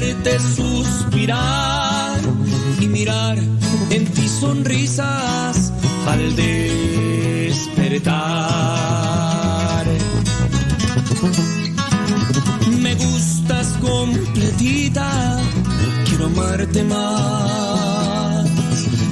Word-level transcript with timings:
hacerte 0.00 0.38
suspirar 0.38 2.18
y 2.80 2.86
mirar 2.88 3.36
en 3.90 4.06
ti 4.06 4.28
sonrisas 4.28 5.72
al 6.06 6.36
despertar. 6.36 7.66
Me 12.80 12.94
gustas 12.94 13.66
completita, 13.80 15.38
quiero 16.08 16.26
amarte 16.26 16.82
más. 16.84 18.48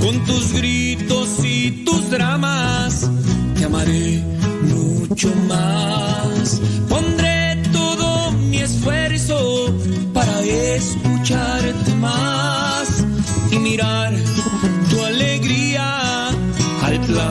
Con 0.01 0.25
tus 0.25 0.53
gritos 0.55 1.29
y 1.45 1.85
tus 1.85 2.09
dramas, 2.09 3.11
te 3.57 3.65
amaré 3.67 4.25
mucho 4.63 5.29
más. 5.49 6.38
Mirar 13.69 14.13
tu 14.91 15.05
alegría 15.05 16.29
al 16.87 17.01
platicar. 17.09 17.29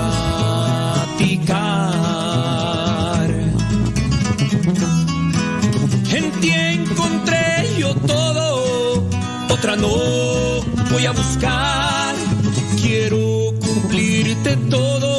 En 6.17 6.25
ti 6.41 6.49
encontré 6.51 7.45
yo 7.79 7.95
todo, 8.13 8.47
otra 9.49 9.75
no 9.75 9.95
voy 10.91 11.05
a 11.05 11.11
buscar. 11.11 12.13
Quiero 12.81 13.53
cumplirte 13.65 14.51
todo, 14.75 15.11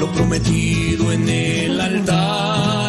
lo 0.00 0.06
prometido 0.12 1.12
en 1.12 1.28
el 1.28 1.80
altar. 1.80 2.79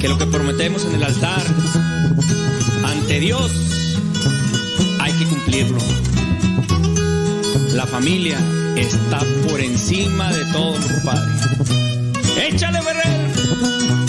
que 0.00 0.08
lo 0.08 0.18
que 0.18 0.26
prometemos 0.26 0.84
en 0.86 0.96
el 0.96 1.04
altar 1.04 1.42
ante 2.84 3.20
Dios 3.20 3.52
hay 5.00 5.12
que 5.12 5.24
cumplirlo. 5.26 5.78
La 7.74 7.86
familia 7.86 8.38
está 8.76 9.20
por 9.48 9.60
encima 9.60 10.32
de 10.32 10.44
todo, 10.52 10.74
compadre. 10.74 11.32
¡Échale, 12.48 12.82
Ferrer! 12.82 14.05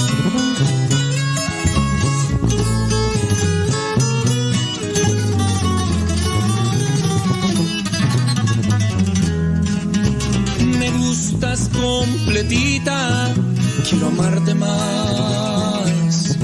Amarte 14.18 14.54
más. 14.56 16.38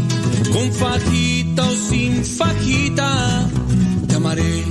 Con 0.52 0.72
fajita 0.72 1.64
o 1.64 1.76
sin 1.90 2.24
fajita, 2.24 3.50
te 4.08 4.16
amaré 4.16 4.66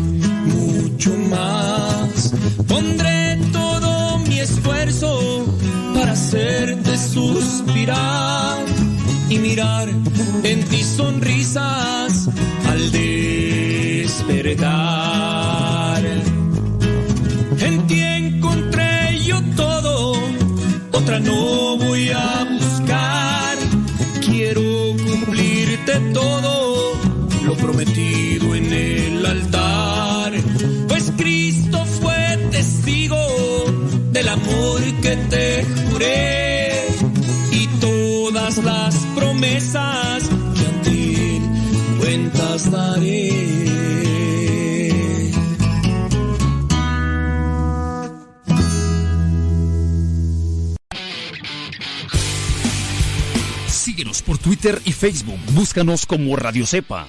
mucho 0.47 1.11
más. 1.31 2.33
Pondré 2.69 3.39
todo 3.53 4.19
mi 4.19 4.39
esfuerzo 4.39 5.47
para 5.95 6.13
hacerte 6.13 6.97
suspirar 6.97 8.65
y 9.29 9.39
mirar 9.39 9.89
en 10.45 10.65
ti 10.69 10.83
sonrisas 10.83 12.29
al 12.69 12.93
despertar. 12.93 14.33
En 17.59 17.87
ti 17.87 18.01
encontré 18.01 19.19
yo 19.25 19.41
todo, 19.57 20.15
otra 20.93 21.19
no 21.21 21.77
voy 21.77 22.11
a 22.11 22.62
cumplirte 25.93 26.13
todo, 26.13 26.95
lo 27.45 27.55
prometido 27.57 27.92
Twitter 54.53 54.83
y 54.85 54.93
Facebook. 54.93 55.39
Búscanos 55.55 56.05
como 56.05 56.37
Radio 56.37 56.67
Cepa. 56.67 57.09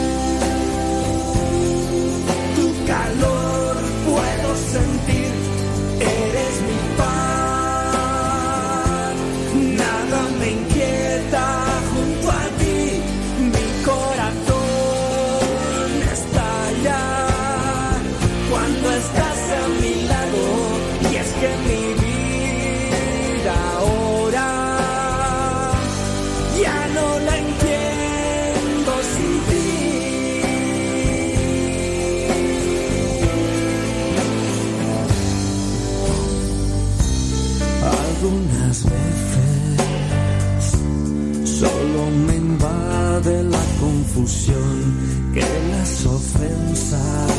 que 45.33 45.41
las 45.71 46.05
ofensas 46.05 47.31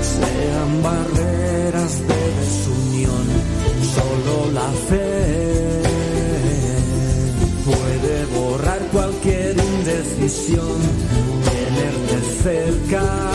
sean 0.00 0.82
barreras 0.84 1.98
de 1.98 2.22
desunión. 2.40 3.26
Solo 3.94 4.52
la 4.52 4.70
fe 4.88 5.82
puede 7.64 8.26
borrar 8.38 8.78
cualquier 8.92 9.56
indecisión. 9.58 10.78
Tenerte 11.44 12.18
cerca 12.44 13.25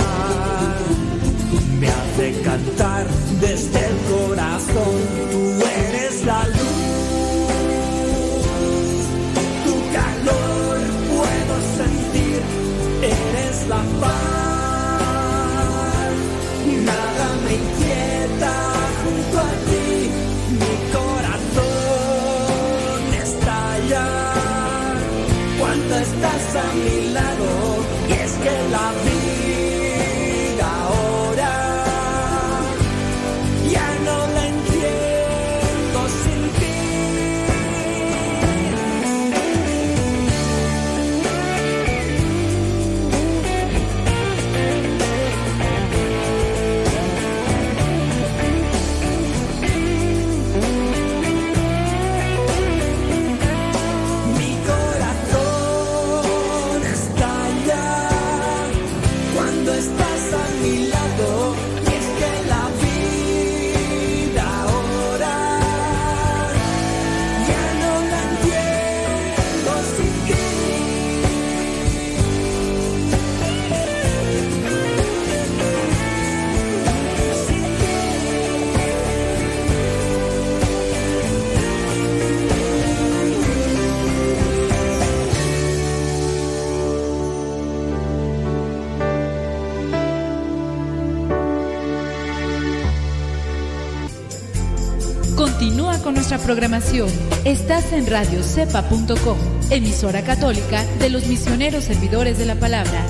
programación. 96.52 97.08
Estás 97.46 97.94
en 97.94 98.06
radiocepa.com, 98.08 99.38
emisora 99.70 100.22
católica 100.22 100.84
de 101.00 101.10
los 101.10 101.26
misioneros 101.28 101.86
servidores 101.86 102.38
de 102.38 102.46
la 102.46 102.56
palabra. 102.56 103.06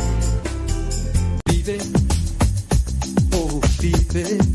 Vive, 1.49 1.79
oh 3.33 3.59
vive. 3.81 4.50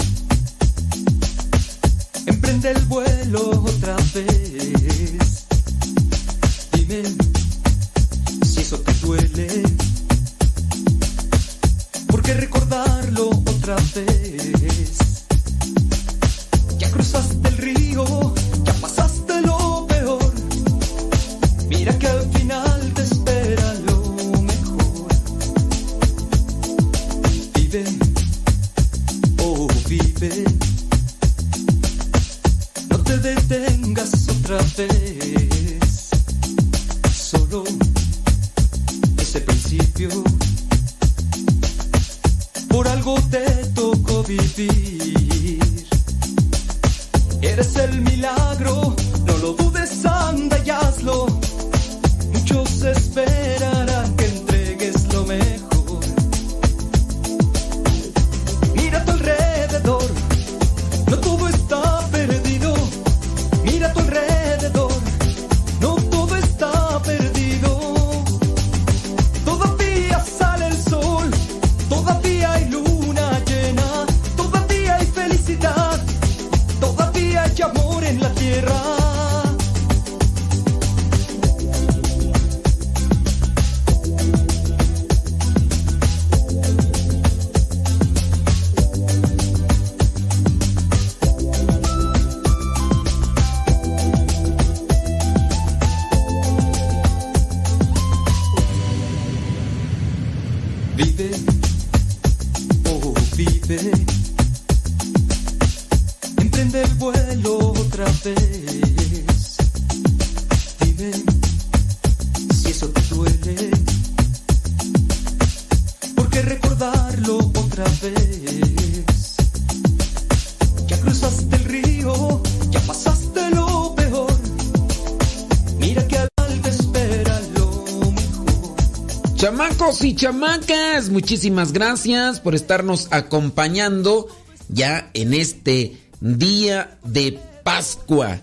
Chamacas, 130.14 131.08
muchísimas 131.10 131.72
gracias 131.72 132.40
por 132.40 132.54
estarnos 132.54 133.08
acompañando 133.10 134.28
ya 134.68 135.10
en 135.14 135.34
este 135.34 135.96
día 136.20 136.98
de 137.04 137.38
Pascua. 137.62 138.40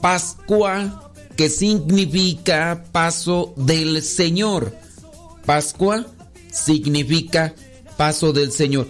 Pascua 0.00 1.12
que 1.36 1.48
significa 1.48 2.84
paso 2.92 3.54
del 3.56 4.02
Señor. 4.02 4.76
Pascua 5.46 6.06
significa 6.52 7.54
paso 7.96 8.32
del 8.32 8.52
Señor. 8.52 8.88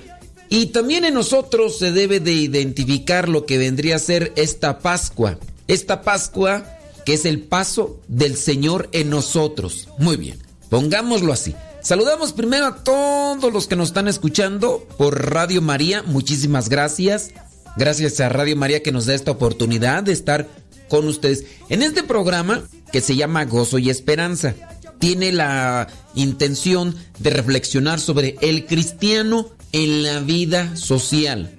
Y 0.49 0.67
también 0.67 1.05
en 1.05 1.15
nosotros 1.15 1.79
se 1.79 1.93
debe 1.93 2.19
de 2.21 2.33
identificar 2.33 3.29
lo 3.29 3.47
que 3.47 3.57
vendría 3.57 3.97
a 3.97 4.01
ser 4.01 4.33
esta 4.37 4.81
Pascua. 4.81 5.39
Esta 5.69 6.03
Pascua 6.03 6.65
que 7.05 7.15
es 7.15 7.25
el 7.25 7.41
paso 7.41 8.01
del 8.09 8.37
Señor 8.37 8.89
en 8.93 9.11
nosotros. 9.11 9.89
Muy 9.99 10.17
bien, 10.17 10.39
pongámoslo 10.69 11.33
así. 11.33 11.55
Saludamos 11.83 12.33
primero 12.35 12.67
a 12.67 12.77
todos 12.77 13.53
los 13.53 13.67
que 13.67 13.75
nos 13.75 13.89
están 13.89 14.07
escuchando 14.07 14.87
por 14.99 15.31
Radio 15.31 15.63
María. 15.63 16.03
Muchísimas 16.03 16.69
gracias. 16.69 17.31
Gracias 17.77 18.21
a 18.21 18.29
Radio 18.29 18.55
María 18.55 18.83
que 18.83 18.93
nos 18.93 19.07
da 19.07 19.15
esta 19.15 19.31
oportunidad 19.31 20.03
de 20.03 20.13
estar 20.13 20.47
con 20.89 21.07
ustedes 21.09 21.47
en 21.71 21.83
este 21.83 22.03
programa 22.03 22.63
que 22.93 23.01
se 23.01 23.17
llama 23.17 23.47
Gozo 23.47 23.79
y 23.79 23.89
Esperanza. 23.89 24.55
Tiene 24.99 25.33
la 25.33 25.89
intención 26.15 26.95
de 27.19 27.31
reflexionar 27.31 27.99
sobre 27.99 28.37
el 28.43 28.67
cristiano 28.67 29.49
en 29.73 30.03
la 30.03 30.21
vida 30.21 30.77
social. 30.77 31.51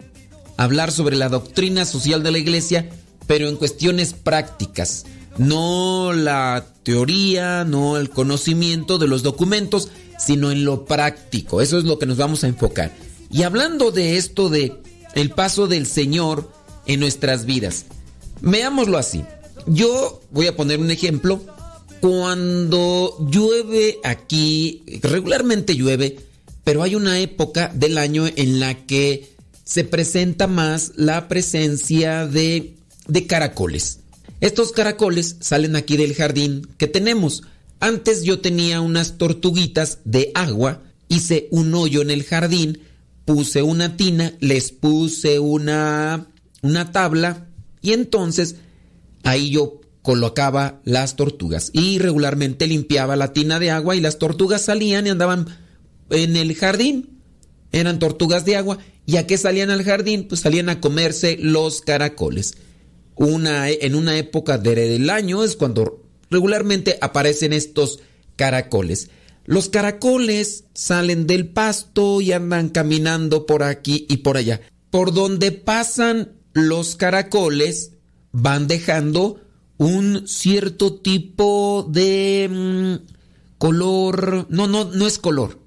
Hablar 0.55 0.91
sobre 0.91 1.15
la 1.15 1.29
doctrina 1.29 1.83
social 1.85 2.21
de 2.21 2.31
la 2.31 2.37
iglesia, 2.37 2.89
pero 3.25 3.47
en 3.47 3.55
cuestiones 3.55 4.13
prácticas. 4.13 5.05
No 5.39 6.13
la 6.13 6.65
teoría, 6.83 7.63
no 7.63 7.97
el 7.97 8.11
conocimiento 8.11 8.99
de 8.99 9.07
los 9.07 9.23
documentos, 9.23 9.89
sino 10.25 10.51
en 10.51 10.65
lo 10.65 10.85
práctico. 10.85 11.61
Eso 11.61 11.77
es 11.77 11.83
lo 11.83 11.99
que 11.99 12.05
nos 12.05 12.17
vamos 12.17 12.43
a 12.43 12.47
enfocar. 12.47 12.93
Y 13.31 13.43
hablando 13.43 13.91
de 13.91 14.17
esto 14.17 14.49
de 14.49 14.77
el 15.15 15.31
paso 15.31 15.67
del 15.67 15.87
Señor 15.87 16.51
en 16.85 16.99
nuestras 16.99 17.45
vidas. 17.45 17.85
Veámoslo 18.41 18.97
así. 18.97 19.23
Yo 19.67 20.21
voy 20.31 20.47
a 20.47 20.55
poner 20.55 20.79
un 20.79 20.91
ejemplo. 20.91 21.41
Cuando 22.01 23.15
llueve 23.29 23.99
aquí, 24.03 24.83
regularmente 25.03 25.75
llueve, 25.75 26.17
pero 26.63 26.81
hay 26.81 26.95
una 26.95 27.19
época 27.19 27.71
del 27.73 27.97
año 27.99 28.25
en 28.35 28.59
la 28.59 28.73
que 28.87 29.31
se 29.63 29.83
presenta 29.83 30.47
más 30.47 30.93
la 30.95 31.27
presencia 31.27 32.25
de, 32.25 32.73
de 33.07 33.27
caracoles. 33.27 33.99
Estos 34.41 34.71
caracoles 34.71 35.37
salen 35.39 35.75
aquí 35.75 35.95
del 35.95 36.15
jardín 36.15 36.67
que 36.77 36.87
tenemos. 36.87 37.43
Antes 37.81 38.21
yo 38.21 38.39
tenía 38.41 38.79
unas 38.79 39.17
tortuguitas 39.17 39.99
de 40.05 40.31
agua, 40.35 40.83
hice 41.07 41.47
un 41.49 41.73
hoyo 41.73 42.03
en 42.03 42.11
el 42.11 42.23
jardín, 42.23 42.79
puse 43.25 43.63
una 43.63 43.97
tina, 43.97 44.33
les 44.39 44.71
puse 44.71 45.39
una, 45.39 46.27
una 46.61 46.91
tabla 46.91 47.47
y 47.81 47.93
entonces 47.93 48.57
ahí 49.23 49.49
yo 49.49 49.81
colocaba 50.03 50.79
las 50.85 51.15
tortugas 51.15 51.71
y 51.73 51.97
regularmente 51.97 52.67
limpiaba 52.67 53.15
la 53.15 53.33
tina 53.33 53.59
de 53.59 53.71
agua 53.71 53.95
y 53.95 53.99
las 53.99 54.19
tortugas 54.19 54.61
salían 54.61 55.07
y 55.07 55.09
andaban 55.09 55.47
en 56.11 56.35
el 56.35 56.53
jardín. 56.53 57.17
Eran 57.71 57.97
tortugas 57.97 58.45
de 58.45 58.57
agua 58.57 58.77
y 59.07 59.17
a 59.17 59.25
qué 59.25 59.39
salían 59.39 59.71
al 59.71 59.83
jardín? 59.83 60.27
Pues 60.27 60.41
salían 60.41 60.69
a 60.69 60.79
comerse 60.79 61.35
los 61.41 61.81
caracoles. 61.81 62.53
Una, 63.15 63.71
en 63.71 63.95
una 63.95 64.19
época 64.19 64.59
del 64.59 65.09
año 65.09 65.43
es 65.43 65.55
cuando 65.55 66.10
regularmente 66.31 66.97
aparecen 67.01 67.53
estos 67.53 67.99
caracoles. 68.35 69.09
Los 69.45 69.69
caracoles 69.69 70.63
salen 70.73 71.27
del 71.27 71.49
pasto 71.49 72.21
y 72.21 72.31
andan 72.31 72.69
caminando 72.69 73.45
por 73.45 73.63
aquí 73.63 74.05
y 74.09 74.17
por 74.17 74.37
allá. 74.37 74.61
Por 74.89 75.13
donde 75.13 75.51
pasan 75.51 76.33
los 76.53 76.95
caracoles 76.95 77.91
van 78.31 78.67
dejando 78.67 79.41
un 79.77 80.27
cierto 80.27 80.95
tipo 80.95 81.87
de 81.89 82.49
mm, 82.49 83.57
color, 83.57 84.47
no 84.49 84.67
no 84.67 84.85
no 84.85 85.07
es 85.07 85.17
color. 85.17 85.59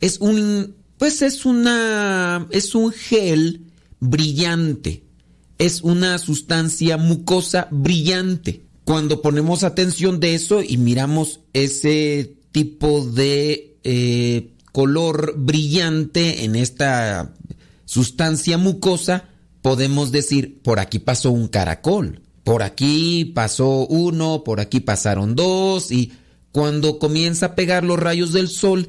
Es 0.00 0.18
un 0.20 0.76
pues 0.98 1.22
es 1.22 1.44
una 1.44 2.46
es 2.50 2.74
un 2.74 2.90
gel 2.90 3.66
brillante. 4.00 5.04
Es 5.58 5.82
una 5.82 6.18
sustancia 6.18 6.96
mucosa 6.96 7.68
brillante. 7.70 8.69
Cuando 8.90 9.22
ponemos 9.22 9.62
atención 9.62 10.18
de 10.18 10.34
eso 10.34 10.64
y 10.64 10.76
miramos 10.76 11.38
ese 11.52 12.34
tipo 12.50 13.06
de 13.06 13.76
eh, 13.84 14.50
color 14.72 15.34
brillante 15.36 16.44
en 16.44 16.56
esta 16.56 17.32
sustancia 17.84 18.58
mucosa, 18.58 19.28
podemos 19.62 20.10
decir, 20.10 20.60
por 20.62 20.80
aquí 20.80 20.98
pasó 20.98 21.30
un 21.30 21.46
caracol, 21.46 22.20
por 22.42 22.64
aquí 22.64 23.26
pasó 23.26 23.86
uno, 23.86 24.42
por 24.42 24.58
aquí 24.58 24.80
pasaron 24.80 25.36
dos, 25.36 25.92
y 25.92 26.10
cuando 26.50 26.98
comienza 26.98 27.46
a 27.46 27.54
pegar 27.54 27.84
los 27.84 27.96
rayos 27.96 28.32
del 28.32 28.48
sol, 28.48 28.88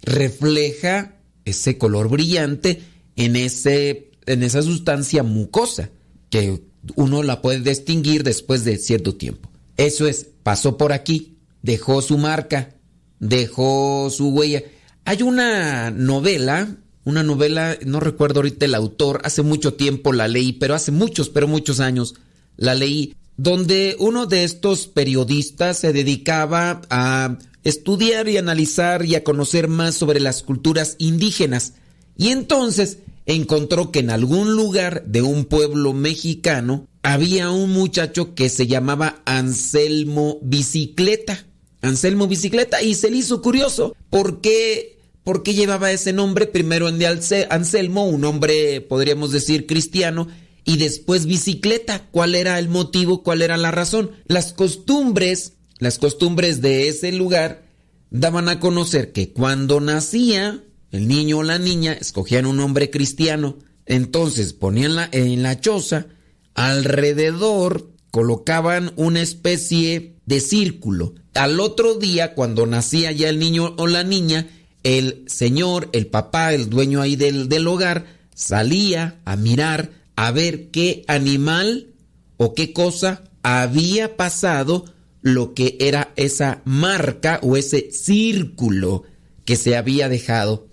refleja 0.00 1.16
ese 1.44 1.76
color 1.76 2.08
brillante 2.08 2.82
en, 3.16 3.36
ese, 3.36 4.12
en 4.24 4.44
esa 4.44 4.62
sustancia 4.62 5.22
mucosa, 5.22 5.90
que 6.32 6.62
uno 6.96 7.22
la 7.22 7.42
puede 7.42 7.60
distinguir 7.60 8.24
después 8.24 8.64
de 8.64 8.78
cierto 8.78 9.14
tiempo. 9.14 9.50
Eso 9.76 10.06
es, 10.06 10.26
pasó 10.42 10.78
por 10.78 10.94
aquí, 10.94 11.36
dejó 11.60 12.00
su 12.00 12.16
marca, 12.16 12.74
dejó 13.20 14.08
su 14.10 14.30
huella. 14.30 14.62
Hay 15.04 15.20
una 15.20 15.90
novela, 15.90 16.78
una 17.04 17.22
novela, 17.22 17.76
no 17.84 18.00
recuerdo 18.00 18.40
ahorita 18.40 18.64
el 18.64 18.74
autor, 18.74 19.20
hace 19.24 19.42
mucho 19.42 19.74
tiempo 19.74 20.14
la 20.14 20.26
leí, 20.26 20.54
pero 20.54 20.74
hace 20.74 20.90
muchos, 20.90 21.28
pero 21.28 21.46
muchos 21.46 21.80
años 21.80 22.14
la 22.56 22.74
leí, 22.74 23.14
donde 23.36 23.94
uno 23.98 24.24
de 24.24 24.44
estos 24.44 24.86
periodistas 24.86 25.80
se 25.80 25.92
dedicaba 25.92 26.80
a 26.88 27.36
estudiar 27.62 28.30
y 28.30 28.38
analizar 28.38 29.04
y 29.04 29.16
a 29.16 29.22
conocer 29.22 29.68
más 29.68 29.96
sobre 29.96 30.18
las 30.18 30.42
culturas 30.42 30.96
indígenas. 30.98 31.74
Y 32.16 32.28
entonces 32.28 33.00
encontró 33.26 33.90
que 33.90 34.00
en 34.00 34.10
algún 34.10 34.56
lugar 34.56 35.04
de 35.06 35.22
un 35.22 35.44
pueblo 35.44 35.92
mexicano 35.92 36.88
había 37.02 37.50
un 37.50 37.70
muchacho 37.70 38.34
que 38.34 38.48
se 38.48 38.66
llamaba 38.66 39.22
Anselmo 39.24 40.38
Bicicleta. 40.42 41.46
Anselmo 41.80 42.28
Bicicleta 42.28 42.82
y 42.82 42.94
se 42.94 43.10
le 43.10 43.18
hizo 43.18 43.42
curioso 43.42 43.96
por 44.10 44.40
qué, 44.40 44.98
por 45.24 45.42
qué 45.42 45.54
llevaba 45.54 45.90
ese 45.90 46.12
nombre 46.12 46.46
primero 46.46 46.88
en 46.88 46.98
de 46.98 47.06
Anselmo, 47.50 48.06
un 48.06 48.20
nombre 48.20 48.80
podríamos 48.80 49.32
decir 49.32 49.66
cristiano, 49.66 50.28
y 50.64 50.76
después 50.76 51.26
bicicleta. 51.26 52.06
¿Cuál 52.10 52.34
era 52.34 52.58
el 52.58 52.68
motivo? 52.68 53.22
¿Cuál 53.22 53.42
era 53.42 53.56
la 53.56 53.70
razón? 53.70 54.12
Las 54.26 54.52
costumbres, 54.52 55.54
las 55.78 55.98
costumbres 55.98 56.60
de 56.60 56.88
ese 56.88 57.12
lugar 57.12 57.64
daban 58.10 58.48
a 58.48 58.60
conocer 58.60 59.12
que 59.12 59.32
cuando 59.32 59.80
nacía 59.80 60.62
el 60.92 61.08
niño 61.08 61.38
o 61.38 61.42
la 61.42 61.58
niña, 61.58 61.94
escogían 61.94 62.46
un 62.46 62.58
nombre 62.58 62.90
cristiano, 62.90 63.58
entonces 63.86 64.52
ponían 64.52 65.08
en 65.10 65.42
la 65.42 65.58
choza, 65.58 66.06
alrededor 66.54 67.90
colocaban 68.10 68.92
una 68.96 69.22
especie 69.22 70.16
de 70.26 70.40
círculo. 70.40 71.14
Al 71.34 71.60
otro 71.60 71.94
día, 71.94 72.34
cuando 72.34 72.66
nacía 72.66 73.10
ya 73.10 73.30
el 73.30 73.38
niño 73.38 73.74
o 73.78 73.86
la 73.86 74.04
niña, 74.04 74.48
el 74.82 75.24
señor, 75.26 75.88
el 75.92 76.06
papá, 76.06 76.52
el 76.52 76.68
dueño 76.68 77.00
ahí 77.00 77.16
del, 77.16 77.48
del 77.48 77.66
hogar, 77.66 78.04
salía 78.34 79.20
a 79.24 79.36
mirar 79.36 79.90
a 80.14 80.30
ver 80.30 80.70
qué 80.70 81.04
animal 81.08 81.88
o 82.36 82.54
qué 82.54 82.74
cosa 82.74 83.24
había 83.42 84.16
pasado 84.16 84.84
lo 85.22 85.54
que 85.54 85.76
era 85.80 86.12
esa 86.16 86.60
marca 86.64 87.40
o 87.42 87.56
ese 87.56 87.90
círculo 87.92 89.04
que 89.46 89.56
se 89.56 89.76
había 89.76 90.10
dejado. 90.10 90.71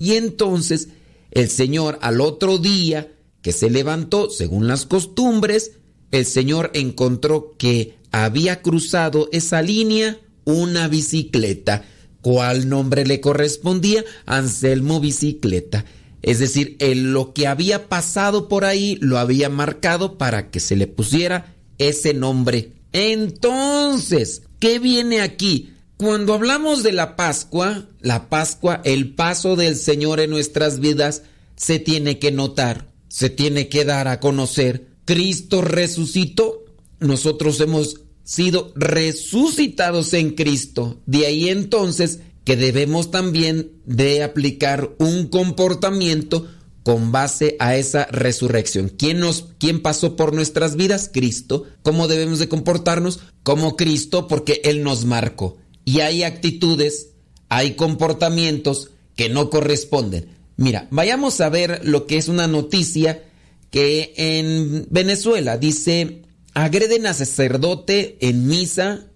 Y 0.00 0.14
entonces 0.14 0.88
el 1.30 1.48
Señor 1.48 2.00
al 2.02 2.20
otro 2.20 2.58
día 2.58 3.12
que 3.42 3.52
se 3.52 3.70
levantó, 3.70 4.30
según 4.30 4.66
las 4.66 4.86
costumbres, 4.86 5.72
el 6.10 6.26
Señor 6.26 6.72
encontró 6.74 7.54
que 7.56 7.94
había 8.10 8.62
cruzado 8.62 9.28
esa 9.30 9.62
línea 9.62 10.18
una 10.44 10.88
bicicleta. 10.88 11.84
¿Cuál 12.22 12.68
nombre 12.68 13.06
le 13.06 13.20
correspondía? 13.20 14.04
Anselmo 14.26 15.00
Bicicleta. 15.00 15.84
Es 16.22 16.38
decir, 16.38 16.76
lo 16.80 17.32
que 17.32 17.46
había 17.46 17.88
pasado 17.88 18.48
por 18.48 18.64
ahí 18.64 18.98
lo 19.00 19.18
había 19.18 19.48
marcado 19.48 20.18
para 20.18 20.50
que 20.50 20.60
se 20.60 20.76
le 20.76 20.86
pusiera 20.86 21.54
ese 21.78 22.12
nombre. 22.12 22.72
Entonces, 22.92 24.42
¿qué 24.58 24.78
viene 24.78 25.22
aquí? 25.22 25.72
Cuando 26.00 26.32
hablamos 26.32 26.82
de 26.82 26.92
la 26.92 27.14
Pascua, 27.14 27.86
la 28.00 28.30
Pascua, 28.30 28.80
el 28.84 29.14
paso 29.14 29.54
del 29.54 29.76
Señor 29.76 30.20
en 30.20 30.30
nuestras 30.30 30.80
vidas, 30.80 31.24
se 31.56 31.78
tiene 31.78 32.18
que 32.18 32.32
notar, 32.32 32.90
se 33.08 33.28
tiene 33.28 33.68
que 33.68 33.84
dar 33.84 34.08
a 34.08 34.18
conocer. 34.18 34.88
Cristo 35.04 35.60
resucitó, 35.60 36.64
nosotros 37.00 37.60
hemos 37.60 38.00
sido 38.24 38.72
resucitados 38.76 40.14
en 40.14 40.30
Cristo. 40.30 41.02
De 41.04 41.26
ahí 41.26 41.50
entonces 41.50 42.20
que 42.44 42.56
debemos 42.56 43.10
también 43.10 43.70
de 43.84 44.22
aplicar 44.22 44.94
un 44.98 45.26
comportamiento 45.26 46.48
con 46.82 47.12
base 47.12 47.56
a 47.58 47.76
esa 47.76 48.06
resurrección. 48.06 48.88
¿Quién, 48.88 49.20
nos, 49.20 49.48
¿Quién 49.58 49.82
pasó 49.82 50.16
por 50.16 50.32
nuestras 50.32 50.76
vidas? 50.76 51.10
Cristo. 51.12 51.64
¿Cómo 51.82 52.08
debemos 52.08 52.38
de 52.38 52.48
comportarnos? 52.48 53.20
Como 53.42 53.76
Cristo, 53.76 54.28
porque 54.28 54.62
Él 54.64 54.82
nos 54.82 55.04
marcó. 55.04 55.58
Y 55.84 56.00
hay 56.00 56.22
actitudes, 56.22 57.10
hay 57.48 57.74
comportamientos 57.74 58.90
que 59.16 59.28
no 59.28 59.50
corresponden. 59.50 60.36
Mira, 60.56 60.88
vayamos 60.90 61.40
a 61.40 61.48
ver 61.48 61.80
lo 61.84 62.06
que 62.06 62.18
es 62.18 62.28
una 62.28 62.46
noticia 62.46 63.24
que 63.70 64.12
en 64.16 64.86
Venezuela 64.90 65.56
dice, 65.56 66.22
agreden 66.54 67.06
a 67.06 67.14
sacerdote 67.14 68.18
en 68.20 68.46
misa 68.46 69.06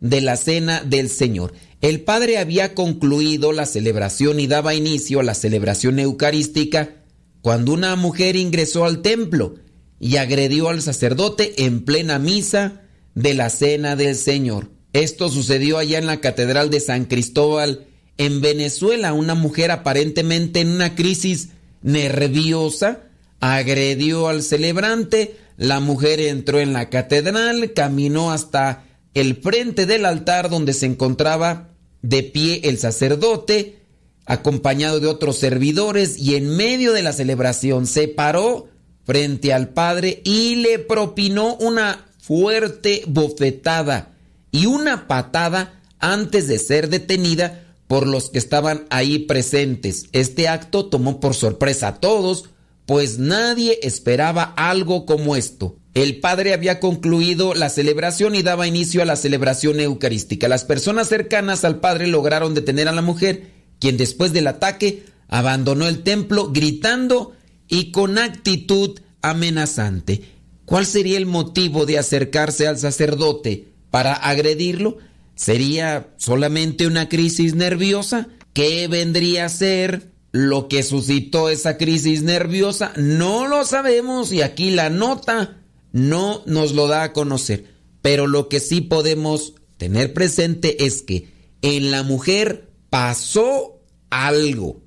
de 0.00 0.20
la 0.20 0.36
cena 0.36 0.82
del 0.82 1.08
Señor. 1.08 1.54
El 1.80 2.00
padre 2.00 2.38
había 2.38 2.74
concluido 2.74 3.52
la 3.52 3.66
celebración 3.66 4.40
y 4.40 4.46
daba 4.46 4.74
inicio 4.74 5.20
a 5.20 5.22
la 5.22 5.34
celebración 5.34 5.98
eucarística 5.98 6.96
cuando 7.40 7.72
una 7.72 7.94
mujer 7.94 8.34
ingresó 8.34 8.84
al 8.84 9.00
templo 9.00 9.54
y 10.00 10.16
agredió 10.16 10.68
al 10.68 10.82
sacerdote 10.82 11.64
en 11.64 11.84
plena 11.84 12.18
misa 12.18 12.82
de 13.14 13.34
la 13.34 13.50
cena 13.50 13.96
del 13.96 14.16
Señor. 14.16 14.70
Esto 14.92 15.28
sucedió 15.28 15.78
allá 15.78 15.98
en 15.98 16.06
la 16.06 16.20
Catedral 16.20 16.70
de 16.70 16.80
San 16.80 17.04
Cristóbal, 17.04 17.86
en 18.16 18.40
Venezuela. 18.40 19.12
Una 19.12 19.34
mujer 19.34 19.70
aparentemente 19.70 20.60
en 20.60 20.68
una 20.68 20.94
crisis 20.94 21.50
nerviosa 21.82 23.04
agredió 23.40 24.28
al 24.28 24.42
celebrante. 24.42 25.36
La 25.56 25.80
mujer 25.80 26.20
entró 26.20 26.60
en 26.60 26.72
la 26.72 26.88
catedral, 26.88 27.72
caminó 27.72 28.32
hasta 28.32 28.84
el 29.14 29.36
frente 29.36 29.86
del 29.86 30.04
altar 30.04 30.50
donde 30.50 30.72
se 30.72 30.86
encontraba 30.86 31.70
de 32.02 32.22
pie 32.22 32.60
el 32.64 32.78
sacerdote, 32.78 33.78
acompañado 34.24 35.00
de 35.00 35.08
otros 35.08 35.38
servidores, 35.38 36.18
y 36.18 36.36
en 36.36 36.56
medio 36.56 36.92
de 36.92 37.02
la 37.02 37.12
celebración 37.12 37.86
se 37.86 38.08
paró 38.08 38.68
frente 39.04 39.52
al 39.52 39.70
Padre 39.70 40.20
y 40.24 40.56
le 40.56 40.78
propinó 40.78 41.56
una 41.56 42.06
fuerte 42.18 43.02
bofetada 43.06 44.17
y 44.50 44.66
una 44.66 45.06
patada 45.06 45.80
antes 45.98 46.48
de 46.48 46.58
ser 46.58 46.88
detenida 46.88 47.64
por 47.86 48.06
los 48.06 48.30
que 48.30 48.38
estaban 48.38 48.86
ahí 48.90 49.20
presentes. 49.20 50.06
Este 50.12 50.48
acto 50.48 50.86
tomó 50.86 51.20
por 51.20 51.34
sorpresa 51.34 51.88
a 51.88 52.00
todos, 52.00 52.50
pues 52.86 53.18
nadie 53.18 53.78
esperaba 53.82 54.42
algo 54.56 55.06
como 55.06 55.36
esto. 55.36 55.76
El 55.94 56.20
padre 56.20 56.52
había 56.52 56.80
concluido 56.80 57.54
la 57.54 57.70
celebración 57.70 58.34
y 58.34 58.42
daba 58.42 58.68
inicio 58.68 59.02
a 59.02 59.06
la 59.06 59.16
celebración 59.16 59.80
eucarística. 59.80 60.48
Las 60.48 60.64
personas 60.64 61.08
cercanas 61.08 61.64
al 61.64 61.80
padre 61.80 62.06
lograron 62.06 62.54
detener 62.54 62.88
a 62.88 62.92
la 62.92 63.02
mujer 63.02 63.50
quien 63.80 63.96
después 63.96 64.32
del 64.32 64.46
ataque 64.46 65.04
abandonó 65.28 65.88
el 65.88 66.02
templo 66.02 66.50
gritando 66.52 67.32
y 67.68 67.90
con 67.90 68.18
actitud 68.18 69.00
amenazante. 69.22 70.22
¿Cuál 70.64 70.86
sería 70.86 71.16
el 71.16 71.26
motivo 71.26 71.86
de 71.86 71.98
acercarse 71.98 72.66
al 72.66 72.78
sacerdote 72.78 73.68
para 73.90 74.14
agredirlo? 74.14 74.98
¿Sería 75.34 76.08
solamente 76.16 76.86
una 76.86 77.08
crisis 77.08 77.54
nerviosa? 77.54 78.28
¿Qué 78.52 78.88
vendría 78.88 79.44
a 79.44 79.48
ser 79.50 80.10
lo 80.32 80.68
que 80.68 80.82
suscitó 80.82 81.48
esa 81.48 81.76
crisis 81.76 82.22
nerviosa? 82.22 82.92
No 82.96 83.46
lo 83.46 83.64
sabemos 83.64 84.32
y 84.32 84.42
aquí 84.42 84.70
la 84.70 84.90
nota 84.90 85.62
no 85.92 86.42
nos 86.46 86.72
lo 86.72 86.88
da 86.88 87.04
a 87.04 87.12
conocer. 87.12 87.72
Pero 88.02 88.26
lo 88.26 88.48
que 88.48 88.60
sí 88.60 88.80
podemos 88.80 89.54
tener 89.76 90.12
presente 90.12 90.84
es 90.84 91.02
que 91.02 91.28
en 91.62 91.90
la 91.90 92.02
mujer 92.02 92.68
pasó 92.90 93.80
algo 94.10 94.82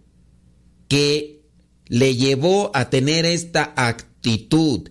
que 0.88 1.42
le 1.88 2.16
llevó 2.16 2.72
a 2.74 2.90
tener 2.90 3.26
esta 3.26 3.74
actitud 3.76 4.90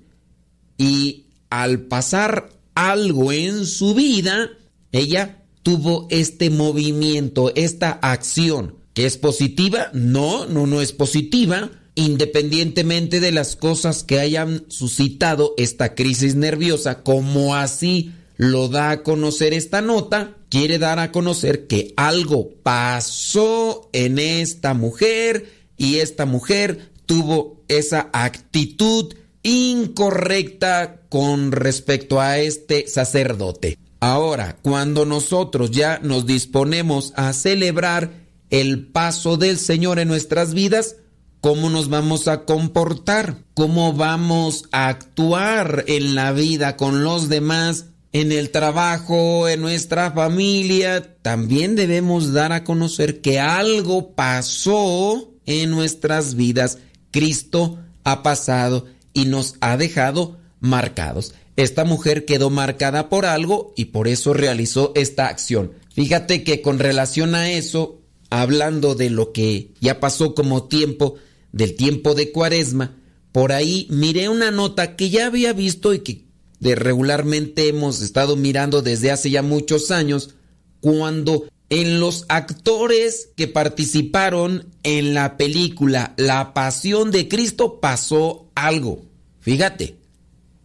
y 0.79 1.27
al 1.51 1.83
pasar 1.83 2.51
algo 2.89 3.31
en 3.31 3.67
su 3.67 3.95
vida, 3.95 4.49
ella 4.91 5.45
tuvo 5.63 6.07
este 6.11 6.49
movimiento, 6.49 7.53
esta 7.55 7.91
acción, 7.91 8.77
que 8.95 9.05
es 9.05 9.19
positiva, 9.19 9.91
no, 9.93 10.47
no, 10.47 10.67
no 10.67 10.81
es 10.81 10.93
positiva, 10.93 11.71
independientemente 11.95 13.21
de 13.21 13.33
las 13.33 13.55
cosas 13.55 14.03
que 14.03 14.19
hayan 14.19 14.65
suscitado 14.69 15.53
esta 15.59 15.95
crisis 15.95 16.37
nerviosa, 16.37 17.03
como 17.03 17.55
así 17.55 18.13
lo 18.39 18.69
da 18.69 18.91
a 18.91 19.03
conocer 19.03 19.53
esta 19.53 19.83
nota, 19.83 20.39
quiere 20.49 20.79
dar 20.79 20.99
a 21.01 21.13
conocer 21.13 21.67
que 21.67 21.93
algo 21.99 22.49
pasó 22.63 23.91
en 23.93 24.19
esta 24.19 24.73
mujer 24.73 25.53
y 25.77 25.97
esta 25.97 26.25
mujer 26.25 26.91
tuvo 27.05 27.63
esa 27.69 28.09
actitud 28.15 29.15
incorrecta 29.43 31.00
con 31.11 31.53
respecto 31.53 32.21
a 32.21 32.39
este 32.39 32.87
sacerdote. 32.87 33.77
Ahora, 34.01 34.57
cuando 34.63 35.05
nosotros 35.05 35.71
ya 35.73 35.99
nos 36.03 36.25
disponemos 36.25 37.13
a 37.17 37.35
celebrar 37.35 38.13
el 38.49 38.87
paso 38.87 39.37
del 39.37 39.59
Señor 39.59 39.99
en 39.99 40.09
nuestras 40.09 40.55
vidas, 40.55 40.97
¿cómo 41.43 41.69
nos 41.69 41.91
vamos 41.91 42.27
a 42.29 42.47
comportar? 42.47 43.45
¿Cómo 43.53 43.93
vamos 43.93 44.65
a 44.73 44.89
actuar 44.89 45.85
en 45.87 46.15
la 46.15 46.33
vida 46.33 46.79
con 46.79 47.05
los 47.05 47.29
demás? 47.29 47.87
En 48.13 48.33
el 48.33 48.51
trabajo, 48.51 49.49
en 49.49 49.61
nuestra 49.61 50.13
familia, 50.13 51.17
también 51.23 51.77
debemos 51.77 52.33
dar 52.33 52.53
a 52.53 52.65
conocer 52.65 53.21
que 53.21 53.39
algo 53.39 54.13
pasó 54.15 55.31
en 55.47 55.71
nuestras 55.71 56.35
vidas. 56.35 56.79
Cristo 57.11 57.79
ha 58.05 58.23
pasado 58.23 58.87
y 59.13 59.27
nos 59.27 59.57
ha 59.61 59.77
dejado 59.77 60.40
marcados. 60.61 61.35
Esta 61.57 61.85
mujer 61.85 62.25
quedó 62.25 62.51
marcada 62.51 63.09
por 63.09 63.27
algo 63.27 63.73
y 63.77 63.87
por 63.87 64.09
eso 64.09 64.33
realizó 64.33 64.93
esta 64.95 65.27
acción. 65.29 65.73
Fíjate 65.93 66.45
que 66.45 66.63
con 66.63 66.79
relación 66.79 67.35
a 67.35 67.51
eso, 67.51 68.01
hablando 68.31 68.95
de 68.95 69.11
lo 69.11 69.33
que 69.33 69.73
ya 69.81 70.01
pasó 70.01 70.35
como 70.35 70.65
tiempo, 70.65 71.17
del 71.53 71.75
tiempo 71.75 72.15
de 72.15 72.33
cuaresma, 72.33 72.97
por 73.33 73.53
ahí 73.53 73.87
miré 73.91 74.29
una 74.29 74.51
nota 74.51 74.97
que 74.97 75.11
ya 75.11 75.27
había 75.27 75.53
visto 75.53 75.93
y 75.93 76.01
que 76.01 76.25
de 76.61 76.75
regularmente 76.75 77.69
hemos 77.69 78.03
estado 78.03 78.37
mirando 78.37 78.83
desde 78.83 79.11
hace 79.11 79.31
ya 79.31 79.43
muchos 79.43 79.91
años, 79.91 80.35
cuando 80.81 81.47
en 81.71 82.01
los 82.01 82.27
actores 82.29 83.31
que 83.37 83.49
participaron 83.49 84.67
en 84.83 85.15
la 85.15 85.37
película 85.37 86.15
La 86.17 86.53
Pasión 86.53 87.11
de 87.11 87.29
Cristo 87.29 87.81
pasó 87.81 88.51
algo. 88.55 89.03
Fíjate, 89.41 90.00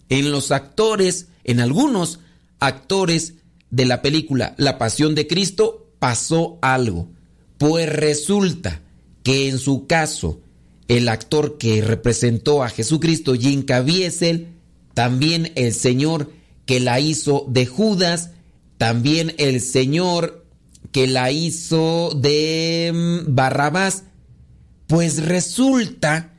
en 0.10 0.32
los 0.32 0.52
actores, 0.52 1.28
en 1.44 1.60
algunos 1.60 2.20
actores 2.60 3.34
de 3.70 3.86
la 3.86 4.02
película 4.02 4.56
La 4.58 4.78
Pasión 4.78 5.16
de 5.16 5.28
Cristo 5.28 5.92
pasó 6.00 6.60
algo. 6.62 7.10
Pues 7.58 7.90
resulta 7.90 8.82
que 9.24 9.50
en 9.50 9.58
su 9.58 9.88
caso, 9.88 10.42
el 10.88 11.10
actor 11.10 11.58
que 11.58 11.82
representó 11.82 12.64
a 12.64 12.70
Jesucristo, 12.70 13.34
Jim 13.34 13.64
Caviezel, 13.64 14.50
también 14.94 15.52
el 15.56 15.74
señor 15.74 16.32
que 16.66 16.80
la 16.80 17.00
hizo 17.00 17.46
de 17.48 17.66
Judas, 17.66 18.32
también 18.78 19.34
el 19.38 19.62
señor 19.62 20.46
que 20.92 21.08
la 21.08 21.32
hizo 21.32 22.12
de 22.16 22.92
mm, 22.94 23.36
Barrabás, 23.36 24.04
pues 24.88 25.24
resulta 25.26 26.34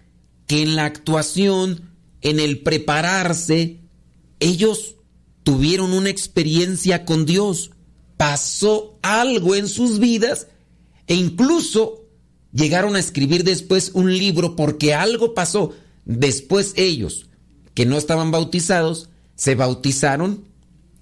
que 0.47 0.63
en 0.63 0.77
la 0.77 0.85
actuación 0.85 1.86
en 2.23 2.41
el 2.41 2.61
prepararse, 2.61 3.81
ellos 4.41 4.97
tuvieron 5.43 5.93
una 5.93 6.11
experiencia 6.11 7.05
con 7.05 7.27
Dios, 7.27 7.71
pasó 8.17 8.99
algo 9.03 9.55
en 9.55 9.69
sus 9.69 9.99
vidas 9.99 10.49
e 11.07 11.15
incluso 11.15 12.07
llegaron 12.53 12.97
a 12.97 12.99
escribir 12.99 13.45
después 13.45 13.91
un 13.95 14.13
libro 14.13 14.57
porque 14.57 14.95
algo 14.95 15.35
pasó. 15.35 15.73
Después 16.05 16.73
ellos, 16.77 17.29
que 17.75 17.87
no 17.87 17.97
estaban 17.97 18.31
bautizados, 18.31 19.11
se 19.35 19.55
bautizaron 19.55 20.45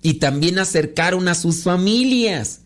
y 0.02 0.14
también 0.14 0.58
acercaron 0.58 1.28
a 1.28 1.34
sus 1.34 1.62
familias. 1.62 2.62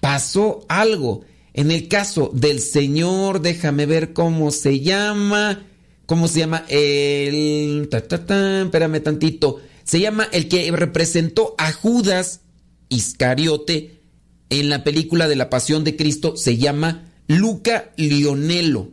Pasó 0.00 0.64
algo. 0.68 1.24
En 1.52 1.70
el 1.70 1.88
caso 1.88 2.30
del 2.32 2.60
Señor, 2.60 3.40
déjame 3.40 3.86
ver 3.86 4.12
cómo 4.12 4.50
se 4.50 4.80
llama. 4.80 5.66
¿Cómo 6.10 6.26
se 6.26 6.40
llama? 6.40 6.64
El... 6.66 7.88
espérame 7.88 9.00
tantito. 9.00 9.60
Se 9.84 10.00
llama 10.00 10.26
el 10.32 10.48
que 10.48 10.68
representó 10.72 11.54
a 11.56 11.70
Judas 11.70 12.40
Iscariote 12.88 14.00
en 14.48 14.70
la 14.70 14.82
película 14.82 15.28
de 15.28 15.36
la 15.36 15.48
Pasión 15.50 15.84
de 15.84 15.94
Cristo. 15.94 16.36
Se 16.36 16.56
llama 16.56 17.12
Luca 17.28 17.92
Lionello. 17.96 18.88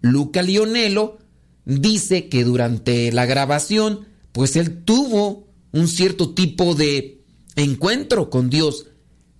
Luca 0.00 0.42
Lionello 0.42 1.18
dice 1.64 2.28
que 2.28 2.44
durante 2.44 3.10
la 3.10 3.26
grabación, 3.26 4.06
pues 4.30 4.54
él 4.54 4.84
tuvo 4.84 5.48
un 5.72 5.88
cierto 5.88 6.34
tipo 6.34 6.76
de 6.76 7.24
encuentro 7.56 8.30
con 8.30 8.48
Dios. 8.48 8.86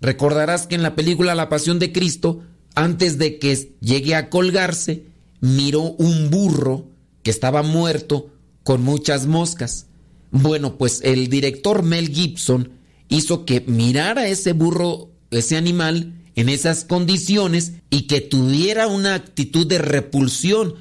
Recordarás 0.00 0.66
que 0.66 0.74
en 0.74 0.82
la 0.82 0.96
película 0.96 1.36
La 1.36 1.48
Pasión 1.48 1.78
de 1.78 1.92
Cristo, 1.92 2.42
antes 2.74 3.18
de 3.18 3.38
que 3.38 3.76
llegue 3.80 4.16
a 4.16 4.30
colgarse, 4.30 5.04
miró 5.40 5.92
un 5.92 6.28
burro 6.28 6.89
que 7.22 7.30
estaba 7.30 7.62
muerto 7.62 8.30
con 8.62 8.82
muchas 8.82 9.26
moscas. 9.26 9.86
Bueno, 10.30 10.78
pues 10.78 11.00
el 11.02 11.28
director 11.28 11.82
Mel 11.82 12.08
Gibson 12.08 12.72
hizo 13.08 13.44
que 13.44 13.62
mirara 13.62 14.28
ese 14.28 14.52
burro, 14.52 15.10
ese 15.30 15.56
animal, 15.56 16.14
en 16.36 16.48
esas 16.48 16.84
condiciones 16.84 17.72
y 17.90 18.02
que 18.02 18.20
tuviera 18.20 18.86
una 18.86 19.14
actitud 19.14 19.66
de 19.66 19.78
repulsión, 19.78 20.74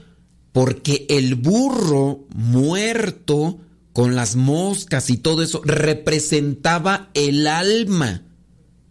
porque 0.51 1.05
el 1.09 1.35
burro 1.35 2.27
muerto 2.33 3.59
con 3.93 4.15
las 4.15 4.35
moscas 4.35 5.09
y 5.09 5.17
todo 5.17 5.43
eso 5.43 5.61
representaba 5.65 7.09
el 7.13 7.47
alma 7.47 8.23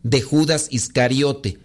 de 0.02 0.20
Judas 0.20 0.68
Iscariote. 0.70 1.58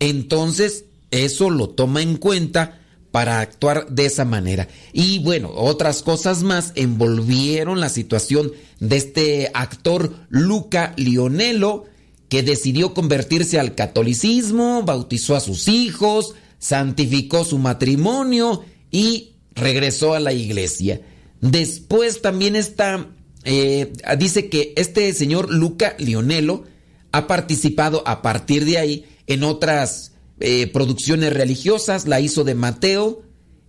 Entonces, 0.00 0.86
eso 1.10 1.50
lo 1.50 1.70
toma 1.70 2.02
en 2.02 2.16
cuenta 2.16 2.77
para 3.10 3.40
actuar 3.40 3.88
de 3.88 4.06
esa 4.06 4.24
manera. 4.24 4.68
Y 4.92 5.20
bueno, 5.20 5.50
otras 5.54 6.02
cosas 6.02 6.42
más 6.42 6.72
envolvieron 6.74 7.80
la 7.80 7.88
situación 7.88 8.52
de 8.80 8.96
este 8.96 9.50
actor 9.54 10.14
Luca 10.28 10.94
Lionello, 10.96 11.84
que 12.28 12.42
decidió 12.42 12.92
convertirse 12.92 13.58
al 13.58 13.74
catolicismo, 13.74 14.82
bautizó 14.82 15.34
a 15.34 15.40
sus 15.40 15.68
hijos, 15.68 16.34
santificó 16.58 17.44
su 17.44 17.58
matrimonio 17.58 18.64
y 18.90 19.32
regresó 19.54 20.14
a 20.14 20.20
la 20.20 20.32
iglesia. 20.32 21.00
Después 21.40 22.20
también 22.20 22.56
está, 22.56 23.08
eh, 23.44 23.92
dice 24.18 24.50
que 24.50 24.74
este 24.76 25.12
señor 25.14 25.50
Luca 25.50 25.94
Lionello 25.98 26.64
ha 27.12 27.26
participado 27.26 28.02
a 28.06 28.20
partir 28.20 28.64
de 28.64 28.78
ahí 28.78 29.04
en 29.26 29.44
otras 29.44 30.12
eh, 30.40 30.66
producciones 30.68 31.32
religiosas, 31.32 32.06
la 32.06 32.20
hizo 32.20 32.44
de 32.44 32.54
Mateo, 32.54 33.22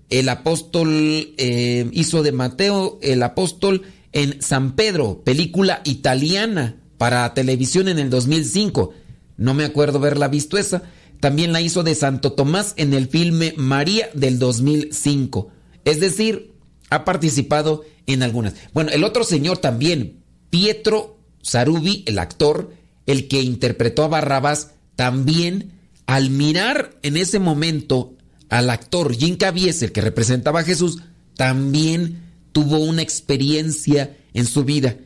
el 0.10 0.30
apóstol 0.30 1.34
eh, 1.38 1.88
hizo 1.92 2.24
de 2.24 2.32
Mateo, 2.32 3.00
el 3.02 3.22
apóstol 3.24 3.84
en 4.12 4.42
San 4.42 4.76
Pedro, 4.76 5.22
película 5.24 5.82
italiana 5.86 6.78
para 6.98 7.34
televisión 7.34 7.88
en 7.88 8.00
el 8.00 8.10
2005. 8.10 8.94
No 9.38 9.54
me 9.54 9.66
acuerdo 9.66 10.00
haberla 10.00 10.28
visto 10.28 10.58
esa. 10.58 10.84
También 11.20 11.54
la 11.54 11.62
hizo 11.62 11.84
de 11.84 11.96
Santo 11.96 12.34
Tomás 12.34 12.74
en 12.78 12.94
el 12.94 13.08
filme 13.08 13.54
María 13.56 14.10
del 14.14 14.40
2005. 14.40 15.50
Es 15.86 16.00
decir, 16.00 16.54
ha 16.90 17.06
participado 17.06 17.84
en 18.08 18.24
algunas. 18.24 18.56
Bueno, 18.74 18.92
el 18.92 19.04
otro 19.04 19.24
señor 19.24 19.60
también, 19.60 20.24
Pietro 20.50 21.20
Sarubi, 21.42 22.04
el 22.08 22.20
actor, 22.20 22.74
el 23.06 23.28
que 23.28 23.42
interpretó 23.42 24.04
a 24.04 24.08
Barrabás, 24.08 24.72
también 24.96 25.79
al 26.10 26.32
mirar 26.32 26.98
en 27.04 27.18
ese 27.18 27.38
momento 27.38 28.16
al 28.50 28.72
actor 28.72 29.16
Jim 29.16 29.38
Caviezel 29.38 29.92
que 29.92 30.02
representaba 30.02 30.62
a 30.62 30.64
Jesús, 30.64 31.04
también 31.36 32.24
tuvo 32.52 32.80
una 32.80 33.04
experiencia 33.04 34.18
en 34.34 34.48
su 34.48 34.64
vida 34.64 34.98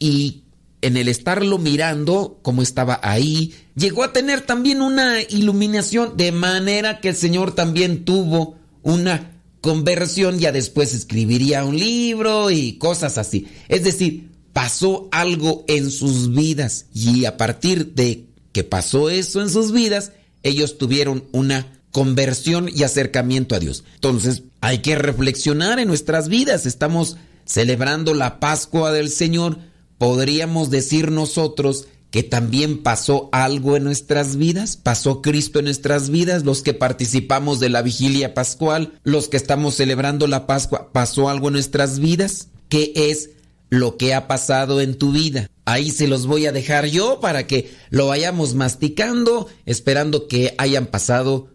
y 0.00 0.42
en 0.82 0.96
el 0.96 1.06
estarlo 1.06 1.58
mirando 1.58 2.40
como 2.42 2.62
estaba 2.62 2.98
ahí, 3.04 3.54
llegó 3.76 4.02
a 4.02 4.12
tener 4.12 4.40
también 4.40 4.82
una 4.82 5.20
iluminación 5.20 6.16
de 6.16 6.32
manera 6.32 6.98
que 6.98 7.10
el 7.10 7.16
Señor 7.16 7.54
también 7.54 8.04
tuvo 8.04 8.56
una 8.82 9.40
conversión, 9.60 10.40
ya 10.40 10.50
después 10.50 10.92
escribiría 10.92 11.64
un 11.64 11.78
libro 11.78 12.50
y 12.50 12.78
cosas 12.78 13.16
así. 13.16 13.46
Es 13.68 13.84
decir, 13.84 14.30
pasó 14.52 15.08
algo 15.12 15.64
en 15.68 15.92
sus 15.92 16.34
vidas 16.34 16.86
y 16.92 17.26
a 17.26 17.36
partir 17.36 17.94
de 17.94 18.24
que 18.50 18.64
pasó 18.64 19.08
eso 19.08 19.40
en 19.40 19.50
sus 19.50 19.70
vidas, 19.70 20.10
ellos 20.42 20.78
tuvieron 20.78 21.24
una 21.32 21.66
conversión 21.92 22.68
y 22.72 22.82
acercamiento 22.82 23.54
a 23.54 23.58
Dios. 23.58 23.84
Entonces, 23.94 24.42
hay 24.60 24.78
que 24.78 24.96
reflexionar 24.96 25.78
en 25.78 25.88
nuestras 25.88 26.28
vidas. 26.28 26.66
Estamos 26.66 27.16
celebrando 27.44 28.14
la 28.14 28.40
Pascua 28.40 28.92
del 28.92 29.08
Señor. 29.08 29.58
Podríamos 29.96 30.70
decir 30.70 31.10
nosotros 31.10 31.88
que 32.10 32.22
también 32.22 32.82
pasó 32.82 33.28
algo 33.32 33.76
en 33.76 33.84
nuestras 33.84 34.36
vidas, 34.36 34.76
pasó 34.78 35.20
Cristo 35.20 35.58
en 35.58 35.66
nuestras 35.66 36.08
vidas, 36.08 36.44
los 36.44 36.62
que 36.62 36.72
participamos 36.72 37.60
de 37.60 37.68
la 37.68 37.82
vigilia 37.82 38.32
pascual, 38.32 38.98
los 39.04 39.28
que 39.28 39.36
estamos 39.36 39.74
celebrando 39.74 40.26
la 40.26 40.46
Pascua, 40.46 40.90
pasó 40.92 41.28
algo 41.28 41.48
en 41.48 41.54
nuestras 41.54 41.98
vidas. 41.98 42.48
¿Qué 42.70 42.92
es 42.94 43.30
lo 43.70 43.96
que 43.96 44.14
ha 44.14 44.28
pasado 44.28 44.80
en 44.80 44.96
tu 44.96 45.12
vida. 45.12 45.48
Ahí 45.68 45.90
se 45.90 46.08
los 46.08 46.26
voy 46.26 46.46
a 46.46 46.52
dejar 46.52 46.86
yo 46.86 47.20
para 47.20 47.46
que 47.46 47.70
lo 47.90 48.06
vayamos 48.06 48.54
masticando, 48.54 49.48
esperando 49.66 50.26
que 50.26 50.54
hayan 50.56 50.86
pasado 50.86 51.50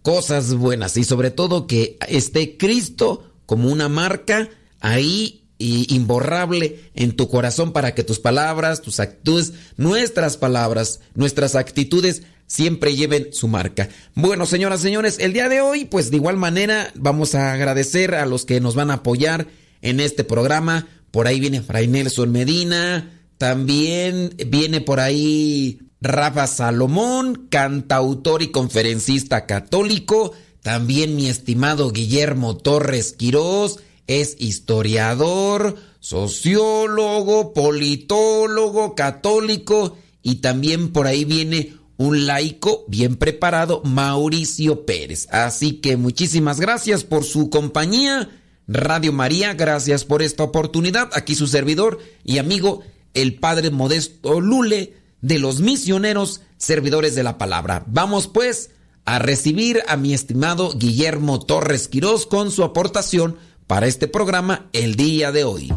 cosas 0.00 0.54
buenas 0.54 0.96
y 0.96 1.04
sobre 1.04 1.30
todo 1.30 1.66
que 1.66 1.98
esté 2.08 2.56
Cristo 2.56 3.30
como 3.44 3.68
una 3.70 3.90
marca 3.90 4.48
ahí 4.80 5.50
y 5.58 5.94
imborrable 5.94 6.80
en 6.94 7.14
tu 7.14 7.28
corazón 7.28 7.72
para 7.74 7.94
que 7.94 8.04
tus 8.04 8.20
palabras, 8.20 8.80
tus 8.80 9.00
actitudes, 9.00 9.52
nuestras 9.76 10.38
palabras, 10.38 11.00
nuestras 11.14 11.54
actitudes 11.54 12.22
siempre 12.46 12.96
lleven 12.96 13.34
su 13.34 13.48
marca. 13.48 13.90
Bueno, 14.14 14.46
señoras, 14.46 14.80
señores, 14.80 15.18
el 15.18 15.34
día 15.34 15.50
de 15.50 15.60
hoy, 15.60 15.84
pues 15.84 16.10
de 16.10 16.16
igual 16.16 16.38
manera 16.38 16.90
vamos 16.94 17.34
a 17.34 17.52
agradecer 17.52 18.14
a 18.14 18.24
los 18.24 18.46
que 18.46 18.62
nos 18.62 18.74
van 18.74 18.90
a 18.90 18.94
apoyar 18.94 19.46
en 19.82 20.00
este 20.00 20.24
programa. 20.24 20.88
Por 21.10 21.26
ahí 21.26 21.38
viene 21.38 21.60
Fray 21.60 21.86
Nelson 21.86 22.32
Medina, 22.32 23.17
también 23.38 24.34
viene 24.48 24.80
por 24.80 25.00
ahí 25.00 25.80
Rafa 26.00 26.46
Salomón, 26.46 27.46
cantautor 27.50 28.42
y 28.42 28.48
conferencista 28.48 29.46
católico. 29.46 30.32
También 30.62 31.16
mi 31.16 31.28
estimado 31.28 31.90
Guillermo 31.90 32.56
Torres 32.56 33.12
Quirós 33.12 33.78
es 34.06 34.36
historiador, 34.38 35.76
sociólogo, 36.00 37.52
politólogo, 37.52 38.94
católico 38.94 39.96
y 40.22 40.36
también 40.36 40.92
por 40.92 41.06
ahí 41.06 41.24
viene 41.24 41.74
un 41.96 42.26
laico 42.26 42.84
bien 42.88 43.16
preparado, 43.16 43.82
Mauricio 43.84 44.86
Pérez. 44.86 45.26
Así 45.30 45.74
que 45.74 45.96
muchísimas 45.96 46.60
gracias 46.60 47.04
por 47.04 47.24
su 47.24 47.50
compañía. 47.50 48.28
Radio 48.66 49.12
María, 49.12 49.54
gracias 49.54 50.04
por 50.04 50.22
esta 50.22 50.44
oportunidad. 50.44 51.10
Aquí 51.14 51.34
su 51.34 51.46
servidor 51.46 51.98
y 52.24 52.38
amigo, 52.38 52.82
el 53.14 53.38
Padre 53.38 53.70
Modesto 53.70 54.40
Lule, 54.40 54.94
de 55.20 55.38
los 55.38 55.60
misioneros 55.60 56.42
servidores 56.56 57.14
de 57.14 57.22
la 57.22 57.38
palabra. 57.38 57.84
Vamos 57.86 58.28
pues 58.28 58.70
a 59.04 59.18
recibir 59.18 59.82
a 59.88 59.96
mi 59.96 60.14
estimado 60.14 60.72
Guillermo 60.74 61.40
Torres 61.40 61.88
Quirós 61.88 62.26
con 62.26 62.50
su 62.50 62.62
aportación 62.62 63.36
para 63.66 63.86
este 63.86 64.08
programa 64.08 64.68
el 64.72 64.96
día 64.96 65.32
de 65.32 65.44
hoy. 65.44 65.72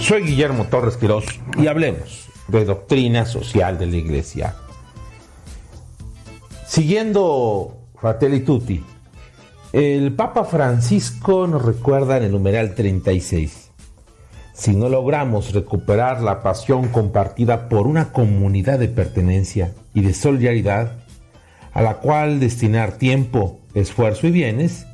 Soy 0.00 0.22
Guillermo 0.22 0.66
Torres 0.66 0.96
Quirós 0.96 1.24
y 1.58 1.66
hablemos 1.66 2.28
de 2.48 2.64
doctrina 2.64 3.26
social 3.26 3.78
de 3.78 3.86
la 3.86 3.96
Iglesia. 3.96 4.54
Siguiendo 6.66 7.76
Fratelli 8.00 8.40
Tutti, 8.40 8.84
el 9.76 10.14
Papa 10.14 10.44
Francisco 10.44 11.46
nos 11.46 11.62
recuerda 11.62 12.16
en 12.16 12.22
el 12.22 12.32
numeral 12.32 12.74
36. 12.74 13.72
Si 14.54 14.74
no 14.74 14.88
logramos 14.88 15.52
recuperar 15.52 16.22
la 16.22 16.42
pasión 16.42 16.88
compartida 16.88 17.68
por 17.68 17.86
una 17.86 18.10
comunidad 18.10 18.78
de 18.78 18.88
pertenencia 18.88 19.74
y 19.92 20.00
de 20.00 20.14
solidaridad, 20.14 20.92
a 21.74 21.82
la 21.82 21.98
cual 21.98 22.40
destinar 22.40 22.92
tiempo, 22.92 23.60
esfuerzo 23.74 24.26
y 24.26 24.30
bienes, 24.30 24.86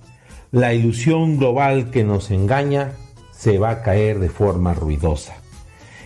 la 0.50 0.74
ilusión 0.74 1.38
global 1.38 1.92
que 1.92 2.02
nos 2.02 2.32
engaña 2.32 2.90
se 3.30 3.58
va 3.58 3.70
a 3.70 3.82
caer 3.82 4.18
de 4.18 4.30
forma 4.30 4.74
ruidosa 4.74 5.36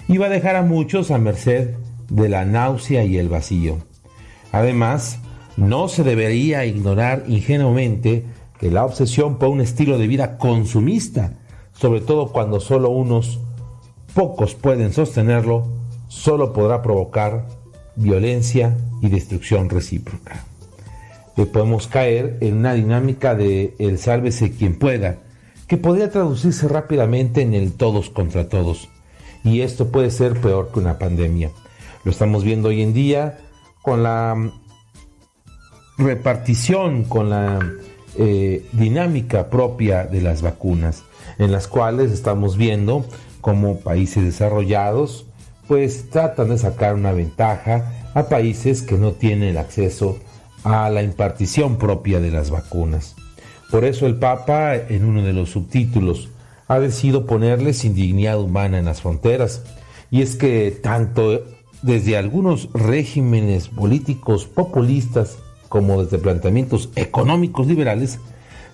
y 0.07 0.19
va 0.19 0.27
a 0.27 0.29
dejar 0.29 0.55
a 0.55 0.61
muchos 0.61 1.11
a 1.11 1.17
merced 1.17 1.71
de 2.11 2.29
la 2.29 2.45
náusea 2.45 3.05
y 3.05 3.17
el 3.17 3.31
vacío. 3.31 3.79
Además, 4.53 5.19
no 5.57 5.89
se 5.89 6.05
debería 6.05 6.67
ignorar 6.67 7.25
ingenuamente 7.27 8.27
que 8.59 8.71
la 8.71 8.85
obsesión 8.85 9.38
por 9.38 9.49
un 9.49 9.61
estilo 9.61 9.99
de 9.99 10.07
vida 10.07 10.38
consumista, 10.38 11.33
sobre 11.73 12.01
todo 12.01 12.33
cuando 12.33 12.61
solo 12.61 12.90
unos 12.90 13.40
pocos 14.14 14.55
pueden 14.55 14.92
sostenerlo, 14.92 15.66
solo 16.09 16.53
podrá 16.53 16.83
provocar 16.83 17.47
violencia 17.97 18.77
y 19.03 19.09
destrucción 19.09 19.69
recíproca. 19.69 20.45
Le 21.37 21.47
podemos 21.47 21.87
caer 21.87 22.38
en 22.40 22.57
una 22.57 22.73
dinámica 22.73 23.35
de 23.35 23.75
el 23.79 23.99
sálvese 23.99 24.53
quien 24.53 24.79
pueda, 24.79 25.19
que 25.66 25.77
podría 25.77 26.11
traducirse 26.11 26.69
rápidamente 26.69 27.42
en 27.42 27.53
el 27.53 27.73
todos 27.73 28.09
contra 28.09 28.49
todos. 28.49 28.88
Y 29.45 29.61
esto 29.61 29.88
puede 29.88 30.11
ser 30.11 30.40
peor 30.40 30.71
que 30.73 30.81
una 30.81 30.99
pandemia. 30.99 31.51
Lo 32.05 32.11
estamos 32.11 32.42
viendo 32.42 32.69
hoy 32.69 32.83
en 32.83 32.95
día 32.95 33.38
con 33.83 34.03
la 34.03 34.51
repartición, 35.99 37.05
con 37.05 37.31
la 37.31 37.59
eh, 38.18 38.66
dinámica 38.72 39.50
propia 39.50 40.05
de 40.05 40.20
las 40.20 40.42
vacunas, 40.42 41.05
en 41.38 41.52
las 41.52 41.68
cuales 41.68 42.12
estamos 42.12 42.57
viendo 42.57 43.05
como 43.40 43.81
países 43.81 44.24
desarrollados 44.24 45.26
pues 45.66 46.11
tratan 46.11 46.50
de 46.50 46.59
sacar 46.59 46.94
una 46.94 47.12
ventaja 47.12 47.92
a 48.14 48.29
países 48.29 48.83
que 48.83 48.96
no 48.96 49.12
tienen 49.12 49.57
acceso 49.57 50.18
a 50.64 50.88
la 50.90 51.02
impartición 51.02 51.76
propia 51.76 52.20
de 52.20 52.31
las 52.31 52.50
vacunas. 52.50 53.14
Por 53.70 53.85
eso 53.85 54.07
el 54.07 54.16
Papa, 54.16 54.74
en 54.76 55.05
uno 55.05 55.22
de 55.22 55.33
los 55.33 55.50
subtítulos, 55.50 56.29
ha 56.68 56.79
decidido 56.79 57.26
ponerles 57.26 57.85
indignidad 57.85 58.40
humana 58.40 58.79
en 58.79 58.85
las 58.85 59.02
fronteras. 59.02 59.62
Y 60.11 60.22
es 60.22 60.37
que 60.37 60.70
tanto 60.70 61.44
desde 61.83 62.16
algunos 62.16 62.68
regímenes 62.72 63.68
políticos 63.68 64.46
populistas 64.46 65.38
como 65.68 66.02
desde 66.02 66.18
planteamientos 66.18 66.90
económicos 66.96 67.66
liberales, 67.66 68.18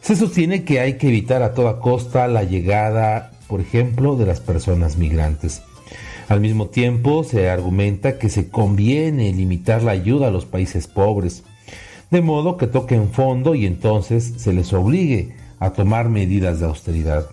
se 0.01 0.17
sostiene 0.17 0.65
que 0.65 0.81
hay 0.81 0.99
que 0.99 1.09
evitar 1.09 1.43
a 1.43 1.55
toda 1.55 1.79
costa 1.79 2.27
la 2.29 2.43
llegada, 2.43 3.33
por 3.47 3.61
ejemplo, 3.61 4.17
de 4.17 4.27
las 4.27 4.41
personas 4.41 4.97
migrantes. 4.97 5.63
Al 6.29 6.41
mismo 6.41 6.67
tiempo, 6.69 7.25
se 7.25 7.51
argumenta 7.51 8.19
que 8.19 8.29
se 8.29 8.49
conviene 8.49 9.33
limitar 9.33 9.83
la 9.83 9.93
ayuda 9.93 10.29
a 10.29 10.31
los 10.31 10.45
países 10.45 10.87
pobres, 10.87 11.43
de 12.11 12.21
modo 12.21 12.57
que 12.57 12.67
toquen 12.67 13.11
fondo 13.11 13.55
y 13.55 13.67
entonces 13.67 14.35
se 14.37 14.53
les 14.53 14.73
obligue 14.73 15.35
a 15.61 15.71
tomar 15.71 16.09
medidas 16.09 16.61
de 16.61 16.67
austeridad. 16.67 17.27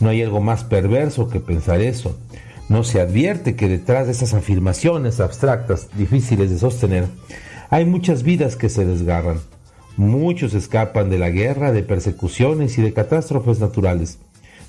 No 0.00 0.08
hay 0.08 0.22
algo 0.22 0.40
más 0.40 0.64
perverso 0.64 1.28
que 1.28 1.40
pensar 1.40 1.80
eso. 1.80 2.18
No 2.68 2.84
se 2.84 3.00
advierte 3.00 3.54
que 3.54 3.68
detrás 3.68 4.06
de 4.06 4.12
esas 4.12 4.34
afirmaciones 4.34 5.20
abstractas, 5.20 5.88
difíciles 5.96 6.50
de 6.50 6.58
sostener, 6.58 7.06
hay 7.72 7.84
muchas 7.84 8.22
vidas 8.22 8.54
que 8.54 8.68
se 8.68 8.86
desgarran. 8.86 9.40
Muchos 9.96 10.54
escapan 10.54 11.10
de 11.10 11.18
la 11.18 11.30
guerra, 11.30 11.72
de 11.72 11.82
persecuciones 11.82 12.78
y 12.78 12.82
de 12.82 12.92
catástrofes 12.92 13.58
naturales. 13.58 14.20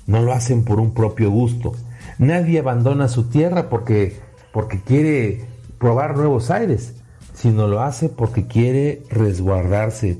No 0.08 0.22
lo 0.22 0.32
hacen 0.32 0.64
por 0.64 0.80
un 0.80 0.92
propio 0.92 1.30
gusto. 1.30 1.74
Nadie 2.18 2.58
abandona 2.58 3.06
su 3.06 3.28
tierra 3.28 3.68
porque, 3.68 4.16
porque 4.52 4.80
quiere 4.80 5.44
probar 5.78 6.16
nuevos 6.16 6.50
aires 6.50 6.94
sino 7.34 7.66
lo 7.66 7.82
hace 7.82 8.08
porque 8.08 8.46
quiere 8.46 9.02
resguardarse, 9.10 10.18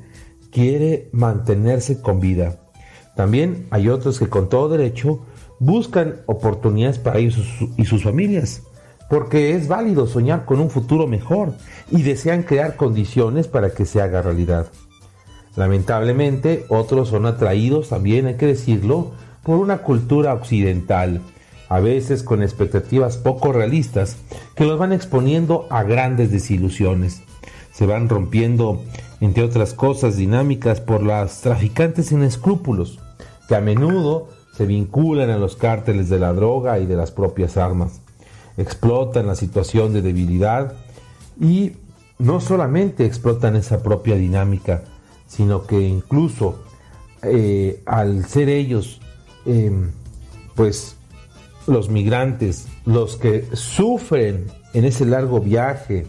quiere 0.51 1.09
mantenerse 1.13 2.03
con 2.03 2.21
vida. 2.21 2.61
También 3.17 3.67
hay 3.71 3.89
otros 3.89 4.19
que 4.19 4.29
con 4.29 4.49
todo 4.49 4.69
derecho 4.69 5.25
buscan 5.61 6.17
oportunidades 6.27 6.99
para 6.99 7.21
ellos 7.21 7.39
y 7.77 7.85
sus 7.85 8.03
familias, 8.03 8.63
porque 9.15 9.55
es 9.55 9.69
válido 9.69 10.09
soñar 10.09 10.45
con 10.45 10.59
un 10.59 10.71
futuro 10.71 11.07
mejor 11.07 11.53
y 11.89 12.03
desean 12.03 12.43
crear 12.43 12.75
condiciones 12.75 13.47
para 13.47 13.71
que 13.71 13.85
se 13.85 14.03
haga 14.03 14.23
realidad. 14.23 14.67
Lamentablemente, 15.55 16.67
otros 16.69 17.11
son 17.11 17.25
atraídos, 17.25 17.91
también 17.91 18.27
hay 18.27 18.35
que 18.35 18.49
decirlo, 18.49 19.13
por 19.45 19.61
una 19.61 19.79
cultura 19.79 20.35
occidental, 20.35 21.21
a 21.69 21.79
veces 21.79 22.25
con 22.25 22.43
expectativas 22.43 23.17
poco 23.17 23.53
realistas 23.53 24.17
que 24.57 24.65
los 24.65 24.81
van 24.81 24.93
exponiendo 24.93 25.69
a 25.71 25.85
grandes 25.85 26.33
desilusiones. 26.33 27.23
Se 27.73 27.87
van 27.87 28.09
rompiendo, 28.09 28.83
entre 29.21 29.45
otras 29.45 29.75
cosas, 29.75 30.17
dinámicas 30.17 30.81
por 30.81 31.05
las 31.05 31.41
traficantes 31.41 32.07
sin 32.07 32.25
escrúpulos, 32.25 32.99
que 33.47 33.55
a 33.55 33.61
menudo 33.61 34.27
se 34.57 34.67
vinculan 34.67 35.31
a 35.31 35.39
los 35.39 35.55
cárteles 35.55 36.09
de 36.09 36.19
la 36.19 36.33
droga 36.33 36.81
y 36.81 36.87
de 36.87 36.97
las 36.97 37.13
propias 37.13 37.57
armas. 37.57 38.01
Explotan 38.57 39.27
la 39.27 39.35
situación 39.35 39.93
de 39.93 40.03
debilidad 40.03 40.75
y 41.41 41.73
no 42.19 42.41
solamente 42.41 43.05
explotan 43.05 43.57
esa 43.57 43.83
propia 43.83 44.15
dinámica, 44.17 44.85
sino 45.27 45.67
que 45.67 45.81
incluso 45.81 46.63
eh, 47.23 47.83
al 47.87 48.27
ser 48.27 48.49
ellos, 48.49 49.01
em, 49.47 49.91
pues 50.55 50.97
los 51.67 51.89
migrantes, 51.89 52.69
los 52.85 53.17
que 53.17 53.49
sufren 53.55 54.47
en 54.75 54.85
ese 54.85 55.07
largo 55.07 55.41
viaje, 55.41 56.07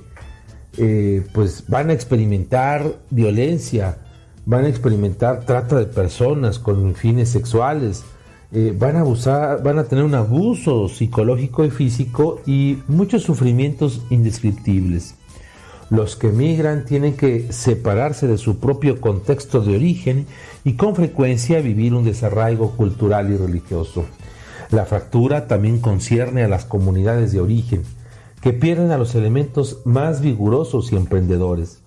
eh, 0.77 1.25
pues 1.33 1.63
van 1.67 1.89
a 1.89 1.93
experimentar 1.93 2.95
violencia, 3.09 3.97
van 4.45 4.65
a 4.65 4.67
experimentar 4.67 5.45
trata 5.45 5.77
de 5.77 5.85
personas 5.85 6.59
con 6.59 6.95
fines 6.95 7.29
sexuales, 7.29 8.03
eh, 8.51 8.75
van 8.77 8.95
a 8.95 9.01
abusar, 9.01 9.63
van 9.63 9.79
a 9.79 9.85
tener 9.85 10.03
un 10.03 10.15
abuso 10.15 10.87
psicológico 10.87 11.65
y 11.65 11.71
físico 11.71 12.41
y 12.45 12.77
muchos 12.87 13.23
sufrimientos 13.23 14.01
indescriptibles. 14.09 15.15
Los 15.89 16.15
que 16.15 16.29
migran 16.29 16.85
tienen 16.85 17.15
que 17.15 17.51
separarse 17.51 18.27
de 18.27 18.37
su 18.37 18.59
propio 18.59 18.99
contexto 18.99 19.61
de 19.61 19.75
origen 19.75 20.25
y 20.63 20.73
con 20.73 20.95
frecuencia 20.95 21.61
vivir 21.61 21.93
un 21.93 22.05
desarraigo 22.05 22.71
cultural 22.71 23.31
y 23.31 23.37
religioso. 23.37 24.05
La 24.71 24.85
fractura 24.85 25.47
también 25.47 25.79
concierne 25.79 26.43
a 26.43 26.47
las 26.47 26.65
comunidades 26.65 27.31
de 27.31 27.39
origen, 27.39 27.83
que 28.41 28.51
pierden 28.51 28.91
a 28.91 28.97
los 28.97 29.13
elementos 29.15 29.81
más 29.85 30.21
vigorosos 30.21 30.91
y 30.91 30.95
emprendedores. 30.95 31.81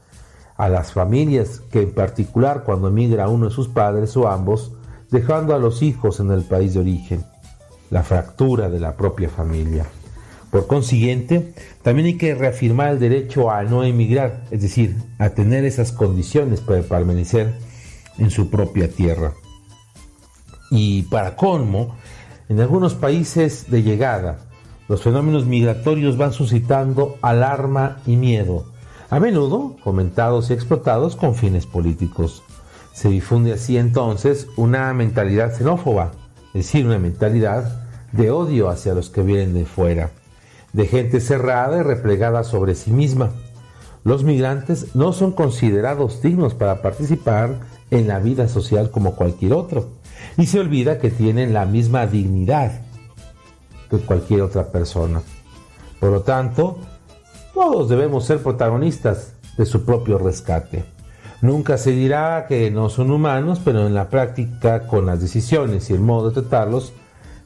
a 0.57 0.69
las 0.69 0.93
familias 0.93 1.63
que 1.71 1.83
en 1.83 1.95
particular 1.95 2.65
cuando 2.65 2.89
emigra 2.89 3.29
uno 3.29 3.49
de 3.49 3.55
sus 3.55 3.69
padres 3.69 4.17
o 4.17 4.27
ambos, 4.27 4.73
dejando 5.11 5.55
a 5.55 5.59
los 5.59 5.83
hijos 5.83 6.21
en 6.21 6.31
el 6.31 6.43
país 6.43 6.75
de 6.75 6.81
origen, 6.81 7.25
la 7.91 8.03
fractura 8.03 8.69
de 8.69 8.81
la 8.81 8.97
propia 8.97 9.29
familia. 9.29 9.87
Por 10.51 10.67
consiguiente, 10.67 11.53
también 11.83 12.07
hay 12.07 12.17
que 12.17 12.35
reafirmar 12.35 12.93
el 12.93 12.99
derecho 12.99 13.51
a 13.51 13.65
no 13.65 13.85
emigrar, 13.85 14.45
es 14.51 14.63
decir, 14.63 14.97
a 15.19 15.31
tener 15.31 15.65
esas 15.65 15.93
condiciones 15.93 16.61
para 16.61 16.83
permanecer 16.83 17.55
en 18.17 18.31
su 18.31 18.49
propia 18.49 18.91
tierra. 18.91 19.35
Y 20.71 21.03
para 21.05 21.37
colmo, 21.37 21.97
en 22.49 22.61
algunos 22.61 22.95
países 22.95 23.71
de 23.71 23.83
llegada, 23.83 24.39
los 24.89 25.03
fenómenos 25.03 25.45
migratorios 25.45 26.17
van 26.17 26.33
suscitando 26.33 27.19
alarma 27.21 27.99
y 28.07 28.17
miedo, 28.17 28.73
a 29.11 29.21
menudo 29.21 29.77
comentados 29.85 30.49
y 30.49 30.55
explotados 30.55 31.15
con 31.15 31.35
fines 31.35 31.67
políticos. 31.67 32.43
Se 32.99 33.09
difunde 33.09 33.53
así 33.53 33.79
entonces 33.79 34.49
una 34.57 34.93
mentalidad 34.93 35.55
xenófoba, 35.55 36.11
es 36.49 36.67
decir, 36.67 36.85
una 36.85 36.99
mentalidad 36.99 37.87
de 38.11 38.33
odio 38.33 38.69
hacia 38.69 38.93
los 38.93 39.09
que 39.09 39.23
vienen 39.23 39.55
de 39.55 39.67
fuera, 39.67 40.11
de 40.73 40.85
gente 40.89 41.21
cerrada 41.21 41.79
y 41.79 41.83
replegada 41.85 42.43
sobre 42.43 42.75
sí 42.75 42.91
misma. 42.91 43.31
Los 44.03 44.25
migrantes 44.25 44.97
no 44.97 45.13
son 45.13 45.31
considerados 45.31 46.23
dignos 46.23 46.55
para 46.55 46.83
participar 46.83 47.61
en 47.93 48.09
la 48.09 48.19
vida 48.19 48.49
social 48.49 48.91
como 48.91 49.15
cualquier 49.15 49.53
otro, 49.53 49.91
y 50.37 50.47
se 50.47 50.59
olvida 50.59 50.99
que 50.99 51.11
tienen 51.11 51.55
la 51.55 51.67
misma 51.67 52.09
dignidad 52.09 52.81
que 53.89 53.99
cualquier 53.99 54.43
otra 54.43 54.73
persona. 54.73 55.23
Por 56.01 56.11
lo 56.11 56.23
tanto, 56.23 56.79
todos 57.55 57.89
debemos 57.89 58.25
ser 58.25 58.43
protagonistas 58.43 59.35
de 59.57 59.67
su 59.67 59.85
propio 59.85 60.19
rescate. 60.19 60.98
Nunca 61.41 61.79
se 61.79 61.93
dirá 61.93 62.47
que 62.49 62.71
no 62.71 62.89
son 62.89 63.13
humanos, 63.13 63.61
pero 63.65 63.87
en 63.87 63.95
la 63.95 64.11
práctica, 64.11 64.87
con 64.87 65.07
las 65.07 65.21
decisiones 65.21 65.89
y 65.89 65.93
el 65.93 66.01
modo 66.01 66.31
de 66.31 66.41
tratarlos, 66.41 66.93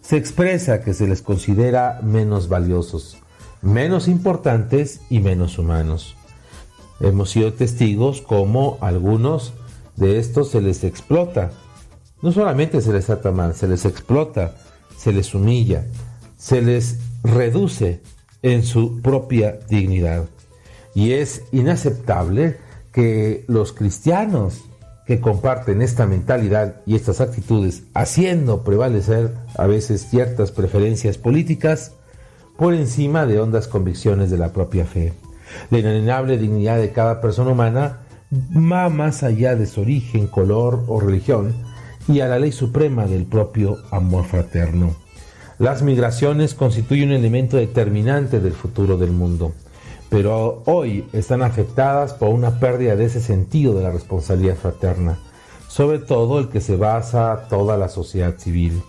se 0.00 0.16
expresa 0.16 0.82
que 0.82 0.94
se 0.94 1.06
les 1.06 1.20
considera 1.20 2.00
menos 2.02 2.48
valiosos, 2.48 3.18
menos 3.60 4.08
importantes 4.08 5.00
y 5.10 5.20
menos 5.20 5.58
humanos. 5.58 6.16
Hemos 7.00 7.30
sido 7.30 7.52
testigos 7.52 8.22
como 8.22 8.78
algunos 8.80 9.52
de 9.96 10.18
estos 10.18 10.50
se 10.50 10.60
les 10.62 10.84
explota. 10.84 11.50
No 12.22 12.32
solamente 12.32 12.80
se 12.80 12.92
les 12.92 13.06
trata 13.06 13.30
mal, 13.30 13.54
se 13.54 13.68
les 13.68 13.84
explota, 13.84 14.54
se 14.96 15.12
les 15.12 15.34
humilla, 15.34 15.84
se 16.38 16.62
les 16.62 16.98
reduce 17.22 18.00
en 18.42 18.62
su 18.64 19.00
propia 19.02 19.58
dignidad. 19.68 20.24
Y 20.94 21.12
es 21.12 21.42
inaceptable 21.52 22.58
que 22.92 23.44
los 23.48 23.72
cristianos 23.72 24.62
que 25.06 25.20
comparten 25.20 25.82
esta 25.82 26.06
mentalidad 26.06 26.76
y 26.86 26.94
estas 26.94 27.20
actitudes, 27.20 27.84
haciendo 27.94 28.62
prevalecer 28.62 29.34
a 29.56 29.66
veces 29.66 30.06
ciertas 30.08 30.52
preferencias 30.52 31.18
políticas 31.18 31.92
por 32.56 32.74
encima 32.74 33.26
de 33.26 33.40
hondas 33.40 33.66
convicciones 33.66 34.30
de 34.30 34.38
la 34.38 34.52
propia 34.52 34.84
fe. 34.84 35.12
La 35.70 35.78
inalienable 35.78 36.38
dignidad 36.38 36.78
de 36.78 36.92
cada 36.92 37.20
persona 37.20 37.50
humana 37.50 38.00
va 38.54 38.88
más 38.88 39.22
allá 39.22 39.56
de 39.56 39.66
su 39.66 39.80
origen, 39.80 40.26
color 40.26 40.84
o 40.86 41.00
religión 41.00 41.54
y 42.08 42.20
a 42.20 42.28
la 42.28 42.38
ley 42.38 42.52
suprema 42.52 43.06
del 43.06 43.24
propio 43.24 43.78
amor 43.90 44.24
fraterno. 44.24 44.94
Las 45.58 45.82
migraciones 45.82 46.54
constituyen 46.54 47.10
un 47.10 47.16
elemento 47.16 47.56
determinante 47.56 48.40
del 48.40 48.52
futuro 48.52 48.96
del 48.96 49.10
mundo, 49.10 49.52
pero 50.12 50.62
hoy 50.66 51.06
están 51.14 51.40
afectadas 51.40 52.12
por 52.12 52.28
una 52.28 52.60
pérdida 52.60 52.96
de 52.96 53.06
ese 53.06 53.22
sentido 53.22 53.72
de 53.72 53.82
la 53.82 53.90
responsabilidad 53.90 54.56
fraterna, 54.56 55.18
sobre 55.68 56.00
todo 56.00 56.38
el 56.38 56.50
que 56.50 56.60
se 56.60 56.76
basa 56.76 57.46
toda 57.48 57.78
la 57.78 57.88
sociedad 57.88 58.36
civil. 58.36 58.82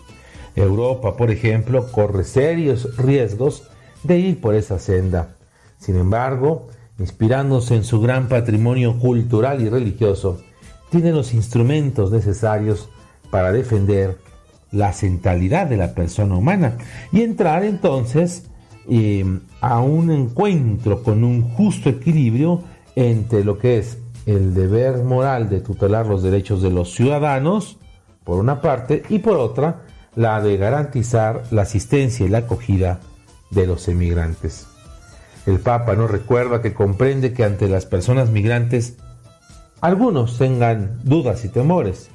Europa, 0.53 1.15
por 1.15 1.31
ejemplo, 1.31 1.89
corre 1.93 2.25
serios 2.25 2.97
riesgos 2.97 3.63
de 4.03 4.19
ir 4.19 4.41
por 4.41 4.53
esa 4.53 4.79
senda. 4.79 5.37
Sin 5.77 5.95
embargo, 5.95 6.67
inspirándose 6.99 7.77
en 7.77 7.85
su 7.85 8.01
gran 8.01 8.27
patrimonio 8.27 8.99
cultural 8.99 9.61
y 9.61 9.69
religioso, 9.69 10.41
tiene 10.89 11.13
los 11.13 11.33
instrumentos 11.33 12.11
necesarios 12.11 12.89
para 13.31 13.53
defender 13.53 14.17
la 14.71 14.91
centralidad 14.91 15.67
de 15.67 15.77
la 15.77 15.95
persona 15.95 16.35
humana 16.35 16.79
y 17.13 17.21
entrar 17.21 17.63
entonces 17.63 18.49
em, 18.87 19.39
a 19.61 19.79
un 19.79 20.11
encuentro 20.11 21.03
con 21.03 21.23
un 21.23 21.41
justo 21.41 21.89
equilibrio 21.89 22.61
entre 22.95 23.43
lo 23.43 23.57
que 23.57 23.79
es 23.79 23.97
el 24.25 24.53
deber 24.53 25.03
moral 25.03 25.49
de 25.49 25.59
tutelar 25.59 26.07
los 26.07 26.23
derechos 26.23 26.61
de 26.61 26.69
los 26.69 26.93
ciudadanos, 26.93 27.77
por 28.23 28.39
una 28.39 28.61
parte, 28.61 29.03
y 29.09 29.19
por 29.19 29.37
otra, 29.37 29.81
la 30.15 30.41
de 30.41 30.57
garantizar 30.57 31.43
la 31.51 31.63
asistencia 31.63 32.25
y 32.25 32.29
la 32.29 32.39
acogida 32.39 32.99
de 33.51 33.67
los 33.67 33.87
emigrantes. 33.87 34.67
El 35.45 35.59
Papa 35.59 35.95
nos 35.95 36.09
recuerda 36.09 36.61
que 36.61 36.73
comprende 36.73 37.33
que 37.33 37.43
ante 37.43 37.67
las 37.67 37.85
personas 37.85 38.29
migrantes 38.29 38.97
algunos 39.81 40.37
tengan 40.37 40.99
dudas 41.03 41.43
y 41.43 41.49
temores, 41.49 42.09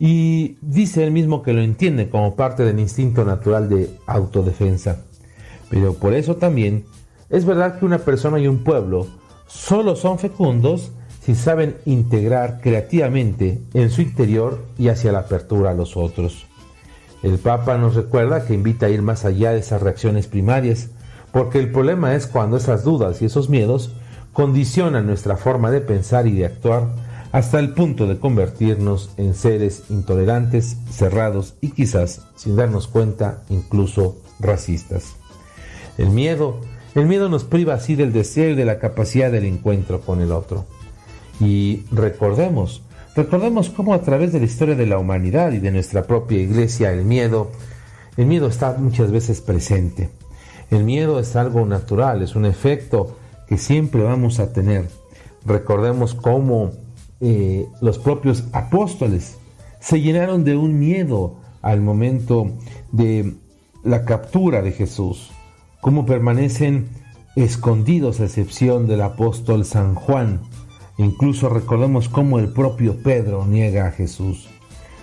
y 0.00 0.56
dice 0.62 1.04
él 1.04 1.12
mismo 1.12 1.42
que 1.42 1.52
lo 1.52 1.60
entiende 1.60 2.08
como 2.08 2.34
parte 2.34 2.64
del 2.64 2.80
instinto 2.80 3.24
natural 3.24 3.68
de 3.68 3.90
autodefensa. 4.06 5.04
Pero 5.70 5.94
por 5.94 6.12
eso 6.12 6.36
también 6.36 6.84
es 7.30 7.46
verdad 7.46 7.78
que 7.78 7.86
una 7.86 7.98
persona 7.98 8.38
y 8.38 8.48
un 8.48 8.64
pueblo 8.64 9.06
solo 9.46 9.96
son 9.96 10.18
fecundos 10.18 10.92
si 11.22 11.34
saben 11.34 11.76
integrar 11.84 12.60
creativamente 12.60 13.62
en 13.74 13.90
su 13.90 14.02
interior 14.02 14.64
y 14.78 14.88
hacia 14.88 15.12
la 15.12 15.20
apertura 15.20 15.70
a 15.70 15.74
los 15.74 15.96
otros. 15.96 16.46
El 17.22 17.38
Papa 17.38 17.76
nos 17.78 17.94
recuerda 17.94 18.46
que 18.46 18.54
invita 18.54 18.86
a 18.86 18.88
ir 18.90 19.02
más 19.02 19.24
allá 19.24 19.52
de 19.52 19.60
esas 19.60 19.82
reacciones 19.82 20.26
primarias, 20.26 20.88
porque 21.32 21.58
el 21.58 21.70
problema 21.70 22.14
es 22.14 22.26
cuando 22.26 22.56
esas 22.56 22.82
dudas 22.82 23.20
y 23.20 23.26
esos 23.26 23.48
miedos 23.48 23.94
condicionan 24.32 25.06
nuestra 25.06 25.36
forma 25.36 25.70
de 25.70 25.80
pensar 25.80 26.26
y 26.26 26.32
de 26.32 26.46
actuar 26.46 26.88
hasta 27.32 27.60
el 27.60 27.74
punto 27.74 28.06
de 28.06 28.18
convertirnos 28.18 29.10
en 29.16 29.34
seres 29.34 29.84
intolerantes, 29.90 30.78
cerrados 30.90 31.54
y 31.60 31.70
quizás, 31.70 32.26
sin 32.34 32.56
darnos 32.56 32.88
cuenta, 32.88 33.42
incluso 33.50 34.16
racistas. 34.40 35.19
El 35.98 36.10
miedo, 36.10 36.60
el 36.94 37.06
miedo 37.06 37.28
nos 37.28 37.44
priva 37.44 37.74
así 37.74 37.94
del 37.94 38.12
deseo 38.12 38.50
y 38.50 38.54
de 38.54 38.64
la 38.64 38.78
capacidad 38.78 39.30
del 39.30 39.44
encuentro 39.44 40.00
con 40.00 40.20
el 40.20 40.32
otro. 40.32 40.66
Y 41.40 41.84
recordemos, 41.90 42.82
recordemos 43.16 43.70
cómo 43.70 43.94
a 43.94 44.02
través 44.02 44.32
de 44.32 44.40
la 44.40 44.46
historia 44.46 44.74
de 44.74 44.86
la 44.86 44.98
humanidad 44.98 45.52
y 45.52 45.58
de 45.58 45.70
nuestra 45.70 46.04
propia 46.04 46.38
iglesia 46.38 46.92
el 46.92 47.04
miedo, 47.04 47.50
el 48.16 48.26
miedo 48.26 48.48
está 48.48 48.76
muchas 48.78 49.10
veces 49.10 49.40
presente. 49.40 50.10
El 50.70 50.84
miedo 50.84 51.18
es 51.18 51.34
algo 51.36 51.66
natural, 51.66 52.22
es 52.22 52.36
un 52.36 52.46
efecto 52.46 53.16
que 53.48 53.58
siempre 53.58 54.02
vamos 54.02 54.38
a 54.38 54.52
tener. 54.52 54.88
Recordemos 55.44 56.14
cómo 56.14 56.70
eh, 57.20 57.66
los 57.80 57.98
propios 57.98 58.44
apóstoles 58.52 59.38
se 59.80 60.00
llenaron 60.00 60.44
de 60.44 60.56
un 60.56 60.78
miedo 60.78 61.36
al 61.62 61.80
momento 61.80 62.50
de 62.92 63.34
la 63.82 64.04
captura 64.04 64.62
de 64.62 64.72
Jesús, 64.72 65.30
cómo 65.80 66.06
permanecen 66.06 66.88
escondidos 67.36 68.20
a 68.20 68.24
excepción 68.24 68.86
del 68.86 69.02
apóstol 69.02 69.64
San 69.64 69.94
Juan. 69.94 70.40
Incluso 70.98 71.48
recordemos 71.48 72.08
cómo 72.08 72.38
el 72.38 72.52
propio 72.52 73.02
Pedro 73.02 73.46
niega 73.46 73.86
a 73.86 73.92
Jesús. 73.92 74.48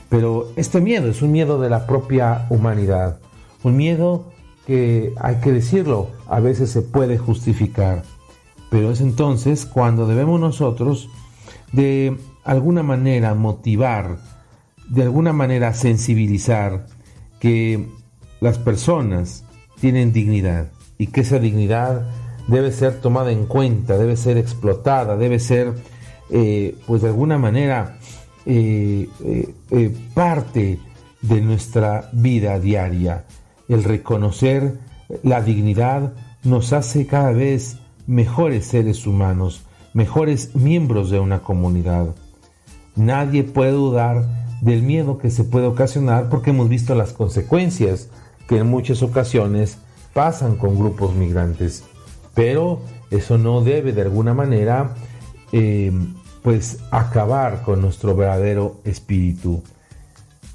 Pero 0.10 0.50
este 0.56 0.80
miedo 0.80 1.10
es 1.10 1.22
un 1.22 1.32
miedo 1.32 1.60
de 1.60 1.70
la 1.70 1.86
propia 1.86 2.46
humanidad, 2.50 3.20
un 3.64 3.76
miedo 3.76 4.32
que 4.66 5.14
hay 5.20 5.38
que 5.38 5.52
decirlo, 5.52 6.10
a 6.28 6.40
veces 6.40 6.70
se 6.70 6.82
puede 6.82 7.18
justificar, 7.18 8.04
pero 8.70 8.92
es 8.92 9.02
entonces 9.02 9.66
cuando 9.66 10.08
debemos 10.08 10.40
nosotros 10.40 11.10
de 11.72 12.18
alguna 12.44 12.84
manera 12.84 13.34
motivar, 13.34 14.18
de 14.90 15.04
alguna 15.04 15.34
manera 15.34 15.74
sensibilizar 15.74 16.86
que 17.40 17.88
las 18.40 18.58
personas 18.58 19.44
tienen 19.80 20.12
dignidad 20.12 20.68
y 20.98 21.08
que 21.08 21.22
esa 21.22 21.40
dignidad 21.40 22.10
debe 22.48 22.72
ser 22.72 23.00
tomada 23.02 23.32
en 23.32 23.46
cuenta, 23.46 23.98
debe 23.98 24.16
ser 24.16 24.38
explotada, 24.38 25.18
debe 25.18 25.40
ser, 25.40 25.74
eh, 26.30 26.76
pues 26.88 27.02
de 27.02 27.10
alguna 27.10 27.38
manera, 27.38 27.98
eh, 28.46 29.08
eh, 29.72 29.96
parte 30.14 30.80
de 31.22 31.42
nuestra 31.42 32.10
vida 32.14 32.60
diaria. 32.60 33.26
El 33.68 33.84
reconocer 33.84 34.80
la 35.24 35.42
dignidad 35.42 36.14
nos 36.44 36.74
hace 36.74 37.06
cada 37.06 37.32
vez 37.32 37.78
mejores 38.08 38.66
seres 38.66 39.06
humanos, 39.06 39.64
mejores 39.94 40.56
miembros 40.56 41.10
de 41.10 41.20
una 41.20 41.40
comunidad. 41.40 42.16
Nadie 42.96 43.44
puede 43.44 43.72
dudar 43.72 44.26
del 44.62 44.82
miedo 44.82 45.18
que 45.18 45.30
se 45.30 45.44
puede 45.44 45.68
ocasionar 45.68 46.30
porque 46.30 46.52
hemos 46.52 46.70
visto 46.70 46.96
las 46.96 47.14
consecuencias 47.14 48.10
que 48.48 48.58
en 48.58 48.68
muchas 48.68 49.04
ocasiones 49.04 49.78
pasan 50.14 50.56
con 50.56 50.78
grupos 50.78 51.14
migrantes. 51.14 51.84
Pero 52.34 52.80
eso 53.12 53.38
no 53.38 53.62
debe 53.62 53.94
de 53.94 54.02
alguna 54.02 54.34
manera 54.34 54.96
eh, 55.52 55.92
pues 56.42 56.80
acabar 56.92 57.62
con 57.62 57.82
nuestro 57.82 58.16
verdadero 58.16 58.80
espíritu. 58.84 59.62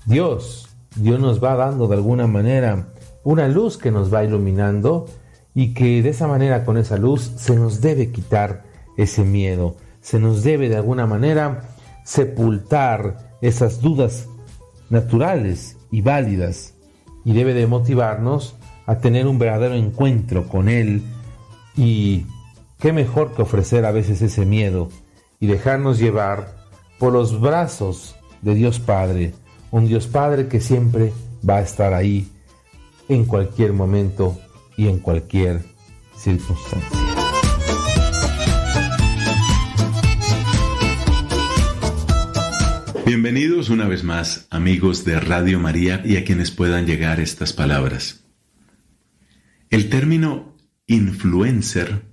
Dios, 0.06 0.68
Dios 0.96 1.20
nos 1.20 1.42
va 1.42 1.54
dando 1.54 1.86
de 1.86 1.96
alguna 1.96 2.26
manera 2.26 2.88
una 3.24 3.48
luz 3.48 3.78
que 3.78 3.90
nos 3.90 4.12
va 4.12 4.24
iluminando 4.24 5.06
y 5.54 5.74
que 5.74 6.02
de 6.02 6.10
esa 6.10 6.26
manera, 6.26 6.64
con 6.64 6.78
esa 6.78 6.96
luz, 6.96 7.32
se 7.36 7.54
nos 7.54 7.80
debe 7.80 8.10
quitar 8.10 8.64
ese 8.96 9.22
miedo, 9.22 9.76
se 10.00 10.18
nos 10.18 10.42
debe 10.42 10.68
de 10.68 10.76
alguna 10.76 11.06
manera 11.06 11.68
sepultar 12.04 13.36
esas 13.42 13.80
dudas 13.80 14.28
naturales 14.88 15.76
y 15.90 16.00
válidas 16.00 16.74
y 17.24 17.32
debe 17.32 17.54
de 17.54 17.66
motivarnos 17.66 18.56
a 18.86 18.98
tener 18.98 19.26
un 19.26 19.38
verdadero 19.38 19.74
encuentro 19.74 20.48
con 20.48 20.68
Él 20.68 21.02
y 21.76 22.26
qué 22.78 22.92
mejor 22.92 23.34
que 23.34 23.42
ofrecer 23.42 23.84
a 23.84 23.92
veces 23.92 24.22
ese 24.22 24.44
miedo 24.44 24.88
y 25.40 25.46
dejarnos 25.46 25.98
llevar 25.98 26.54
por 26.98 27.12
los 27.12 27.40
brazos 27.40 28.16
de 28.42 28.54
Dios 28.54 28.80
Padre, 28.80 29.34
un 29.70 29.86
Dios 29.86 30.06
Padre 30.06 30.48
que 30.48 30.60
siempre 30.60 31.12
va 31.48 31.56
a 31.56 31.62
estar 31.62 31.94
ahí 31.94 32.28
en 33.08 33.24
cualquier 33.24 33.72
momento 33.72 34.38
y 34.76 34.88
en 34.88 34.98
cualquier 34.98 35.60
circunstancia. 36.16 37.11
Bienvenidos 43.04 43.68
una 43.68 43.88
vez 43.88 44.04
más, 44.04 44.46
amigos 44.48 45.04
de 45.04 45.18
Radio 45.18 45.58
María 45.58 46.02
y 46.04 46.16
a 46.18 46.24
quienes 46.24 46.52
puedan 46.52 46.86
llegar 46.86 47.18
estas 47.18 47.52
palabras. 47.52 48.24
El 49.70 49.88
término 49.88 50.56
influencer 50.86 52.04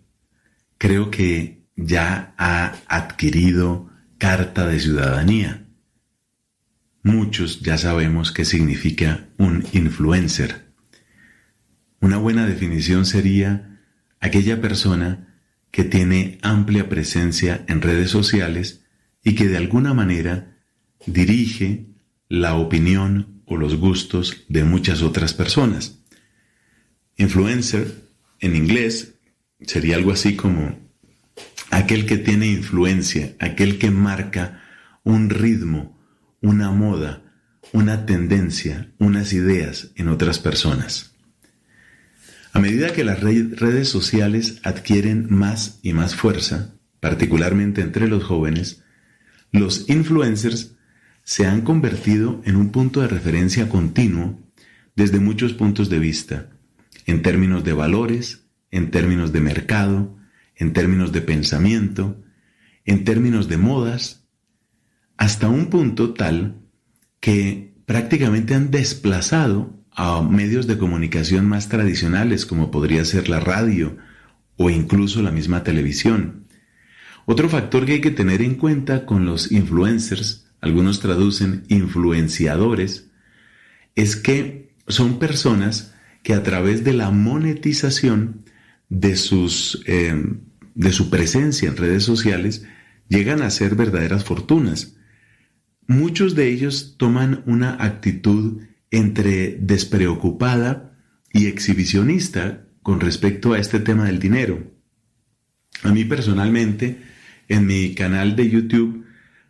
creo 0.79 1.11
que 1.11 1.67
ya 1.75 2.33
ha 2.39 2.77
adquirido 2.87 3.91
carta 4.17 4.65
de 4.65 4.79
ciudadanía. 4.79 5.67
Muchos 7.03 7.61
ya 7.61 7.77
sabemos 7.77 8.31
qué 8.31 8.43
significa 8.43 9.29
un 9.37 9.67
influencer. 9.73 10.73
Una 11.99 12.17
buena 12.17 12.47
definición 12.47 13.05
sería 13.05 13.79
aquella 14.19 14.59
persona 14.59 15.39
que 15.69 15.83
tiene 15.83 16.39
amplia 16.41 16.89
presencia 16.89 17.63
en 17.67 17.83
redes 17.83 18.09
sociales 18.09 18.83
y 19.23 19.35
que 19.35 19.47
de 19.47 19.57
alguna 19.57 19.93
manera 19.93 20.55
dirige 21.05 21.85
la 22.27 22.55
opinión 22.55 23.41
o 23.45 23.57
los 23.57 23.75
gustos 23.75 24.45
de 24.47 24.63
muchas 24.63 25.01
otras 25.01 25.33
personas. 25.33 25.99
Influencer, 27.17 28.03
en 28.39 28.55
inglés, 28.55 29.15
sería 29.61 29.95
algo 29.95 30.11
así 30.11 30.35
como 30.35 30.79
aquel 31.71 32.05
que 32.05 32.17
tiene 32.17 32.47
influencia, 32.47 33.35
aquel 33.39 33.77
que 33.77 33.91
marca 33.91 34.63
un 35.03 35.29
ritmo, 35.29 35.99
una 36.41 36.71
moda, 36.71 37.23
una 37.73 38.05
tendencia, 38.05 38.91
unas 38.99 39.33
ideas 39.33 39.91
en 39.95 40.07
otras 40.07 40.39
personas. 40.39 41.11
A 42.53 42.59
medida 42.59 42.93
que 42.93 43.03
las 43.03 43.19
redes 43.21 43.89
sociales 43.89 44.59
adquieren 44.63 45.27
más 45.29 45.79
y 45.83 45.93
más 45.93 46.15
fuerza, 46.15 46.73
particularmente 46.99 47.81
entre 47.81 48.07
los 48.07 48.23
jóvenes, 48.23 48.83
los 49.51 49.89
influencers 49.89 50.75
se 51.29 51.45
han 51.45 51.61
convertido 51.61 52.41
en 52.43 52.55
un 52.55 52.71
punto 52.71 53.01
de 53.01 53.07
referencia 53.07 53.69
continuo 53.69 54.39
desde 54.95 55.19
muchos 55.19 55.53
puntos 55.53 55.87
de 55.87 55.99
vista, 55.99 56.49
en 57.05 57.21
términos 57.21 57.63
de 57.63 57.71
valores, 57.71 58.47
en 58.71 58.89
términos 58.89 59.31
de 59.31 59.39
mercado, 59.39 60.17
en 60.55 60.73
términos 60.73 61.11
de 61.11 61.21
pensamiento, 61.21 62.19
en 62.83 63.03
términos 63.03 63.47
de 63.47 63.57
modas, 63.57 64.25
hasta 65.17 65.49
un 65.49 65.67
punto 65.67 66.15
tal 66.15 66.63
que 67.19 67.75
prácticamente 67.85 68.55
han 68.55 68.71
desplazado 68.71 69.79
a 69.91 70.23
medios 70.23 70.65
de 70.65 70.79
comunicación 70.79 71.45
más 71.47 71.69
tradicionales 71.69 72.47
como 72.47 72.71
podría 72.71 73.05
ser 73.05 73.29
la 73.29 73.39
radio 73.39 73.97
o 74.57 74.71
incluso 74.71 75.21
la 75.21 75.29
misma 75.29 75.63
televisión. 75.63 76.47
Otro 77.27 77.49
factor 77.49 77.85
que 77.85 77.93
hay 77.93 78.01
que 78.01 78.09
tener 78.09 78.41
en 78.41 78.55
cuenta 78.55 79.05
con 79.05 79.27
los 79.27 79.51
influencers, 79.51 80.48
algunos 80.61 80.99
traducen 80.99 81.63
influenciadores, 81.67 83.09
es 83.95 84.15
que 84.15 84.73
son 84.87 85.19
personas 85.19 85.93
que 86.23 86.33
a 86.33 86.43
través 86.43 86.83
de 86.83 86.93
la 86.93 87.11
monetización 87.11 88.43
de, 88.89 89.15
sus, 89.15 89.83
eh, 89.85 90.15
de 90.75 90.91
su 90.91 91.09
presencia 91.09 91.69
en 91.69 91.77
redes 91.77 92.03
sociales 92.03 92.65
llegan 93.07 93.41
a 93.41 93.49
ser 93.49 93.75
verdaderas 93.75 94.23
fortunas. 94.23 94.95
Muchos 95.87 96.35
de 96.35 96.49
ellos 96.49 96.95
toman 96.97 97.43
una 97.45 97.83
actitud 97.83 98.61
entre 98.91 99.57
despreocupada 99.59 100.97
y 101.33 101.47
exhibicionista 101.47 102.65
con 102.81 102.99
respecto 102.99 103.53
a 103.53 103.59
este 103.59 103.79
tema 103.79 104.05
del 104.05 104.19
dinero. 104.19 104.71
A 105.83 105.91
mí 105.91 106.05
personalmente, 106.05 107.01
en 107.47 107.65
mi 107.65 107.93
canal 107.95 108.35
de 108.35 108.49
YouTube, 108.49 109.05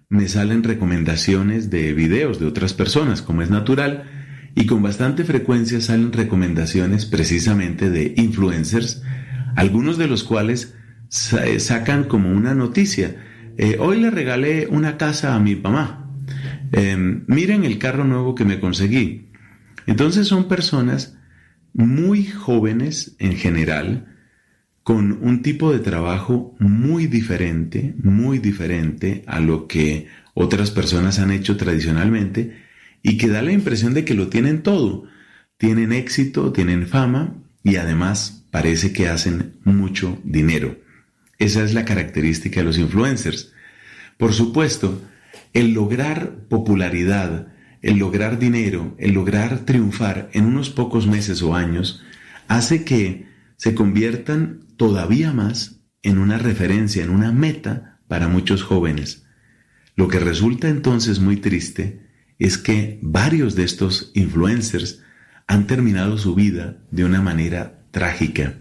me 0.09 0.27
salen 0.27 0.63
recomendaciones 0.63 1.69
de 1.69 1.93
videos 1.93 2.39
de 2.39 2.47
otras 2.47 2.73
personas, 2.73 3.21
como 3.21 3.43
es 3.43 3.51
natural, 3.51 4.09
y 4.55 4.65
con 4.65 4.81
bastante 4.81 5.23
frecuencia 5.23 5.79
salen 5.81 6.11
recomendaciones 6.11 7.05
precisamente 7.05 7.91
de 7.91 8.15
influencers, 8.17 9.03
algunos 9.55 9.99
de 9.99 10.07
los 10.07 10.23
cuales 10.23 10.75
sacan 11.09 12.05
como 12.05 12.31
una 12.31 12.55
noticia. 12.55 13.23
Eh, 13.57 13.77
hoy 13.79 13.99
le 13.99 14.09
regalé 14.09 14.67
una 14.67 14.97
casa 14.97 15.35
a 15.35 15.39
mi 15.39 15.55
mamá. 15.55 16.11
Em, 16.71 17.23
miren 17.27 17.63
el 17.63 17.77
carro 17.77 18.03
nuevo 18.03 18.33
que 18.33 18.45
me 18.45 18.59
conseguí. 18.59 19.27
Entonces 19.85 20.27
son 20.27 20.47
personas 20.47 21.17
muy 21.73 22.25
jóvenes 22.25 23.15
en 23.19 23.35
general, 23.35 24.18
con 24.89 25.19
un 25.21 25.43
tipo 25.43 25.71
de 25.71 25.77
trabajo 25.77 26.55
muy 26.57 27.05
diferente, 27.05 27.93
muy 28.01 28.39
diferente 28.39 29.23
a 29.27 29.39
lo 29.39 29.67
que 29.67 30.07
otras 30.33 30.71
personas 30.71 31.19
han 31.19 31.29
hecho 31.29 31.57
tradicionalmente 31.57 32.57
y 33.03 33.19
que 33.19 33.27
da 33.27 33.43
la 33.43 33.51
impresión 33.51 33.93
de 33.93 34.03
que 34.03 34.15
lo 34.15 34.29
tienen 34.29 34.63
todo. 34.63 35.03
Tienen 35.57 35.91
éxito, 35.91 36.51
tienen 36.53 36.87
fama 36.87 37.35
y 37.63 37.75
además 37.75 38.47
parece 38.49 38.91
que 38.91 39.07
hacen 39.07 39.59
mucho 39.63 40.17
dinero. 40.23 40.79
Esa 41.37 41.63
es 41.63 41.75
la 41.75 41.85
característica 41.85 42.61
de 42.61 42.65
los 42.65 42.79
influencers. 42.79 43.53
Por 44.17 44.33
supuesto, 44.33 45.03
el 45.53 45.71
lograr 45.71 46.47
popularidad, 46.49 47.53
el 47.83 47.99
lograr 47.99 48.39
dinero, 48.39 48.95
el 48.97 49.11
lograr 49.11 49.65
triunfar 49.65 50.31
en 50.33 50.45
unos 50.45 50.71
pocos 50.71 51.05
meses 51.05 51.43
o 51.43 51.53
años, 51.53 52.01
hace 52.47 52.83
que 52.83 53.27
se 53.55 53.75
conviertan 53.75 54.67
todavía 54.79 55.33
más 55.33 55.81
en 56.03 56.19
una 56.19 56.37
referencia, 56.37 57.03
en 57.03 57.09
una 57.09 57.33
meta 57.33 57.99
para 58.07 58.29
muchos 58.29 58.63
jóvenes. 58.63 59.25
Lo 59.97 60.07
que 60.07 60.19
resulta 60.19 60.69
entonces 60.69 61.19
muy 61.19 61.35
triste 61.35 62.07
es 62.39 62.57
que 62.57 62.97
varios 63.01 63.55
de 63.55 63.65
estos 63.65 64.09
influencers 64.15 65.03
han 65.47 65.67
terminado 65.67 66.17
su 66.17 66.33
vida 66.33 66.77
de 66.91 67.03
una 67.03 67.21
manera 67.21 67.83
trágica. 67.91 68.53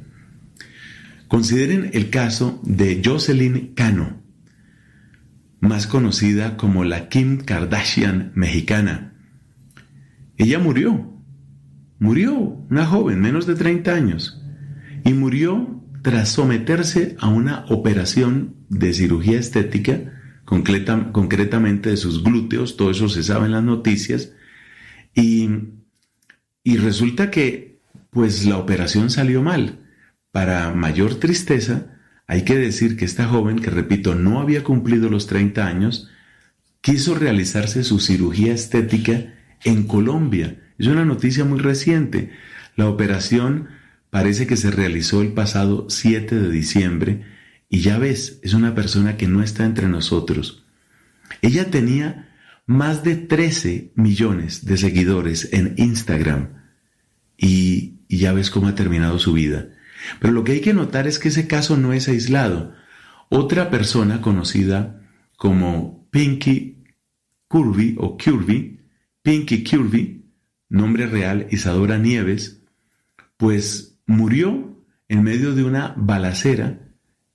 Consideren 1.29 1.91
el 1.93 2.11
caso 2.11 2.61
de 2.65 3.01
Jocelyn 3.05 3.75
Cano, 3.75 4.21
más 5.61 5.87
conocida 5.87 6.57
como 6.57 6.83
la 6.83 7.09
Kim 7.09 7.39
Kardashian 7.45 8.33
mexicana. 8.35 9.15
Ella 10.37 10.59
murió, 10.59 11.13
murió, 12.01 12.35
una 12.35 12.87
joven, 12.87 13.21
menos 13.21 13.47
de 13.47 13.55
30 13.55 13.95
años, 13.95 14.43
y 15.05 15.13
murió 15.13 15.78
tras 16.03 16.31
someterse 16.31 17.17
a 17.19 17.29
una 17.29 17.65
operación 17.69 18.57
de 18.69 18.93
cirugía 18.93 19.39
estética, 19.39 20.13
concretamente 20.45 21.91
de 21.91 21.97
sus 21.97 22.23
glúteos, 22.23 22.77
todo 22.77 22.91
eso 22.91 23.09
se 23.09 23.23
sabe 23.23 23.47
en 23.47 23.53
las 23.53 23.65
noticias, 23.65 24.33
y, 25.15 25.49
y 26.63 26.77
resulta 26.77 27.31
que 27.31 27.81
pues 28.11 28.47
la 28.47 28.57
operación 28.57 29.11
salió 29.11 29.43
mal. 29.43 29.81
Para 30.31 30.73
mayor 30.73 31.17
tristeza, 31.17 31.99
hay 32.27 32.43
que 32.43 32.57
decir 32.57 32.97
que 32.97 33.05
esta 33.05 33.27
joven, 33.27 33.59
que 33.59 33.71
repito, 33.71 34.15
no 34.15 34.41
había 34.41 34.65
cumplido 34.65 35.09
los 35.09 35.27
30 35.27 35.67
años, 35.67 36.11
quiso 36.81 37.15
realizarse 37.15 37.85
su 37.85 38.01
cirugía 38.01 38.53
estética 38.53 39.35
en 39.65 39.87
Colombia. 39.87 40.61
Es 40.79 40.87
una 40.87 41.05
noticia 41.05 41.45
muy 41.45 41.59
reciente. 41.59 42.31
La 42.77 42.89
operación 42.89 43.69
parece 44.11 44.47
que 44.47 44.57
se 44.57 44.71
realizó 44.71 45.23
el 45.23 45.33
pasado 45.33 45.87
7 45.89 46.35
de 46.35 46.51
diciembre 46.51 47.25
y 47.69 47.81
ya 47.81 47.99
ves, 47.99 48.41
es 48.43 48.55
una 48.55 48.75
persona 48.75 49.17
que 49.17 49.29
no 49.29 49.43
está 49.43 49.65
entre 49.65 49.89
nosotros. 49.89 50.65
Ella 51.43 51.71
tenía 51.71 52.29
más 52.67 53.03
de 53.03 53.17
13 53.17 53.93
millones 53.95 54.65
de 54.65 54.77
seguidores 54.77 55.53
en 55.53 55.75
Instagram 55.77 56.49
y, 57.37 57.95
ya 58.09 58.33
ves 58.33 58.51
cómo 58.51 58.69
ha 58.69 58.75
terminado 58.75 59.19
su 59.19 59.35
vida. 59.35 59.69
Pero 60.19 60.33
lo 60.33 60.45
que 60.45 60.53
hay 60.53 60.61
que 60.61 60.73
notar 60.73 61.07
es 61.07 61.19
que 61.19 61.29
ese 61.29 61.47
caso 61.47 61.77
no 61.77 61.93
es 61.93 62.09
aislado. 62.09 62.75
Otra 63.29 63.69
persona 63.71 64.23
conocida 64.23 65.03
como 65.37 66.09
Pinky 66.11 66.85
Curvy 67.49 67.97
o 67.99 68.17
Curvy, 68.17 68.81
Pinky 69.23 69.63
Curvy, 69.63 70.25
nombre 70.71 71.07
real 71.07 71.49
Isadora 71.51 71.99
Nieves, 71.99 72.63
pues 73.37 73.98
murió 74.09 74.83
en 75.07 75.23
medio 75.23 75.55
de 75.55 75.63
una 75.63 75.95
balacera 75.97 76.81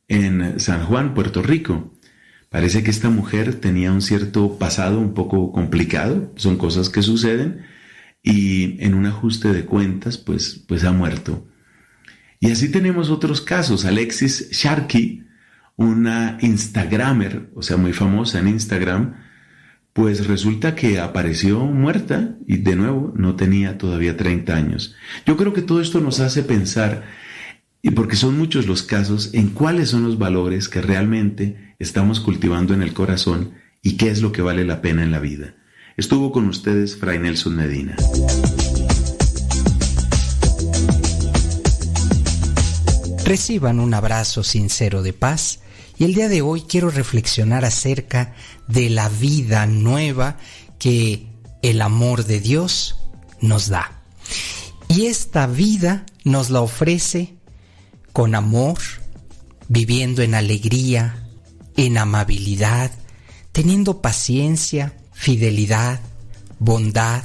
en 0.09 0.59
San 0.59 0.83
Juan, 0.85 1.13
Puerto 1.13 1.41
Rico. 1.41 1.93
Parece 2.49 2.83
que 2.83 2.91
esta 2.91 3.09
mujer 3.09 3.55
tenía 3.55 3.91
un 3.91 4.01
cierto 4.01 4.57
pasado 4.57 4.99
un 4.99 5.13
poco 5.13 5.53
complicado, 5.53 6.33
son 6.35 6.57
cosas 6.57 6.89
que 6.89 7.01
suceden, 7.01 7.61
y 8.21 8.83
en 8.83 8.95
un 8.95 9.05
ajuste 9.05 9.53
de 9.53 9.65
cuentas, 9.65 10.17
pues, 10.17 10.63
pues 10.67 10.83
ha 10.83 10.91
muerto. 10.91 11.47
Y 12.39 12.51
así 12.51 12.69
tenemos 12.69 13.09
otros 13.09 13.41
casos. 13.41 13.85
Alexis 13.85 14.49
Sharkey, 14.51 15.23
una 15.75 16.37
Instagramer, 16.41 17.49
o 17.55 17.61
sea, 17.61 17.77
muy 17.77 17.93
famosa 17.93 18.39
en 18.39 18.49
Instagram, 18.49 19.15
pues 19.93 20.25
resulta 20.25 20.73
que 20.73 20.99
apareció 20.99 21.59
muerta 21.59 22.35
y 22.47 22.57
de 22.57 22.75
nuevo 22.75 23.13
no 23.15 23.35
tenía 23.35 23.77
todavía 23.77 24.17
30 24.17 24.55
años. 24.55 24.95
Yo 25.25 25.37
creo 25.37 25.53
que 25.53 25.61
todo 25.61 25.81
esto 25.81 25.99
nos 25.99 26.19
hace 26.19 26.41
pensar, 26.41 27.03
y 27.83 27.91
porque 27.91 28.15
son 28.15 28.37
muchos 28.37 28.65
los 28.65 28.81
casos, 28.81 29.29
en 29.33 29.49
cuáles 29.49 29.89
son 29.89 30.03
los 30.03 30.17
valores 30.17 30.67
que 30.67 30.81
realmente 30.81 31.75
estamos 31.77 32.19
cultivando 32.19 32.73
en 32.73 32.81
el 32.81 32.93
corazón 32.93 33.53
y 33.83 33.97
qué 33.97 34.09
es 34.09 34.21
lo 34.21 34.31
que 34.31 34.41
vale 34.41 34.65
la 34.65 34.81
pena 34.81 35.03
en 35.03 35.11
la 35.11 35.19
vida. 35.19 35.55
Estuvo 35.95 36.31
con 36.31 36.47
ustedes 36.47 36.97
Fray 36.97 37.19
Nelson 37.19 37.55
Medina. 37.55 37.95
Reciban 43.25 43.79
un 43.79 43.93
abrazo 43.93 44.43
sincero 44.43 45.03
de 45.03 45.13
paz 45.13 45.59
y 45.97 46.05
el 46.05 46.13
día 46.13 46.29
de 46.29 46.41
hoy 46.41 46.61
quiero 46.61 46.89
reflexionar 46.89 47.65
acerca 47.65 48.33
de 48.67 48.89
la 48.89 49.09
vida 49.09 49.65
nueva 49.65 50.37
que 50.79 51.27
el 51.61 51.81
amor 51.81 52.25
de 52.25 52.39
Dios 52.39 52.95
nos 53.41 53.69
da. 53.69 54.01
Y 54.87 55.05
esta 55.05 55.47
vida 55.47 56.05
nos 56.23 56.49
la 56.49 56.61
ofrece 56.61 57.35
con 58.11 58.35
amor, 58.35 58.79
viviendo 59.67 60.21
en 60.21 60.35
alegría, 60.35 61.27
en 61.77 61.97
amabilidad, 61.97 62.91
teniendo 63.51 64.01
paciencia, 64.01 64.93
fidelidad, 65.13 65.99
bondad, 66.59 67.23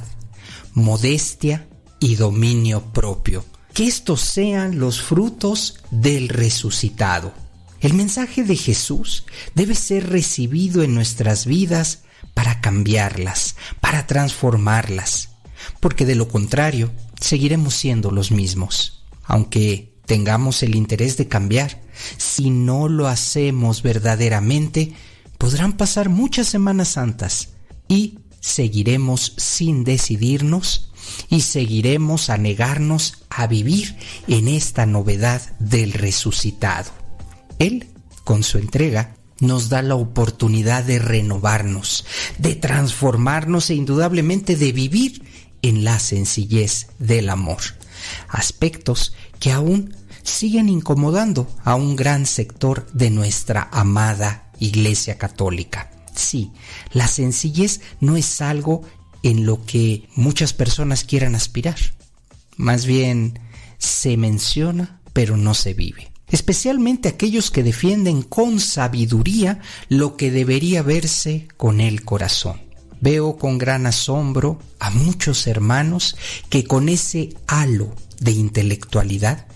modestia 0.73 1.67
y 1.99 2.15
dominio 2.15 2.81
propio 2.93 3.43
que 3.73 3.87
estos 3.87 4.21
sean 4.21 4.79
los 4.79 5.01
frutos 5.01 5.79
del 5.91 6.29
resucitado. 6.29 7.33
El 7.81 7.93
mensaje 7.93 8.43
de 8.43 8.55
Jesús 8.55 9.25
debe 9.55 9.75
ser 9.75 10.09
recibido 10.09 10.83
en 10.83 10.93
nuestras 10.93 11.45
vidas 11.45 12.03
para 12.33 12.59
cambiarlas, 12.59 13.55
para 13.79 14.05
transformarlas, 14.05 15.29
porque 15.79 16.05
de 16.05 16.15
lo 16.15 16.27
contrario 16.27 16.91
seguiremos 17.19 17.73
siendo 17.75 18.11
los 18.11 18.31
mismos. 18.31 19.03
Aunque 19.23 19.93
tengamos 20.05 20.63
el 20.63 20.75
interés 20.75 21.15
de 21.17 21.27
cambiar, 21.27 21.81
si 22.17 22.49
no 22.49 22.89
lo 22.89 23.07
hacemos 23.07 23.81
verdaderamente, 23.81 24.93
podrán 25.37 25.73
pasar 25.73 26.09
muchas 26.09 26.47
Semanas 26.47 26.89
Santas 26.89 27.49
y 27.87 28.19
seguiremos 28.41 29.33
sin 29.37 29.83
decidirnos 29.83 30.91
y 31.29 31.41
seguiremos 31.41 32.29
a 32.29 32.37
negarnos 32.37 33.25
a 33.29 33.47
vivir 33.47 33.95
en 34.27 34.47
esta 34.47 34.85
novedad 34.85 35.41
del 35.59 35.93
resucitado. 35.93 36.98
Él, 37.59 37.87
con 38.23 38.43
su 38.43 38.57
entrega, 38.57 39.15
nos 39.39 39.69
da 39.69 39.81
la 39.81 39.95
oportunidad 39.95 40.83
de 40.83 40.99
renovarnos, 40.99 42.05
de 42.37 42.55
transformarnos 42.55 43.69
e 43.69 43.75
indudablemente 43.75 44.55
de 44.55 44.71
vivir 44.71 45.23
en 45.61 45.83
la 45.83 45.99
sencillez 45.99 46.87
del 46.99 47.29
amor. 47.29 47.59
Aspectos 48.27 49.13
que 49.39 49.51
aún 49.51 49.93
siguen 50.23 50.69
incomodando 50.69 51.47
a 51.63 51.75
un 51.75 51.95
gran 51.95 52.25
sector 52.25 52.87
de 52.93 53.09
nuestra 53.09 53.69
amada 53.71 54.51
Iglesia 54.59 55.17
Católica. 55.17 55.91
Sí, 56.15 56.51
la 56.91 57.07
sencillez 57.07 57.81
no 57.99 58.17
es 58.17 58.41
algo 58.41 58.83
en 59.23 59.45
lo 59.45 59.65
que 59.65 60.07
muchas 60.15 60.53
personas 60.53 61.03
quieran 61.03 61.35
aspirar. 61.35 61.77
Más 62.57 62.85
bien 62.85 63.39
se 63.77 64.17
menciona, 64.17 64.99
pero 65.13 65.37
no 65.37 65.53
se 65.53 65.73
vive. 65.73 66.08
Especialmente 66.31 67.09
aquellos 67.09 67.51
que 67.51 67.63
defienden 67.63 68.21
con 68.21 68.59
sabiduría 68.59 69.59
lo 69.87 70.15
que 70.15 70.31
debería 70.31 70.83
verse 70.83 71.47
con 71.57 71.81
el 71.81 72.03
corazón. 72.03 72.61
Veo 73.01 73.37
con 73.37 73.57
gran 73.57 73.85
asombro 73.85 74.59
a 74.79 74.89
muchos 74.89 75.47
hermanos 75.47 76.17
que 76.49 76.65
con 76.65 76.89
ese 76.89 77.29
halo 77.47 77.95
de 78.19 78.31
intelectualidad 78.31 79.47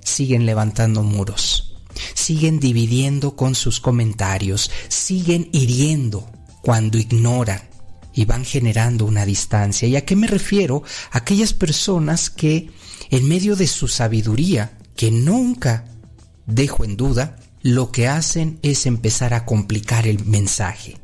siguen 0.00 0.46
levantando 0.46 1.02
muros, 1.02 1.74
siguen 2.14 2.60
dividiendo 2.60 3.34
con 3.34 3.54
sus 3.54 3.80
comentarios, 3.80 4.70
siguen 4.88 5.48
hiriendo 5.52 6.30
cuando 6.62 6.98
ignoran 6.98 7.62
y 8.14 8.24
van 8.26 8.44
generando 8.44 9.06
una 9.06 9.26
distancia. 9.26 9.88
¿Y 9.88 9.96
a 9.96 10.04
qué 10.04 10.14
me 10.14 10.28
refiero? 10.28 10.84
Aquellas 11.10 11.52
personas 11.52 12.30
que 12.30 12.70
en 13.10 13.28
medio 13.28 13.56
de 13.56 13.66
su 13.66 13.88
sabiduría, 13.88 14.78
que 14.96 15.10
nunca 15.10 15.84
dejo 16.46 16.84
en 16.84 16.96
duda, 16.96 17.36
lo 17.62 17.90
que 17.90 18.08
hacen 18.08 18.58
es 18.62 18.86
empezar 18.86 19.34
a 19.34 19.46
complicar 19.46 20.06
el 20.06 20.24
mensaje, 20.24 20.98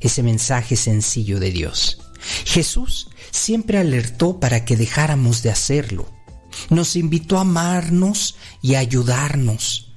ese 0.00 0.22
mensaje 0.22 0.76
sencillo 0.76 1.38
de 1.38 1.52
Dios. 1.52 2.00
Jesús 2.44 3.08
siempre 3.30 3.78
alertó 3.78 4.40
para 4.40 4.64
que 4.64 4.76
dejáramos 4.76 5.42
de 5.42 5.50
hacerlo. 5.50 6.08
Nos 6.68 6.96
invitó 6.96 7.38
a 7.38 7.42
amarnos 7.42 8.36
y 8.60 8.74
a 8.74 8.80
ayudarnos. 8.80 9.92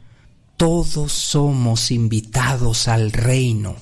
Todos 0.55 1.11
somos 1.11 1.91
invitados 1.91 2.87
al 2.87 3.11
reino 3.11 3.75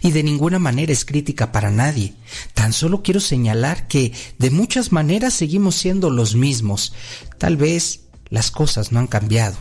y 0.00 0.10
de 0.12 0.22
ninguna 0.22 0.58
manera 0.58 0.92
es 0.92 1.04
crítica 1.04 1.52
para 1.52 1.70
nadie. 1.70 2.14
Tan 2.54 2.72
solo 2.72 3.02
quiero 3.02 3.20
señalar 3.20 3.88
que 3.88 4.12
de 4.38 4.50
muchas 4.50 4.92
maneras 4.92 5.34
seguimos 5.34 5.76
siendo 5.76 6.10
los 6.10 6.34
mismos. 6.34 6.92
Tal 7.38 7.56
vez 7.56 8.00
las 8.28 8.50
cosas 8.50 8.92
no 8.92 9.00
han 9.00 9.06
cambiado. 9.06 9.56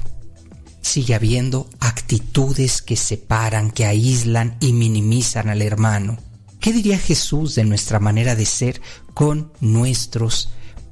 Sigue 0.82 1.16
habiendo 1.16 1.70
actitudes 1.80 2.82
que 2.82 2.96
separan, 2.96 3.72
que 3.72 3.86
aíslan 3.86 4.58
y 4.60 4.74
minimizan 4.74 5.50
al 5.50 5.62
hermano. 5.62 6.18
¿Qué 6.60 6.74
diría 6.74 6.98
Jesús 6.98 7.56
de 7.56 7.64
nuestra 7.64 8.00
manera 8.00 8.36
de 8.36 8.46
ser 8.46 8.82
con 9.14 9.52
nuestros 9.62 10.50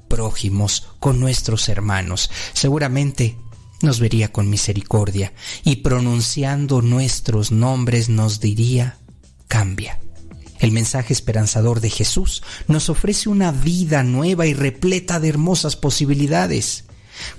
prójimos, 0.07 0.87
con 0.99 1.19
nuestros 1.19 1.69
hermanos? 1.69 2.29
Seguramente 2.53 3.37
nos 3.81 3.99
vería 3.99 4.31
con 4.31 4.49
misericordia 4.49 5.33
y 5.63 5.77
pronunciando 5.77 6.81
nuestros 6.81 7.51
nombres 7.51 8.09
nos 8.09 8.39
diría, 8.39 8.97
cambia. 9.47 9.99
El 10.59 10.71
mensaje 10.71 11.13
esperanzador 11.13 11.79
de 11.79 11.89
Jesús 11.89 12.43
nos 12.67 12.89
ofrece 12.89 13.29
una 13.29 13.51
vida 13.51 14.03
nueva 14.03 14.45
y 14.45 14.53
repleta 14.53 15.19
de 15.19 15.29
hermosas 15.29 15.77
posibilidades. 15.77 16.85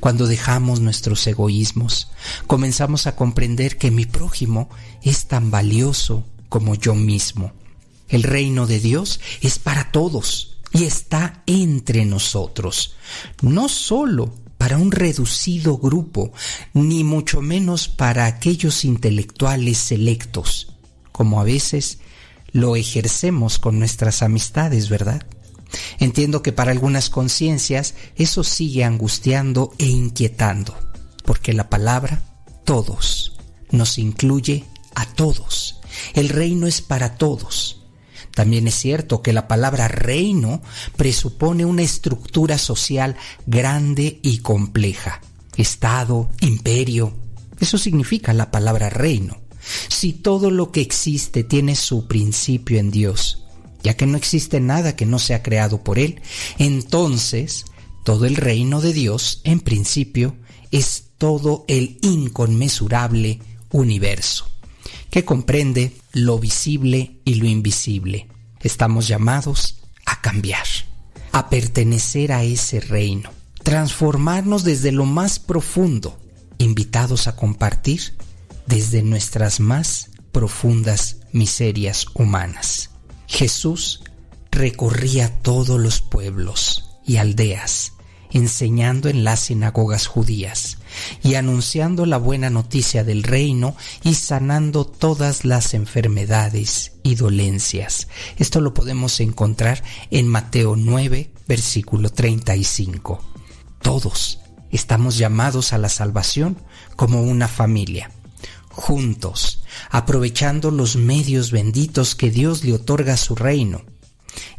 Cuando 0.00 0.26
dejamos 0.26 0.80
nuestros 0.80 1.26
egoísmos, 1.26 2.10
comenzamos 2.46 3.06
a 3.06 3.16
comprender 3.16 3.78
que 3.78 3.90
mi 3.90 4.06
prójimo 4.06 4.68
es 5.02 5.26
tan 5.26 5.50
valioso 5.50 6.24
como 6.48 6.74
yo 6.74 6.94
mismo. 6.94 7.52
El 8.08 8.22
reino 8.22 8.66
de 8.66 8.80
Dios 8.80 9.20
es 9.40 9.58
para 9.58 9.92
todos 9.92 10.58
y 10.72 10.84
está 10.84 11.42
entre 11.46 12.04
nosotros, 12.04 12.96
no 13.42 13.68
solo 13.68 14.34
para 14.58 14.78
un 14.78 14.92
reducido 14.92 15.78
grupo, 15.78 16.32
ni 16.74 17.02
mucho 17.02 17.40
menos 17.40 17.88
para 17.88 18.26
aquellos 18.26 18.84
intelectuales 18.84 19.78
selectos 19.78 20.70
como 21.20 21.38
a 21.38 21.44
veces 21.44 21.98
lo 22.50 22.76
ejercemos 22.76 23.58
con 23.58 23.78
nuestras 23.78 24.22
amistades, 24.22 24.88
¿verdad? 24.88 25.22
Entiendo 25.98 26.42
que 26.42 26.52
para 26.52 26.72
algunas 26.72 27.10
conciencias 27.10 27.94
eso 28.16 28.44
sigue 28.44 28.84
angustiando 28.84 29.72
e 29.78 29.86
inquietando, 29.86 30.74
porque 31.24 31.52
la 31.52 31.68
palabra 31.68 32.22
todos 32.64 33.36
nos 33.70 33.98
incluye 33.98 34.64
a 34.94 35.06
todos. 35.06 35.80
El 36.14 36.28
reino 36.28 36.66
es 36.66 36.82
para 36.82 37.16
todos. 37.16 37.82
También 38.34 38.68
es 38.68 38.74
cierto 38.74 39.22
que 39.22 39.32
la 39.32 39.48
palabra 39.48 39.88
reino 39.88 40.62
presupone 40.96 41.64
una 41.64 41.82
estructura 41.82 42.58
social 42.58 43.16
grande 43.46 44.20
y 44.22 44.38
compleja. 44.38 45.20
Estado, 45.56 46.30
imperio, 46.40 47.12
eso 47.58 47.76
significa 47.76 48.32
la 48.32 48.50
palabra 48.50 48.88
reino 48.88 49.40
si 49.88 50.12
todo 50.12 50.50
lo 50.50 50.72
que 50.72 50.80
existe 50.80 51.44
tiene 51.44 51.76
su 51.76 52.06
principio 52.06 52.78
en 52.78 52.90
Dios, 52.90 53.39
ya 53.82 53.94
que 53.94 54.06
no 54.06 54.16
existe 54.16 54.60
nada 54.60 54.96
que 54.96 55.06
no 55.06 55.18
sea 55.18 55.42
creado 55.42 55.82
por 55.82 55.98
Él, 55.98 56.20
entonces 56.58 57.64
todo 58.04 58.24
el 58.24 58.36
reino 58.36 58.80
de 58.80 58.92
Dios, 58.92 59.40
en 59.44 59.60
principio, 59.60 60.36
es 60.70 61.10
todo 61.18 61.64
el 61.68 61.98
inconmensurable 62.02 63.40
universo, 63.70 64.50
que 65.10 65.24
comprende 65.24 65.96
lo 66.12 66.38
visible 66.38 67.20
y 67.24 67.34
lo 67.34 67.46
invisible. 67.46 68.28
Estamos 68.60 69.08
llamados 69.08 69.80
a 70.06 70.20
cambiar, 70.20 70.66
a 71.32 71.48
pertenecer 71.50 72.32
a 72.32 72.42
ese 72.42 72.80
reino, 72.80 73.30
transformarnos 73.62 74.64
desde 74.64 74.92
lo 74.92 75.04
más 75.04 75.38
profundo, 75.38 76.18
invitados 76.58 77.26
a 77.26 77.36
compartir 77.36 78.14
desde 78.66 79.02
nuestras 79.02 79.60
más 79.60 80.10
profundas 80.32 81.18
miserias 81.32 82.06
humanas. 82.14 82.89
Jesús 83.30 84.02
recorría 84.50 85.40
todos 85.40 85.80
los 85.80 86.00
pueblos 86.00 86.98
y 87.06 87.16
aldeas, 87.16 87.92
enseñando 88.32 89.08
en 89.08 89.22
las 89.22 89.40
sinagogas 89.40 90.08
judías 90.08 90.78
y 91.22 91.36
anunciando 91.36 92.06
la 92.06 92.18
buena 92.18 92.50
noticia 92.50 93.04
del 93.04 93.22
reino 93.22 93.76
y 94.02 94.14
sanando 94.14 94.84
todas 94.84 95.44
las 95.44 95.74
enfermedades 95.74 96.92
y 97.04 97.14
dolencias. 97.14 98.08
Esto 98.36 98.60
lo 98.60 98.74
podemos 98.74 99.20
encontrar 99.20 99.84
en 100.10 100.26
Mateo 100.26 100.74
9, 100.76 101.30
versículo 101.46 102.10
35. 102.10 103.22
Todos 103.80 104.40
estamos 104.72 105.16
llamados 105.16 105.72
a 105.72 105.78
la 105.78 105.88
salvación 105.88 106.58
como 106.96 107.22
una 107.22 107.46
familia, 107.46 108.10
juntos, 108.80 109.62
aprovechando 109.90 110.70
los 110.70 110.96
medios 110.96 111.50
benditos 111.50 112.14
que 112.14 112.30
Dios 112.30 112.64
le 112.64 112.72
otorga 112.72 113.12
a 113.12 113.18
su 113.18 113.34
reino. 113.34 113.82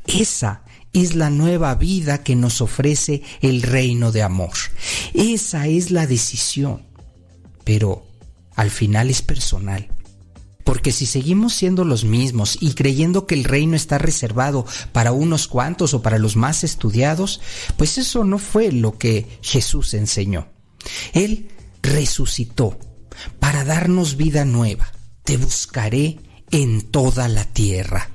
Esa 0.06 0.64
es 0.94 1.16
la 1.16 1.32
nueva 1.32 1.74
vida 1.74 2.24
que 2.24 2.36
nos 2.36 2.62
ofrece 2.62 3.24
el 3.42 3.64
reino 3.64 4.12
de 4.12 4.22
amor. 4.22 4.54
Esa 5.16 5.68
es 5.68 5.90
la 5.90 6.06
decisión. 6.06 6.86
Pero 7.64 8.06
al 8.56 8.70
final 8.70 9.10
es 9.10 9.24
personal. 9.24 9.90
Porque 10.64 10.92
si 10.92 11.08
seguimos 11.08 11.54
siendo 11.56 11.84
los 11.84 12.06
mismos 12.06 12.60
y 12.62 12.74
creyendo 12.74 13.26
que 13.26 13.34
el 13.34 13.44
reino 13.44 13.76
está 13.76 13.98
reservado 13.98 14.68
para 14.92 15.12
unos 15.12 15.48
cuantos 15.48 15.96
o 15.96 16.04
para 16.04 16.20
los 16.20 16.36
más 16.36 16.64
estudiados, 16.64 17.42
pues 17.76 17.98
eso 17.98 18.24
no 18.24 18.38
fue 18.38 18.72
lo 18.72 19.00
que 19.00 19.40
Jesús 19.42 19.96
enseñó. 19.96 20.48
Él 21.14 21.50
resucitó 21.82 22.78
para 23.40 23.64
darnos 23.64 24.18
vida 24.18 24.46
nueva. 24.46 24.92
Te 25.24 25.38
buscaré 25.38 26.20
en 26.52 26.82
toda 26.82 27.28
la 27.28 27.46
tierra. 27.46 28.10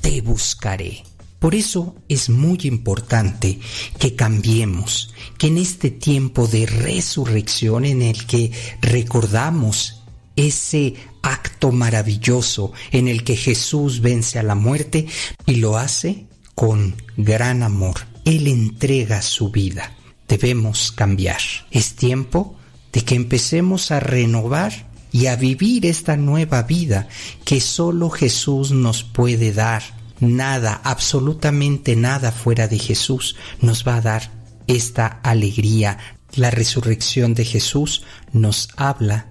Te 0.00 0.20
buscaré. 0.20 1.04
Por 1.38 1.54
eso 1.54 1.94
es 2.08 2.30
muy 2.30 2.58
importante 2.64 3.60
que 3.98 4.14
cambiemos, 4.14 5.12
que 5.38 5.48
en 5.48 5.58
este 5.58 5.90
tiempo 5.90 6.46
de 6.46 6.66
resurrección 6.66 7.84
en 7.84 8.02
el 8.02 8.26
que 8.26 8.50
recordamos 8.80 10.02
ese 10.34 10.94
acto 11.22 11.72
maravilloso 11.72 12.72
en 12.90 13.08
el 13.08 13.24
que 13.24 13.36
Jesús 13.36 14.00
vence 14.00 14.38
a 14.38 14.42
la 14.42 14.54
muerte 14.54 15.06
y 15.46 15.56
lo 15.56 15.76
hace 15.76 16.26
con 16.54 16.96
gran 17.16 17.62
amor. 17.62 18.06
Él 18.24 18.46
entrega 18.48 19.22
su 19.22 19.50
vida. 19.50 19.94
Debemos 20.28 20.90
cambiar. 20.90 21.40
Es 21.70 21.94
tiempo 21.94 22.55
de 22.96 23.04
que 23.04 23.14
empecemos 23.14 23.90
a 23.90 24.00
renovar 24.00 24.72
y 25.12 25.26
a 25.26 25.36
vivir 25.36 25.84
esta 25.84 26.16
nueva 26.16 26.62
vida 26.62 27.08
que 27.44 27.60
solo 27.60 28.08
Jesús 28.08 28.70
nos 28.70 29.04
puede 29.04 29.52
dar 29.52 29.82
nada, 30.18 30.80
absolutamente 30.82 31.94
nada 31.94 32.32
fuera 32.32 32.68
de 32.68 32.78
Jesús 32.78 33.36
nos 33.60 33.86
va 33.86 33.96
a 33.96 34.00
dar 34.00 34.30
esta 34.66 35.06
alegría. 35.22 35.98
La 36.36 36.50
resurrección 36.50 37.34
de 37.34 37.44
Jesús 37.44 38.02
nos 38.32 38.70
habla 38.78 39.30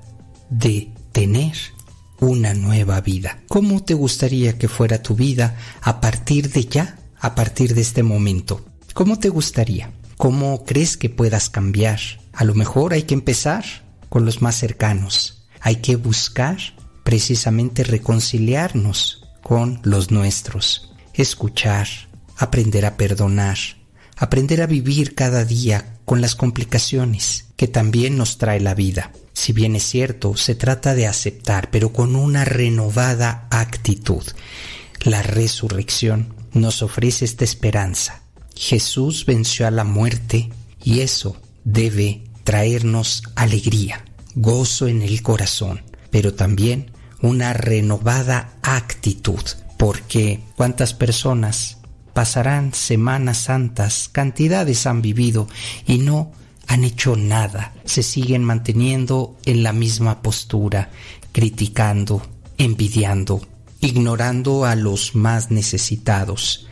de 0.51 0.91
tener 1.11 1.55
una 2.19 2.53
nueva 2.53 3.01
vida. 3.01 3.39
¿Cómo 3.47 3.83
te 3.83 3.95
gustaría 3.95 4.59
que 4.59 4.67
fuera 4.67 5.01
tu 5.01 5.15
vida 5.15 5.57
a 5.81 6.01
partir 6.01 6.51
de 6.51 6.65
ya, 6.65 6.99
a 7.19 7.33
partir 7.33 7.73
de 7.73 7.81
este 7.81 8.03
momento? 8.03 8.63
¿Cómo 8.93 9.17
te 9.17 9.29
gustaría? 9.29 9.89
¿Cómo 10.17 10.63
crees 10.63 10.95
que 10.97 11.09
puedas 11.09 11.49
cambiar? 11.49 11.99
A 12.33 12.45
lo 12.45 12.55
mejor 12.55 12.93
hay 12.93 13.03
que 13.03 13.13
empezar 13.13 13.65
con 14.09 14.25
los 14.25 14.41
más 14.41 14.55
cercanos. 14.55 15.45
Hay 15.59 15.77
que 15.77 15.97
buscar 15.97 16.57
precisamente 17.03 17.83
reconciliarnos 17.83 19.27
con 19.43 19.79
los 19.83 20.11
nuestros, 20.11 20.93
escuchar, 21.13 21.87
aprender 22.37 22.85
a 22.85 22.97
perdonar, 22.97 23.57
aprender 24.17 24.61
a 24.61 24.67
vivir 24.67 25.15
cada 25.15 25.43
día 25.43 25.97
con 26.05 26.21
las 26.21 26.35
complicaciones 26.35 27.45
que 27.57 27.67
también 27.67 28.17
nos 28.17 28.37
trae 28.37 28.59
la 28.59 28.73
vida. 28.73 29.11
Si 29.33 29.53
bien 29.53 29.75
es 29.75 29.83
cierto, 29.83 30.37
se 30.37 30.55
trata 30.55 30.95
de 30.95 31.07
aceptar, 31.07 31.69
pero 31.71 31.91
con 31.91 32.15
una 32.15 32.45
renovada 32.45 33.47
actitud. 33.51 34.23
La 35.03 35.21
resurrección 35.21 36.33
nos 36.53 36.81
ofrece 36.81 37.25
esta 37.25 37.43
esperanza. 37.43 38.24
Jesús 38.55 39.25
venció 39.25 39.67
a 39.67 39.71
la 39.71 39.83
muerte 39.83 40.49
y 40.83 41.01
eso 41.01 41.37
debe 41.63 42.23
traernos 42.43 43.23
alegría, 43.35 44.05
gozo 44.35 44.87
en 44.87 45.01
el 45.01 45.21
corazón, 45.21 45.81
pero 46.11 46.33
también 46.33 46.91
una 47.21 47.53
renovada 47.53 48.57
actitud, 48.61 49.41
porque 49.77 50.41
cuántas 50.55 50.93
personas 50.93 51.77
pasarán 52.13 52.73
semanas 52.73 53.39
santas, 53.39 54.09
cantidades 54.11 54.85
han 54.85 55.01
vivido 55.01 55.47
y 55.85 55.97
no 55.97 56.31
han 56.67 56.83
hecho 56.83 57.15
nada, 57.15 57.73
se 57.83 58.03
siguen 58.03 58.43
manteniendo 58.43 59.37
en 59.45 59.63
la 59.63 59.73
misma 59.73 60.21
postura, 60.21 60.89
criticando, 61.31 62.21
envidiando, 62.57 63.41
ignorando 63.81 64.65
a 64.65 64.75
los 64.75 65.15
más 65.15 65.51
necesitados. 65.51 66.67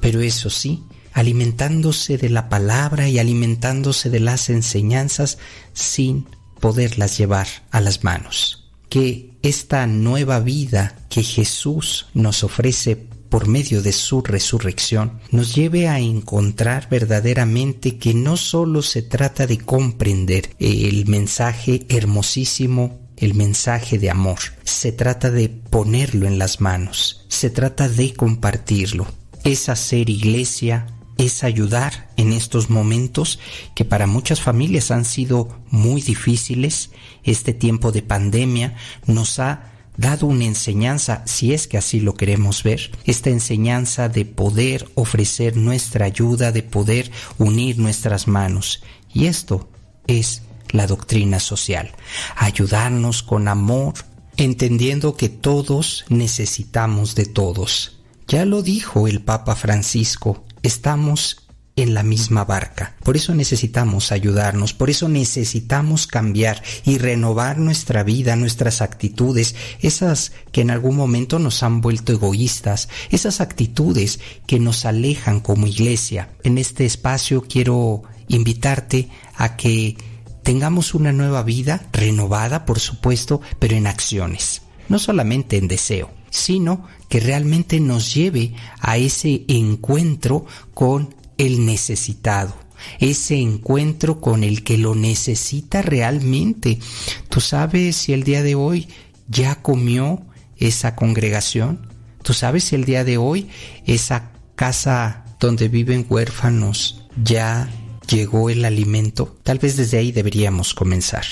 Pero 0.00 0.20
eso 0.20 0.48
sí, 0.50 0.84
alimentándose 1.14 2.18
de 2.18 2.28
la 2.28 2.48
palabra 2.50 3.08
y 3.08 3.18
alimentándose 3.18 4.10
de 4.10 4.20
las 4.20 4.50
enseñanzas 4.50 5.38
sin 5.72 6.26
poderlas 6.60 7.16
llevar 7.16 7.46
a 7.70 7.80
las 7.80 8.04
manos. 8.04 8.68
Que 8.90 9.30
esta 9.42 9.86
nueva 9.86 10.40
vida 10.40 10.96
que 11.08 11.22
Jesús 11.22 12.06
nos 12.12 12.44
ofrece 12.44 12.96
por 13.34 13.48
medio 13.48 13.82
de 13.82 13.92
su 13.92 14.22
resurrección, 14.22 15.18
nos 15.32 15.56
lleve 15.56 15.88
a 15.88 15.98
encontrar 15.98 16.88
verdaderamente 16.88 17.98
que 17.98 18.14
no 18.14 18.36
solo 18.36 18.80
se 18.80 19.02
trata 19.02 19.48
de 19.48 19.58
comprender 19.58 20.50
el 20.60 21.06
mensaje 21.06 21.84
hermosísimo, 21.88 23.00
el 23.16 23.34
mensaje 23.34 23.98
de 23.98 24.08
amor, 24.08 24.38
se 24.62 24.92
trata 24.92 25.32
de 25.32 25.48
ponerlo 25.48 26.28
en 26.28 26.38
las 26.38 26.60
manos, 26.60 27.24
se 27.26 27.50
trata 27.50 27.88
de 27.88 28.14
compartirlo, 28.14 29.08
es 29.42 29.68
hacer 29.68 30.10
iglesia, 30.10 30.86
es 31.18 31.44
ayudar 31.44 32.10
en 32.16 32.32
estos 32.32 32.70
momentos 32.70 33.38
que 33.74 33.84
para 33.84 34.06
muchas 34.06 34.40
familias 34.40 34.90
han 34.90 35.04
sido 35.04 35.48
muy 35.70 36.02
difíciles. 36.02 36.90
Este 37.22 37.52
tiempo 37.52 37.92
de 37.92 38.02
pandemia 38.02 38.76
nos 39.06 39.38
ha 39.38 39.72
dado 39.96 40.26
una 40.26 40.44
enseñanza, 40.44 41.22
si 41.24 41.54
es 41.54 41.68
que 41.68 41.78
así 41.78 42.00
lo 42.00 42.14
queremos 42.14 42.62
ver, 42.62 42.90
esta 43.04 43.30
enseñanza 43.30 44.08
de 44.08 44.24
poder 44.24 44.88
ofrecer 44.94 45.56
nuestra 45.56 46.06
ayuda, 46.06 46.52
de 46.52 46.62
poder 46.62 47.10
unir 47.38 47.78
nuestras 47.78 48.26
manos. 48.26 48.82
Y 49.12 49.26
esto 49.26 49.68
es 50.06 50.42
la 50.70 50.86
doctrina 50.86 51.38
social, 51.38 51.92
ayudarnos 52.36 53.22
con 53.22 53.46
amor, 53.46 53.94
entendiendo 54.36 55.16
que 55.16 55.28
todos 55.28 56.04
necesitamos 56.08 57.14
de 57.14 57.26
todos. 57.26 58.00
Ya 58.26 58.44
lo 58.44 58.62
dijo 58.62 59.06
el 59.06 59.20
Papa 59.20 59.54
Francisco, 59.54 60.44
estamos 60.64 61.46
en 61.76 61.94
la 61.94 62.02
misma 62.02 62.44
barca. 62.44 62.96
Por 63.02 63.16
eso 63.16 63.34
necesitamos 63.34 64.12
ayudarnos, 64.12 64.72
por 64.72 64.90
eso 64.90 65.08
necesitamos 65.08 66.06
cambiar 66.06 66.62
y 66.84 66.98
renovar 66.98 67.58
nuestra 67.58 68.02
vida, 68.02 68.36
nuestras 68.36 68.80
actitudes, 68.80 69.54
esas 69.80 70.32
que 70.52 70.60
en 70.60 70.70
algún 70.70 70.96
momento 70.96 71.38
nos 71.38 71.62
han 71.62 71.80
vuelto 71.80 72.12
egoístas, 72.12 72.88
esas 73.10 73.40
actitudes 73.40 74.20
que 74.46 74.60
nos 74.60 74.84
alejan 74.84 75.40
como 75.40 75.66
iglesia. 75.66 76.30
En 76.44 76.58
este 76.58 76.84
espacio 76.84 77.42
quiero 77.42 78.02
invitarte 78.28 79.08
a 79.34 79.56
que 79.56 79.96
tengamos 80.44 80.94
una 80.94 81.12
nueva 81.12 81.42
vida, 81.42 81.88
renovada 81.92 82.64
por 82.64 82.78
supuesto, 82.78 83.40
pero 83.58 83.76
en 83.76 83.86
acciones, 83.86 84.62
no 84.88 84.98
solamente 84.98 85.56
en 85.56 85.68
deseo 85.68 86.10
sino 86.34 86.84
que 87.14 87.20
realmente 87.20 87.78
nos 87.78 88.12
lleve 88.12 88.54
a 88.80 88.96
ese 88.96 89.44
encuentro 89.46 90.46
con 90.74 91.14
el 91.38 91.64
necesitado, 91.64 92.56
ese 92.98 93.36
encuentro 93.36 94.20
con 94.20 94.42
el 94.42 94.64
que 94.64 94.78
lo 94.78 94.96
necesita 94.96 95.80
realmente. 95.80 96.80
¿Tú 97.28 97.40
sabes 97.40 97.94
si 97.94 98.14
el 98.14 98.24
día 98.24 98.42
de 98.42 98.56
hoy 98.56 98.88
ya 99.28 99.62
comió 99.62 100.22
esa 100.56 100.96
congregación? 100.96 101.86
¿Tú 102.24 102.34
sabes 102.34 102.64
si 102.64 102.74
el 102.74 102.84
día 102.84 103.04
de 103.04 103.16
hoy 103.16 103.48
esa 103.86 104.32
casa 104.56 105.24
donde 105.38 105.68
viven 105.68 106.06
huérfanos 106.08 107.04
ya 107.22 107.70
llegó 108.08 108.50
el 108.50 108.64
alimento? 108.64 109.38
Tal 109.44 109.60
vez 109.60 109.76
desde 109.76 109.98
ahí 109.98 110.10
deberíamos 110.10 110.74
comenzar. 110.74 111.22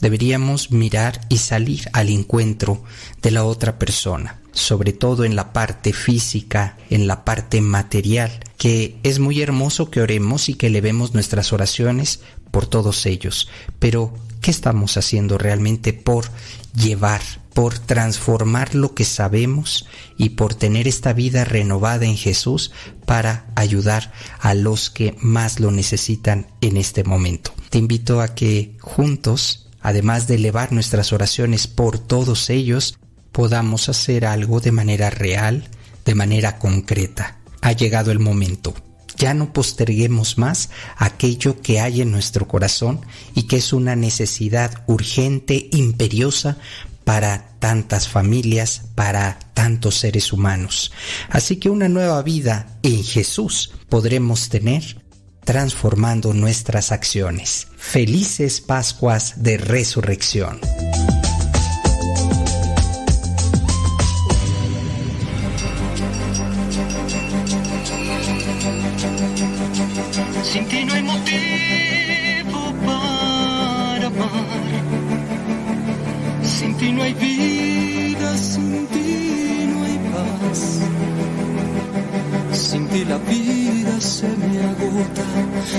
Deberíamos 0.00 0.70
mirar 0.70 1.20
y 1.28 1.38
salir 1.38 1.88
al 1.92 2.08
encuentro 2.08 2.82
de 3.22 3.30
la 3.30 3.44
otra 3.44 3.78
persona. 3.78 4.40
sobre 4.52 4.92
todo 4.92 5.24
en 5.24 5.36
la 5.36 5.52
parte 5.52 5.92
física, 5.92 6.76
en 6.90 7.06
la 7.06 7.24
parte 7.24 7.60
material, 7.60 8.32
que 8.56 8.98
es 9.02 9.18
muy 9.18 9.40
hermoso 9.40 9.90
que 9.90 10.00
oremos 10.00 10.48
y 10.48 10.54
que 10.54 10.66
elevemos 10.66 11.14
nuestras 11.14 11.52
oraciones 11.52 12.20
por 12.50 12.66
todos 12.66 13.06
ellos. 13.06 13.48
Pero, 13.78 14.12
¿qué 14.40 14.50
estamos 14.50 14.96
haciendo 14.96 15.38
realmente 15.38 15.92
por 15.92 16.26
llevar, 16.74 17.20
por 17.54 17.78
transformar 17.78 18.74
lo 18.74 18.94
que 18.94 19.04
sabemos 19.04 19.86
y 20.16 20.30
por 20.30 20.54
tener 20.54 20.88
esta 20.88 21.12
vida 21.12 21.44
renovada 21.44 22.06
en 22.06 22.16
Jesús 22.16 22.72
para 23.06 23.46
ayudar 23.54 24.12
a 24.40 24.54
los 24.54 24.90
que 24.90 25.16
más 25.20 25.60
lo 25.60 25.70
necesitan 25.70 26.48
en 26.60 26.76
este 26.76 27.04
momento? 27.04 27.52
Te 27.70 27.78
invito 27.78 28.20
a 28.20 28.34
que 28.34 28.76
juntos, 28.80 29.69
además 29.82 30.26
de 30.26 30.36
elevar 30.36 30.72
nuestras 30.72 31.12
oraciones 31.12 31.66
por 31.66 31.98
todos 31.98 32.50
ellos, 32.50 32.98
podamos 33.32 33.88
hacer 33.88 34.26
algo 34.26 34.60
de 34.60 34.72
manera 34.72 35.10
real, 35.10 35.68
de 36.04 36.14
manera 36.14 36.58
concreta. 36.58 37.38
Ha 37.60 37.72
llegado 37.72 38.10
el 38.10 38.18
momento. 38.18 38.74
Ya 39.16 39.34
no 39.34 39.52
posterguemos 39.52 40.38
más 40.38 40.70
aquello 40.96 41.60
que 41.60 41.80
hay 41.80 42.00
en 42.00 42.10
nuestro 42.10 42.48
corazón 42.48 43.00
y 43.34 43.42
que 43.42 43.56
es 43.56 43.72
una 43.72 43.94
necesidad 43.94 44.82
urgente, 44.86 45.68
imperiosa 45.72 46.56
para 47.04 47.50
tantas 47.58 48.08
familias, 48.08 48.82
para 48.94 49.38
tantos 49.52 49.96
seres 49.96 50.32
humanos. 50.32 50.92
Así 51.28 51.56
que 51.56 51.68
una 51.68 51.88
nueva 51.88 52.22
vida 52.22 52.78
en 52.82 53.04
Jesús 53.04 53.72
podremos 53.88 54.48
tener 54.48 54.99
transformando 55.44 56.32
nuestras 56.34 56.92
acciones. 56.92 57.68
Felices 57.76 58.60
Pascuas 58.60 59.42
de 59.42 59.58
Resurrección. 59.58 60.60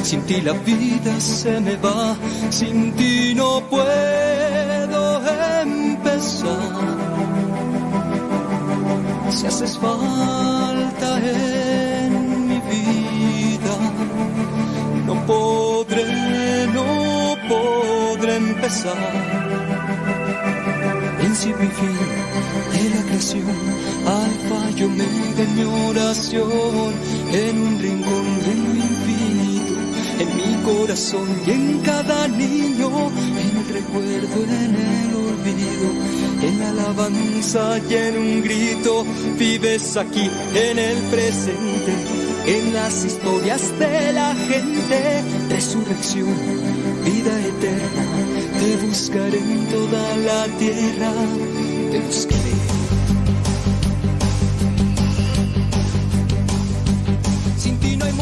Sin 0.04 0.22
ti 0.24 0.42
la 0.42 0.54
vida 0.54 1.20
se 1.20 1.60
me 1.60 1.76
va, 1.78 2.16
sin 2.50 2.94
ti 2.94 3.34
no 3.36 3.62
puedo 3.70 5.22
empezar. 5.62 6.72
Si 9.30 9.48
haces 9.48 9.78
falta 9.78 11.10
en 11.20 12.48
mi 12.48 12.60
vida, 12.72 13.76
no 15.06 15.16
podré, 15.26 16.68
no 16.78 16.88
podré 17.48 18.36
empezar. 18.36 18.98
Principio 21.20 21.64
y 21.64 21.74
fin 21.80 21.98
de 22.74 22.84
la 22.96 23.02
creación, 23.08 23.56
alfa 24.06 24.62
y 24.78 24.84
omega 24.84 25.44
en 25.44 25.56
mi 25.56 25.64
oración, 25.90 26.94
en 27.32 27.62
un 27.68 27.80
rincón 27.80 28.31
en 30.22 30.38
mi 30.38 30.64
corazón 30.64 31.28
y 31.46 31.52
en 31.52 31.80
cada 31.80 32.28
niño, 32.28 32.90
en 33.44 33.58
el 33.58 33.68
recuerdo, 33.74 34.44
en 34.44 34.76
el 34.76 35.16
olvido, 35.16 35.88
en 36.44 36.60
la 36.60 36.70
alabanza 36.70 37.80
y 37.90 37.94
en 37.94 38.18
un 38.18 38.44
grito, 38.44 39.06
vives 39.38 39.98
aquí 39.98 40.30
en 40.56 40.80
el 40.80 40.98
presente 41.10 42.22
en 42.46 42.74
las 42.74 43.06
historias 43.06 43.80
de 43.80 44.14
la 44.14 44.34
gente, 44.34 45.24
resurrección, 45.50 46.36
vida 47.06 47.40
eterna, 47.40 48.06
te 48.60 48.78
buscaré 48.86 49.38
en 49.38 49.68
toda 49.68 50.18
la 50.18 50.46
tierra, 50.58 51.14
te 51.92 52.00
buscaré. 52.00 52.51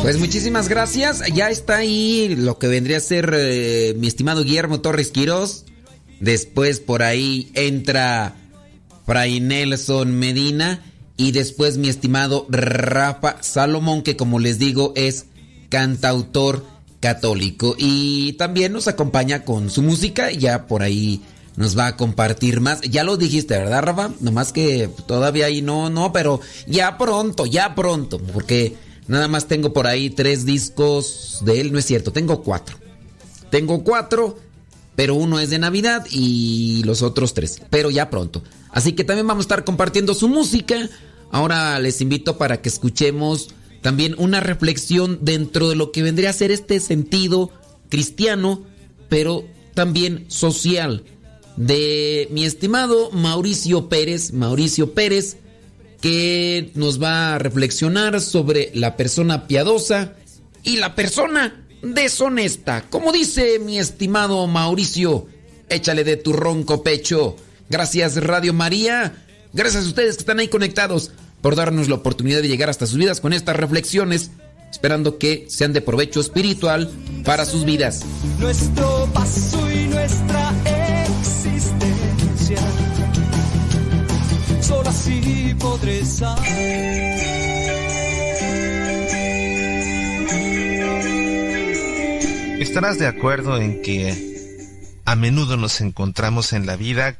Pues 0.02 0.18
muchísimas 0.18 0.70
gracias. 0.70 1.22
Ya 1.34 1.50
está 1.50 1.78
ahí 1.78 2.36
lo 2.36 2.58
que 2.58 2.68
vendría 2.68 2.97
a 2.97 3.02
ser 3.02 3.34
eh, 3.36 3.93
mi 3.97 4.08
estimado 4.08 4.43
Guillermo 4.43 4.80
Torres 4.80 5.12
Quirós. 5.12 5.66
Después 6.22 6.80
por 6.80 7.04
ahí 7.04 7.52
entra 7.54 8.36
Fray 9.06 9.41
Nelson 9.41 10.18
Medina. 10.18 10.84
Y 11.18 11.34
después 11.34 11.78
mi 11.78 11.89
estimado 11.89 12.47
Rafa 12.50 13.38
Salomón, 13.41 14.02
que 14.02 14.16
como 14.16 14.39
les 14.39 14.58
digo 14.58 14.93
es 14.95 15.26
cantautor 15.68 16.66
católico. 17.02 17.76
Y 17.78 18.34
también 18.34 18.72
nos 18.72 18.88
acompaña 18.88 19.43
con 19.43 19.70
su 19.70 19.82
música. 19.82 20.32
Ya 20.32 20.66
por 20.66 20.82
ahí 20.82 21.22
nos 21.58 21.78
va 21.78 21.88
a 21.88 21.97
compartir 21.97 22.62
más. 22.62 22.80
Ya 22.82 23.04
lo 23.04 23.18
dijiste, 23.18 23.58
¿verdad, 23.58 23.84
Rafa? 23.84 24.12
Nomás 24.22 24.54
que 24.54 24.89
todavía 25.08 25.47
ahí 25.47 25.62
no, 25.62 25.89
no, 25.89 26.14
pero 26.14 26.39
ya 26.68 26.97
pronto, 26.97 27.45
ya 27.45 27.76
pronto. 27.76 28.18
Porque 28.18 28.78
nada 29.10 29.28
más 29.28 29.47
tengo 29.47 29.74
por 29.74 29.88
ahí 29.88 30.10
tres 30.10 30.45
discos 30.45 31.39
de 31.41 31.60
él. 31.60 31.74
No 31.74 31.80
es 31.80 31.86
cierto, 31.86 32.14
tengo 32.14 32.41
cuatro. 32.41 32.78
Tengo 33.49 33.84
cuatro, 33.84 34.38
pero 34.95 35.16
uno 35.16 35.39
es 35.39 35.49
de 35.49 35.60
Navidad 35.60 36.05
y 36.10 36.84
los 36.86 37.01
otros 37.01 37.34
tres. 37.34 37.62
Pero 37.70 37.89
ya 37.89 38.10
pronto. 38.10 38.43
Así 38.72 38.93
que 38.93 39.03
también 39.03 39.28
vamos 39.28 39.43
a 39.43 39.47
estar 39.47 39.66
compartiendo 39.66 40.14
su 40.14 40.30
música. 40.30 40.89
Ahora 41.32 41.78
les 41.80 41.99
invito 42.01 42.38
para 42.38 42.62
que 42.62 42.70
escuchemos 42.70 43.49
también 43.82 44.16
una 44.18 44.39
reflexión 44.39 45.20
dentro 45.22 45.70
de 45.70 45.76
lo 45.76 45.91
que 45.91 46.03
vendría 46.03 46.30
a 46.30 46.34
ser 46.34 46.51
este 46.51 46.80
sentido 46.80 47.51
cristiano, 47.89 48.64
pero 49.10 49.45
también 49.74 50.26
social, 50.28 51.03
de 51.55 52.28
mi 52.32 52.45
estimado 52.45 53.12
Mauricio 53.12 53.89
Pérez, 53.89 54.34
Mauricio 54.34 54.93
Pérez, 54.93 55.38
que 56.02 56.72
nos 56.76 57.02
va 57.02 57.36
a 57.36 57.39
reflexionar 57.39 58.22
sobre 58.22 58.72
la 58.74 58.95
persona 58.95 59.47
piadosa 59.47 60.14
y 60.64 60.78
la 60.78 60.95
persona 60.95 61.66
deshonesta. 61.82 62.86
Como 62.89 63.12
dice 63.12 63.60
mi 63.60 63.80
estimado 63.80 64.47
Mauricio, 64.47 65.28
échale 65.70 66.04
de 66.04 66.18
tu 66.18 66.34
ronco 66.34 66.84
pecho. 66.84 67.36
Gracias 67.70 68.16
Radio 68.18 68.54
María. 68.54 69.26
Gracias 69.54 69.86
a 69.86 69.88
ustedes 69.88 70.16
que 70.16 70.22
están 70.22 70.39
ahí 70.39 70.47
conectados 70.47 71.12
por 71.41 71.56
darnos 71.56 71.89
la 71.89 71.95
oportunidad 71.95 72.41
de 72.41 72.47
llegar 72.47 72.70
hasta 72.70 72.86
sus 72.86 72.97
vidas 72.97 73.22
con 73.22 73.34
estas 73.34 73.56
reflexiones, 73.56 74.32
esperando 74.72 75.18
que 75.18 75.45
sean 75.50 75.74
de 75.74 75.82
provecho 75.82 76.20
espiritual 76.20 76.89
para 77.24 77.45
sus 77.45 77.66
vidas. 77.66 78.02
Nuestro 78.39 79.10
paso 79.14 79.72
y 79.72 79.88
nuestra 79.88 80.49
Estarás 92.59 92.99
de 92.99 93.07
acuerdo 93.07 93.57
en 93.57 93.82
que 93.82 95.01
a 95.05 95.15
menudo 95.15 95.55
nos 95.55 95.80
encontramos 95.80 96.51
en 96.51 96.65
la 96.65 96.76
vida 96.76 97.15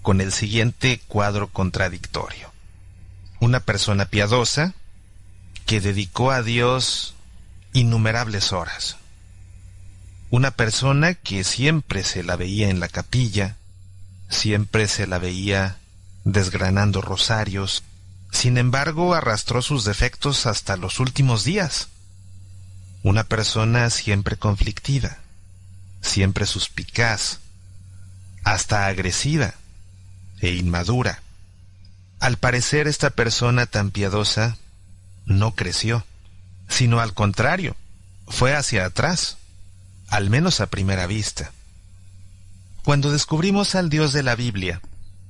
con 0.00 0.22
el 0.22 0.32
siguiente 0.32 1.02
cuadro 1.06 1.48
contradictorio. 1.48 2.50
Una 3.40 3.60
persona 3.60 4.06
piadosa 4.06 4.72
que 5.66 5.82
dedicó 5.82 6.30
a 6.30 6.42
Dios 6.42 7.14
innumerables 7.74 8.54
horas. 8.54 8.96
Una 10.30 10.50
persona 10.50 11.12
que 11.12 11.44
siempre 11.44 12.04
se 12.04 12.22
la 12.22 12.36
veía 12.36 12.70
en 12.70 12.80
la 12.80 12.88
capilla, 12.88 13.56
siempre 14.30 14.88
se 14.88 15.06
la 15.06 15.18
veía 15.18 15.76
desgranando 16.24 17.02
rosarios, 17.02 17.84
sin 18.34 18.58
embargo 18.58 19.14
arrastró 19.14 19.62
sus 19.62 19.84
defectos 19.84 20.46
hasta 20.46 20.76
los 20.76 20.98
últimos 20.98 21.44
días. 21.44 21.88
Una 23.04 23.22
persona 23.22 23.88
siempre 23.90 24.36
conflictiva, 24.36 25.18
siempre 26.02 26.44
suspicaz, 26.44 27.38
hasta 28.42 28.86
agresiva 28.86 29.54
e 30.40 30.52
inmadura. 30.52 31.22
Al 32.18 32.36
parecer 32.36 32.88
esta 32.88 33.10
persona 33.10 33.66
tan 33.66 33.92
piadosa 33.92 34.56
no 35.26 35.54
creció, 35.54 36.04
sino 36.68 36.98
al 36.98 37.14
contrario, 37.14 37.76
fue 38.26 38.52
hacia 38.54 38.84
atrás, 38.84 39.38
al 40.08 40.28
menos 40.28 40.60
a 40.60 40.66
primera 40.66 41.06
vista. 41.06 41.52
Cuando 42.82 43.12
descubrimos 43.12 43.76
al 43.76 43.90
Dios 43.90 44.12
de 44.12 44.24
la 44.24 44.34
Biblia, 44.34 44.80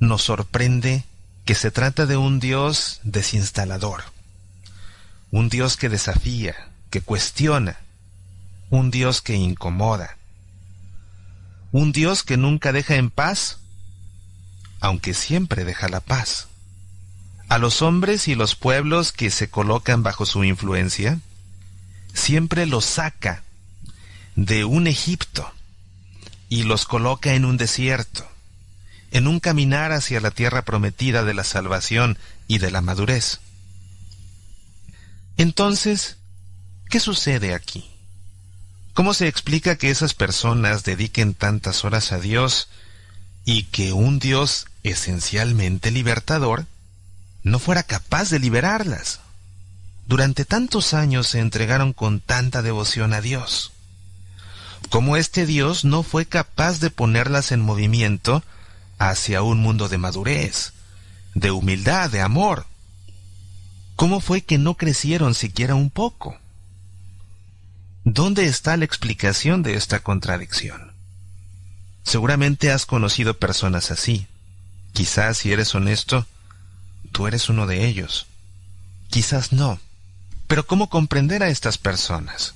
nos 0.00 0.22
sorprende 0.22 1.04
que 1.44 1.54
se 1.54 1.70
trata 1.70 2.06
de 2.06 2.16
un 2.16 2.40
Dios 2.40 3.00
desinstalador, 3.02 4.04
un 5.30 5.48
Dios 5.48 5.76
que 5.76 5.88
desafía, 5.88 6.54
que 6.90 7.00
cuestiona, 7.00 7.78
un 8.70 8.90
Dios 8.90 9.20
que 9.20 9.34
incomoda, 9.34 10.16
un 11.72 11.92
Dios 11.92 12.22
que 12.22 12.36
nunca 12.36 12.72
deja 12.72 12.96
en 12.96 13.10
paz, 13.10 13.58
aunque 14.80 15.12
siempre 15.12 15.64
deja 15.64 15.88
la 15.88 16.00
paz, 16.00 16.48
a 17.48 17.58
los 17.58 17.82
hombres 17.82 18.26
y 18.28 18.34
los 18.34 18.54
pueblos 18.54 19.12
que 19.12 19.30
se 19.30 19.50
colocan 19.50 20.02
bajo 20.02 20.24
su 20.24 20.44
influencia, 20.44 21.18
siempre 22.14 22.64
los 22.64 22.84
saca 22.84 23.42
de 24.36 24.64
un 24.64 24.86
Egipto 24.86 25.52
y 26.48 26.62
los 26.62 26.86
coloca 26.86 27.34
en 27.34 27.44
un 27.44 27.56
desierto, 27.56 28.26
en 29.14 29.28
un 29.28 29.38
caminar 29.38 29.92
hacia 29.92 30.20
la 30.20 30.32
tierra 30.32 30.62
prometida 30.64 31.22
de 31.22 31.34
la 31.34 31.44
salvación 31.44 32.18
y 32.48 32.58
de 32.58 32.72
la 32.72 32.80
madurez. 32.80 33.38
Entonces, 35.36 36.16
¿qué 36.90 36.98
sucede 36.98 37.54
aquí? 37.54 37.88
¿Cómo 38.92 39.14
se 39.14 39.28
explica 39.28 39.76
que 39.76 39.90
esas 39.90 40.14
personas 40.14 40.82
dediquen 40.82 41.32
tantas 41.32 41.84
horas 41.84 42.10
a 42.10 42.18
Dios 42.18 42.68
y 43.44 43.64
que 43.64 43.92
un 43.92 44.18
Dios 44.18 44.66
esencialmente 44.82 45.92
libertador 45.92 46.66
no 47.44 47.60
fuera 47.60 47.84
capaz 47.84 48.30
de 48.30 48.40
liberarlas? 48.40 49.20
Durante 50.08 50.44
tantos 50.44 50.92
años 50.92 51.28
se 51.28 51.38
entregaron 51.38 51.92
con 51.92 52.18
tanta 52.18 52.62
devoción 52.62 53.12
a 53.12 53.20
Dios. 53.20 53.70
¿Cómo 54.90 55.16
este 55.16 55.46
Dios 55.46 55.84
no 55.84 56.02
fue 56.02 56.26
capaz 56.26 56.80
de 56.80 56.90
ponerlas 56.90 57.52
en 57.52 57.60
movimiento 57.60 58.42
hacia 58.98 59.42
un 59.42 59.60
mundo 59.60 59.88
de 59.88 59.98
madurez, 59.98 60.72
de 61.34 61.50
humildad, 61.50 62.10
de 62.10 62.20
amor? 62.20 62.66
¿Cómo 63.96 64.20
fue 64.20 64.42
que 64.42 64.58
no 64.58 64.74
crecieron 64.74 65.34
siquiera 65.34 65.74
un 65.74 65.90
poco? 65.90 66.38
¿Dónde 68.04 68.46
está 68.46 68.76
la 68.76 68.84
explicación 68.84 69.62
de 69.62 69.74
esta 69.74 70.00
contradicción? 70.00 70.92
Seguramente 72.04 72.70
has 72.70 72.86
conocido 72.86 73.38
personas 73.38 73.90
así. 73.90 74.26
Quizás, 74.92 75.38
si 75.38 75.52
eres 75.52 75.74
honesto, 75.74 76.26
tú 77.12 77.26
eres 77.26 77.48
uno 77.48 77.66
de 77.66 77.86
ellos. 77.86 78.26
Quizás 79.08 79.52
no. 79.52 79.80
Pero 80.46 80.66
¿cómo 80.66 80.90
comprender 80.90 81.42
a 81.42 81.48
estas 81.48 81.78
personas? 81.78 82.54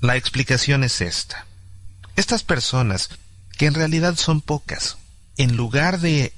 La 0.00 0.16
explicación 0.16 0.84
es 0.84 1.00
esta. 1.00 1.46
Estas 2.14 2.42
personas, 2.42 3.10
que 3.58 3.66
en 3.66 3.74
realidad 3.74 4.16
son 4.16 4.40
pocas, 4.40 4.96
en 5.36 5.56
lugar 5.56 6.00
de 6.00 6.32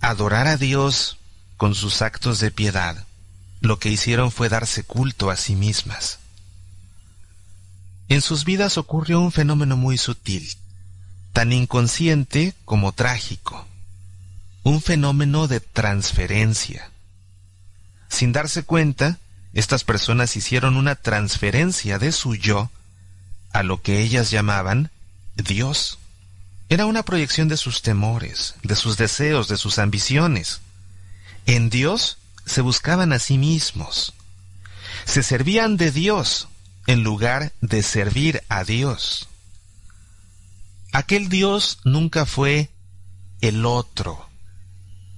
adorar 0.00 0.46
a 0.46 0.56
Dios 0.56 1.18
con 1.56 1.74
sus 1.74 2.02
actos 2.02 2.38
de 2.40 2.50
piedad, 2.50 3.06
lo 3.60 3.78
que 3.78 3.88
hicieron 3.88 4.30
fue 4.30 4.48
darse 4.48 4.84
culto 4.84 5.30
a 5.30 5.36
sí 5.36 5.56
mismas. 5.56 6.18
En 8.08 8.20
sus 8.20 8.44
vidas 8.44 8.78
ocurrió 8.78 9.20
un 9.20 9.32
fenómeno 9.32 9.76
muy 9.76 9.98
sutil, 9.98 10.48
tan 11.32 11.52
inconsciente 11.52 12.54
como 12.64 12.92
trágico, 12.92 13.66
un 14.62 14.80
fenómeno 14.80 15.48
de 15.48 15.60
transferencia. 15.60 16.90
Sin 18.08 18.32
darse 18.32 18.62
cuenta, 18.62 19.18
estas 19.52 19.84
personas 19.84 20.36
hicieron 20.36 20.76
una 20.76 20.94
transferencia 20.94 21.98
de 21.98 22.12
su 22.12 22.34
yo 22.34 22.70
a 23.52 23.62
lo 23.62 23.80
que 23.80 24.02
ellas 24.02 24.30
llamaban 24.30 24.90
Dios. 25.34 25.98
Era 26.68 26.86
una 26.86 27.04
proyección 27.04 27.48
de 27.48 27.56
sus 27.56 27.82
temores, 27.82 28.54
de 28.62 28.74
sus 28.74 28.96
deseos, 28.96 29.48
de 29.48 29.56
sus 29.56 29.78
ambiciones. 29.78 30.60
En 31.46 31.70
Dios 31.70 32.18
se 32.44 32.60
buscaban 32.60 33.12
a 33.12 33.18
sí 33.18 33.38
mismos. 33.38 34.14
Se 35.04 35.22
servían 35.22 35.76
de 35.76 35.92
Dios 35.92 36.48
en 36.86 37.04
lugar 37.04 37.52
de 37.60 37.82
servir 37.82 38.42
a 38.48 38.64
Dios. 38.64 39.28
Aquel 40.92 41.28
Dios 41.28 41.78
nunca 41.84 42.26
fue 42.26 42.70
el 43.40 43.64
otro. 43.64 44.28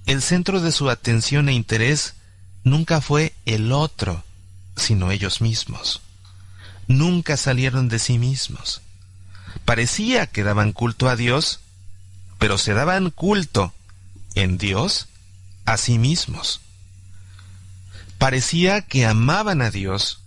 El 0.05 0.21
centro 0.21 0.61
de 0.61 0.71
su 0.71 0.89
atención 0.89 1.49
e 1.49 1.53
interés 1.53 2.15
nunca 2.63 3.01
fue 3.01 3.33
el 3.45 3.71
otro, 3.71 4.23
sino 4.75 5.11
ellos 5.11 5.41
mismos. 5.41 6.01
Nunca 6.87 7.37
salieron 7.37 7.89
de 7.89 7.99
sí 7.99 8.17
mismos. 8.17 8.81
Parecía 9.65 10.27
que 10.27 10.43
daban 10.43 10.71
culto 10.71 11.09
a 11.09 11.15
Dios, 11.15 11.59
pero 12.37 12.57
se 12.57 12.73
daban 12.73 13.11
culto 13.11 13.73
en 14.35 14.57
Dios 14.57 15.07
a 15.65 15.77
sí 15.77 15.97
mismos. 15.97 16.61
Parecía 18.17 18.81
que 18.81 19.05
amaban 19.05 19.61
a 19.61 19.71
Dios, 19.71 20.21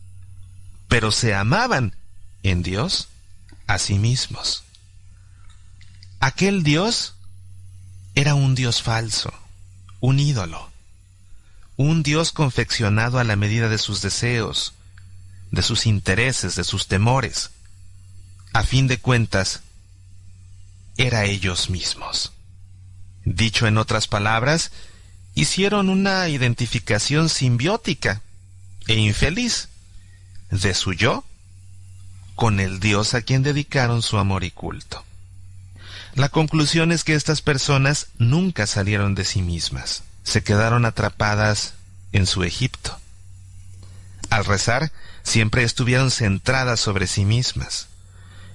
pero 0.88 1.12
se 1.12 1.34
amaban 1.34 1.94
en 2.42 2.62
Dios 2.62 3.08
a 3.66 3.78
sí 3.78 3.98
mismos. 3.98 4.64
Aquel 6.20 6.62
Dios 6.62 7.14
era 8.14 8.34
un 8.34 8.54
Dios 8.54 8.82
falso, 8.82 9.32
un 10.00 10.20
ídolo, 10.20 10.70
un 11.76 12.02
Dios 12.02 12.32
confeccionado 12.32 13.18
a 13.18 13.24
la 13.24 13.36
medida 13.36 13.68
de 13.68 13.78
sus 13.78 14.02
deseos, 14.02 14.74
de 15.50 15.62
sus 15.62 15.86
intereses, 15.86 16.54
de 16.56 16.64
sus 16.64 16.86
temores. 16.86 17.50
A 18.52 18.62
fin 18.62 18.86
de 18.86 18.98
cuentas, 18.98 19.62
era 20.96 21.24
ellos 21.24 21.70
mismos. 21.70 22.32
Dicho 23.24 23.66
en 23.66 23.78
otras 23.78 24.08
palabras, 24.08 24.72
hicieron 25.34 25.88
una 25.88 26.28
identificación 26.28 27.28
simbiótica 27.28 28.20
e 28.86 28.94
infeliz 28.94 29.68
de 30.50 30.74
su 30.74 30.92
yo 30.92 31.24
con 32.34 32.60
el 32.60 32.80
Dios 32.80 33.14
a 33.14 33.22
quien 33.22 33.42
dedicaron 33.42 34.02
su 34.02 34.18
amor 34.18 34.44
y 34.44 34.50
culto. 34.50 35.04
La 36.14 36.28
conclusión 36.28 36.92
es 36.92 37.04
que 37.04 37.14
estas 37.14 37.40
personas 37.40 38.08
nunca 38.18 38.66
salieron 38.66 39.14
de 39.14 39.24
sí 39.24 39.40
mismas, 39.40 40.02
se 40.24 40.42
quedaron 40.42 40.84
atrapadas 40.84 41.74
en 42.12 42.26
su 42.26 42.44
Egipto. 42.44 42.98
Al 44.28 44.44
rezar, 44.44 44.92
siempre 45.22 45.62
estuvieron 45.62 46.10
centradas 46.10 46.80
sobre 46.80 47.06
sí 47.06 47.24
mismas. 47.24 47.88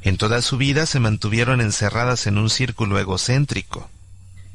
En 0.07 0.15
toda 0.15 0.41
su 0.41 0.55
vida 0.55 0.85
se 0.85 1.01
mantuvieron 1.01 1.59
encerradas 1.59 2.27
en 2.27 2.37
un 2.37 2.49
círculo 2.49 2.97
egocéntrico, 2.97 3.89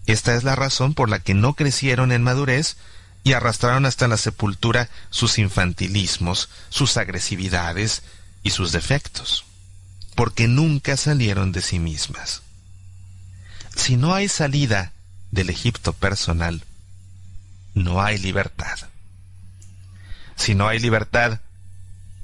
esta 0.07 0.35
es 0.35 0.45
la 0.45 0.57
razón 0.57 0.95
por 0.95 1.11
la 1.11 1.19
que 1.19 1.35
no 1.35 1.53
crecieron 1.53 2.11
en 2.11 2.23
madurez 2.23 2.79
y 3.23 3.35
arrastraron 3.35 3.85
hasta 3.85 4.09
la 4.09 4.17
sepultura 4.17 4.89
sus 5.11 5.39
infantilismos, 5.39 6.49
sus 6.71 6.97
agresividades 6.97 8.03
y 8.43 8.49
sus 8.49 8.73
defectos, 8.73 9.45
porque 10.15 10.49
nunca 10.49 10.97
salieron 10.97 11.53
de 11.53 11.61
sí 11.61 11.79
mismas. 11.79 12.41
Si 13.77 13.99
no 13.99 14.15
hay 14.15 14.29
salida 14.29 14.93
del 15.33 15.51
Egipto 15.51 15.93
personal, 15.93 16.65
no 17.75 18.01
hay 18.01 18.17
libertad. 18.17 18.79
Si 20.35 20.55
no 20.55 20.67
hay 20.67 20.79
libertad, 20.79 21.41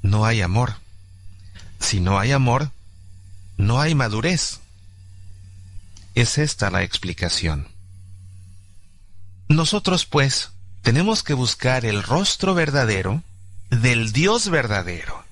no 0.01 0.25
hay 0.25 0.41
amor. 0.41 0.77
Si 1.79 1.99
no 1.99 2.17
hay 2.17 2.31
amor, 2.31 2.71
no 3.59 3.81
hay 3.81 3.93
madurez. 3.93 4.61
Es 6.15 6.37
esta 6.37 6.71
la 6.71 6.81
explicación. 6.83 7.67
Nosotros, 9.49 10.05
pues, 10.05 10.51
tenemos 10.81 11.23
que 11.23 11.33
buscar 11.33 11.85
el 11.85 12.01
rostro 12.01 12.53
verdadero 12.53 13.21
del 13.69 14.13
Dios 14.13 14.49
verdadero, 14.49 15.25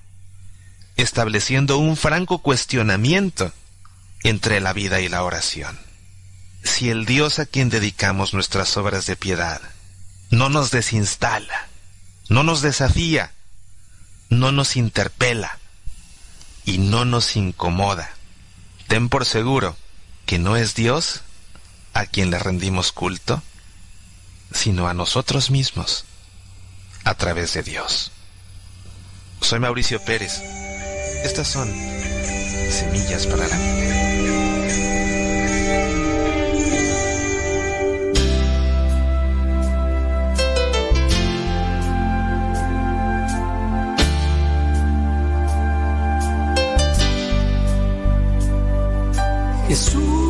estableciendo 0.97 1.77
un 1.77 1.95
franco 1.95 2.39
cuestionamiento 2.39 3.53
entre 4.23 4.59
la 4.59 4.73
vida 4.73 4.99
y 4.99 5.07
la 5.07 5.23
oración. 5.23 5.79
Si 6.63 6.89
el 6.89 7.05
Dios 7.05 7.39
a 7.39 7.45
quien 7.45 7.69
dedicamos 7.69 8.33
nuestras 8.33 8.75
obras 8.75 9.05
de 9.05 9.15
piedad 9.15 9.61
no 10.31 10.49
nos 10.49 10.71
desinstala, 10.71 11.69
no 12.27 12.43
nos 12.43 12.61
desafía, 12.61 13.31
no 14.29 14.51
nos 14.51 14.75
interpela 14.75 15.59
y 16.65 16.79
no 16.79 17.05
nos 17.05 17.37
incomoda, 17.37 18.16
ten 18.87 19.09
por 19.09 19.25
seguro 19.25 19.75
que 20.25 20.39
no 20.39 20.57
es 20.57 20.75
Dios 20.75 21.21
a 21.93 22.05
quien 22.05 22.31
le 22.31 22.39
rendimos 22.39 22.91
culto, 22.91 23.41
sino 24.53 24.87
a 24.87 24.93
nosotros 24.93 25.49
mismos 25.51 26.05
a 27.03 27.15
través 27.15 27.53
de 27.53 27.63
Dios. 27.63 28.11
Soy 29.41 29.59
Mauricio 29.59 30.03
Pérez. 30.03 30.41
Estas 31.23 31.47
son 31.47 31.67
semillas 32.69 33.25
para 33.27 33.47
la 33.47 33.57
vida. 33.57 34.06
Jesús. 49.67 50.27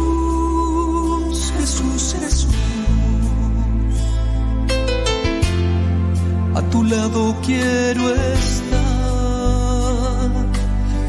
tu 6.78 6.84
lado 6.84 7.36
quiero 7.46 8.10
estar. 8.10 8.78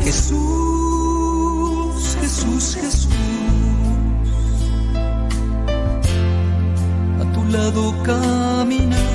Jesús, 0.05 2.17
Jesús, 2.21 2.77
Jesús. 2.81 3.09
A 7.21 7.23
tu 7.35 7.43
lado 7.53 7.83
caminar. 8.03 9.08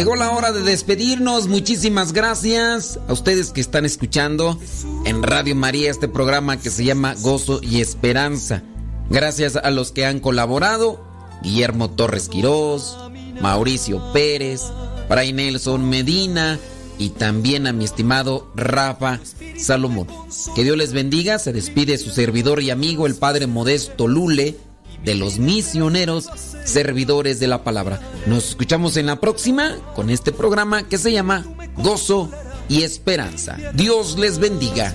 Llegó 0.00 0.16
la 0.16 0.30
hora 0.30 0.50
de 0.50 0.62
despedirnos. 0.62 1.46
Muchísimas 1.46 2.14
gracias 2.14 2.98
a 3.06 3.12
ustedes 3.12 3.50
que 3.50 3.60
están 3.60 3.84
escuchando 3.84 4.58
en 5.04 5.22
Radio 5.22 5.54
María 5.54 5.90
este 5.90 6.08
programa 6.08 6.58
que 6.58 6.70
se 6.70 6.86
llama 6.86 7.14
Gozo 7.20 7.60
y 7.62 7.82
Esperanza. 7.82 8.62
Gracias 9.10 9.56
a 9.56 9.70
los 9.70 9.92
que 9.92 10.06
han 10.06 10.18
colaborado. 10.18 11.04
Guillermo 11.42 11.90
Torres 11.90 12.30
Quirós, 12.30 12.96
Mauricio 13.42 14.10
Pérez, 14.14 14.62
Fray 15.06 15.34
Nelson 15.34 15.86
Medina 15.90 16.58
y 16.96 17.10
también 17.10 17.66
a 17.66 17.74
mi 17.74 17.84
estimado 17.84 18.50
Rafa 18.56 19.20
Salomón. 19.58 20.06
Que 20.54 20.64
Dios 20.64 20.78
les 20.78 20.94
bendiga. 20.94 21.38
Se 21.38 21.52
despide 21.52 21.98
su 21.98 22.08
servidor 22.08 22.62
y 22.62 22.70
amigo, 22.70 23.06
el 23.06 23.16
Padre 23.16 23.46
Modesto 23.46 24.08
Lule, 24.08 24.56
de 25.04 25.14
los 25.14 25.38
misioneros 25.38 26.28
servidores 26.64 27.40
de 27.40 27.46
la 27.48 27.64
palabra. 27.64 28.00
Nos 28.26 28.50
escuchamos 28.50 28.96
en 28.96 29.06
la 29.06 29.16
próxima 29.16 29.76
con 29.94 30.10
este 30.10 30.32
programa 30.32 30.82
que 30.88 30.98
se 30.98 31.12
llama 31.12 31.44
Gozo 31.76 32.30
y 32.68 32.82
Esperanza. 32.82 33.56
Dios 33.74 34.18
les 34.18 34.38
bendiga. 34.38 34.94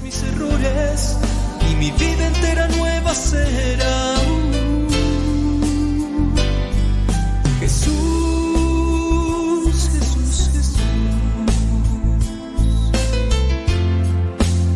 Y 1.70 1.76
mi 1.76 1.92
vida 1.92 2.28
entera 2.28 2.68
nueva 2.70 3.14
será. 3.14 4.16
Jesús, 7.60 7.96
Jesús, 9.92 10.50
Jesús. 10.54 10.80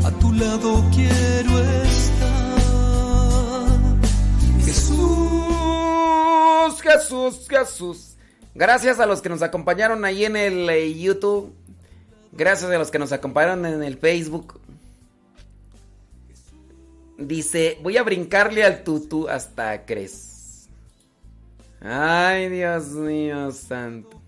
A 0.04 0.12
tu 0.20 0.34
lado 0.34 0.84
quiero 0.94 1.60
estar. 1.60 1.89
Jesús, 6.90 7.48
Jesús. 7.48 8.16
Gracias 8.56 9.00
a 9.00 9.06
los 9.06 9.22
que 9.22 9.30
nos 9.30 9.44
acompañaron 9.44 10.04
ahí 10.06 10.26
en 10.26 10.36
el 10.36 10.70
eh, 10.70 10.94
YouTube. 10.94 11.54
Gracias 12.32 12.72
a 12.72 12.78
los 12.78 12.90
que 12.90 12.98
nos 12.98 13.12
acompañaron 13.12 13.66
en 13.66 13.84
el 13.84 13.98
Facebook. 13.98 14.60
Dice, 17.18 17.78
voy 17.84 17.98
a 17.98 18.04
brincarle 18.04 18.64
al 18.64 18.84
tutú 18.84 19.28
hasta 19.28 19.86
Cres. 19.86 20.68
Ay, 21.82 22.50
Dios 22.50 22.88
mío 22.88 23.52
santo. 23.52 24.20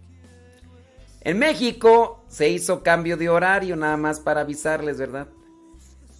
En 1.21 1.39
México 1.39 2.23
se 2.27 2.49
hizo 2.49 2.83
cambio 2.83 3.17
de 3.17 3.29
horario, 3.29 3.75
nada 3.75 3.97
más 3.97 4.19
para 4.19 4.41
avisarles, 4.41 4.97
¿verdad? 4.97 5.27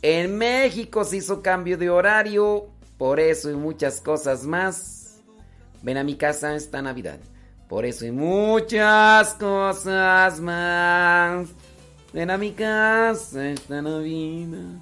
En 0.01 0.37
México 0.37 1.03
se 1.03 1.17
hizo 1.17 1.41
cambio 1.41 1.77
de 1.77 1.89
horario, 1.89 2.67
por 2.97 3.19
eso 3.19 3.49
y 3.51 3.55
muchas 3.55 4.01
cosas 4.01 4.43
más. 4.43 5.00
Ven 5.81 5.97
a 5.97 6.03
mi 6.03 6.15
casa 6.15 6.55
esta 6.55 6.81
Navidad. 6.81 7.19
Por 7.67 7.85
eso 7.85 8.05
y 8.05 8.11
muchas 8.11 9.33
cosas 9.35 10.39
más. 10.39 11.47
Ven 12.13 12.29
a 12.29 12.37
mi 12.37 12.51
casa 12.51 13.49
esta 13.49 13.81
Navidad. 13.81 14.81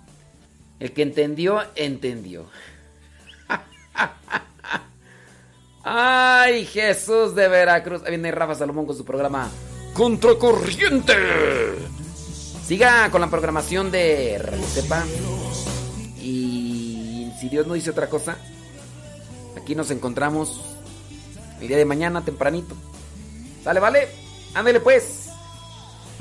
El 0.80 0.94
que 0.94 1.04
entendió, 1.04 1.62
entendió. 1.76 2.46
Ay, 5.84 6.66
Jesús 6.66 7.36
de 7.36 7.48
Veracruz. 7.48 8.02
Ahí 8.04 8.10
viene 8.12 8.32
Rafa 8.32 8.56
Salomón 8.56 8.86
con 8.86 8.98
su 8.98 9.06
programa 9.06 9.50
Contracorriente. 9.94 11.16
Siga 12.66 13.10
con 13.12 13.22
la 13.22 13.30
programación 13.30 13.92
de 13.92 14.38
Radio 14.38 14.66
Cepa. 14.66 15.04
Y 16.22 17.32
si 17.40 17.50
Dios 17.50 17.68
no 17.68 17.74
dice 17.74 17.90
otra 17.90 18.10
cosa, 18.10 18.38
aquí 19.58 19.76
nos 19.76 19.92
encontramos 19.92 20.79
el 21.62 21.68
día 21.68 21.78
de 21.78 21.86
mañana 21.86 22.24
tempranito. 22.24 22.76
Sale, 23.64 23.80
vale. 23.80 24.08
Ándale 24.54 24.80
pues. 24.80 25.30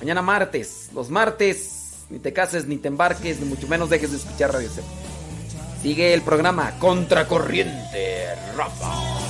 Mañana 0.01 0.23
martes. 0.23 0.91
Los 0.95 1.11
martes. 1.11 1.79
Ni 2.11 2.19
te 2.19 2.33
cases, 2.33 2.67
ni 2.67 2.79
te 2.79 2.89
embarques, 2.89 3.39
ni 3.39 3.47
mucho 3.47 3.69
menos 3.69 3.91
dejes 3.91 4.11
de 4.11 4.17
escuchar 4.17 4.53
Radio 4.53 4.71
Cepa. 4.71 4.89
Sigue 5.83 6.15
el 6.15 6.23
programa 6.23 6.73
Contracorriente, 6.79 8.35
Rafa. 8.57 9.28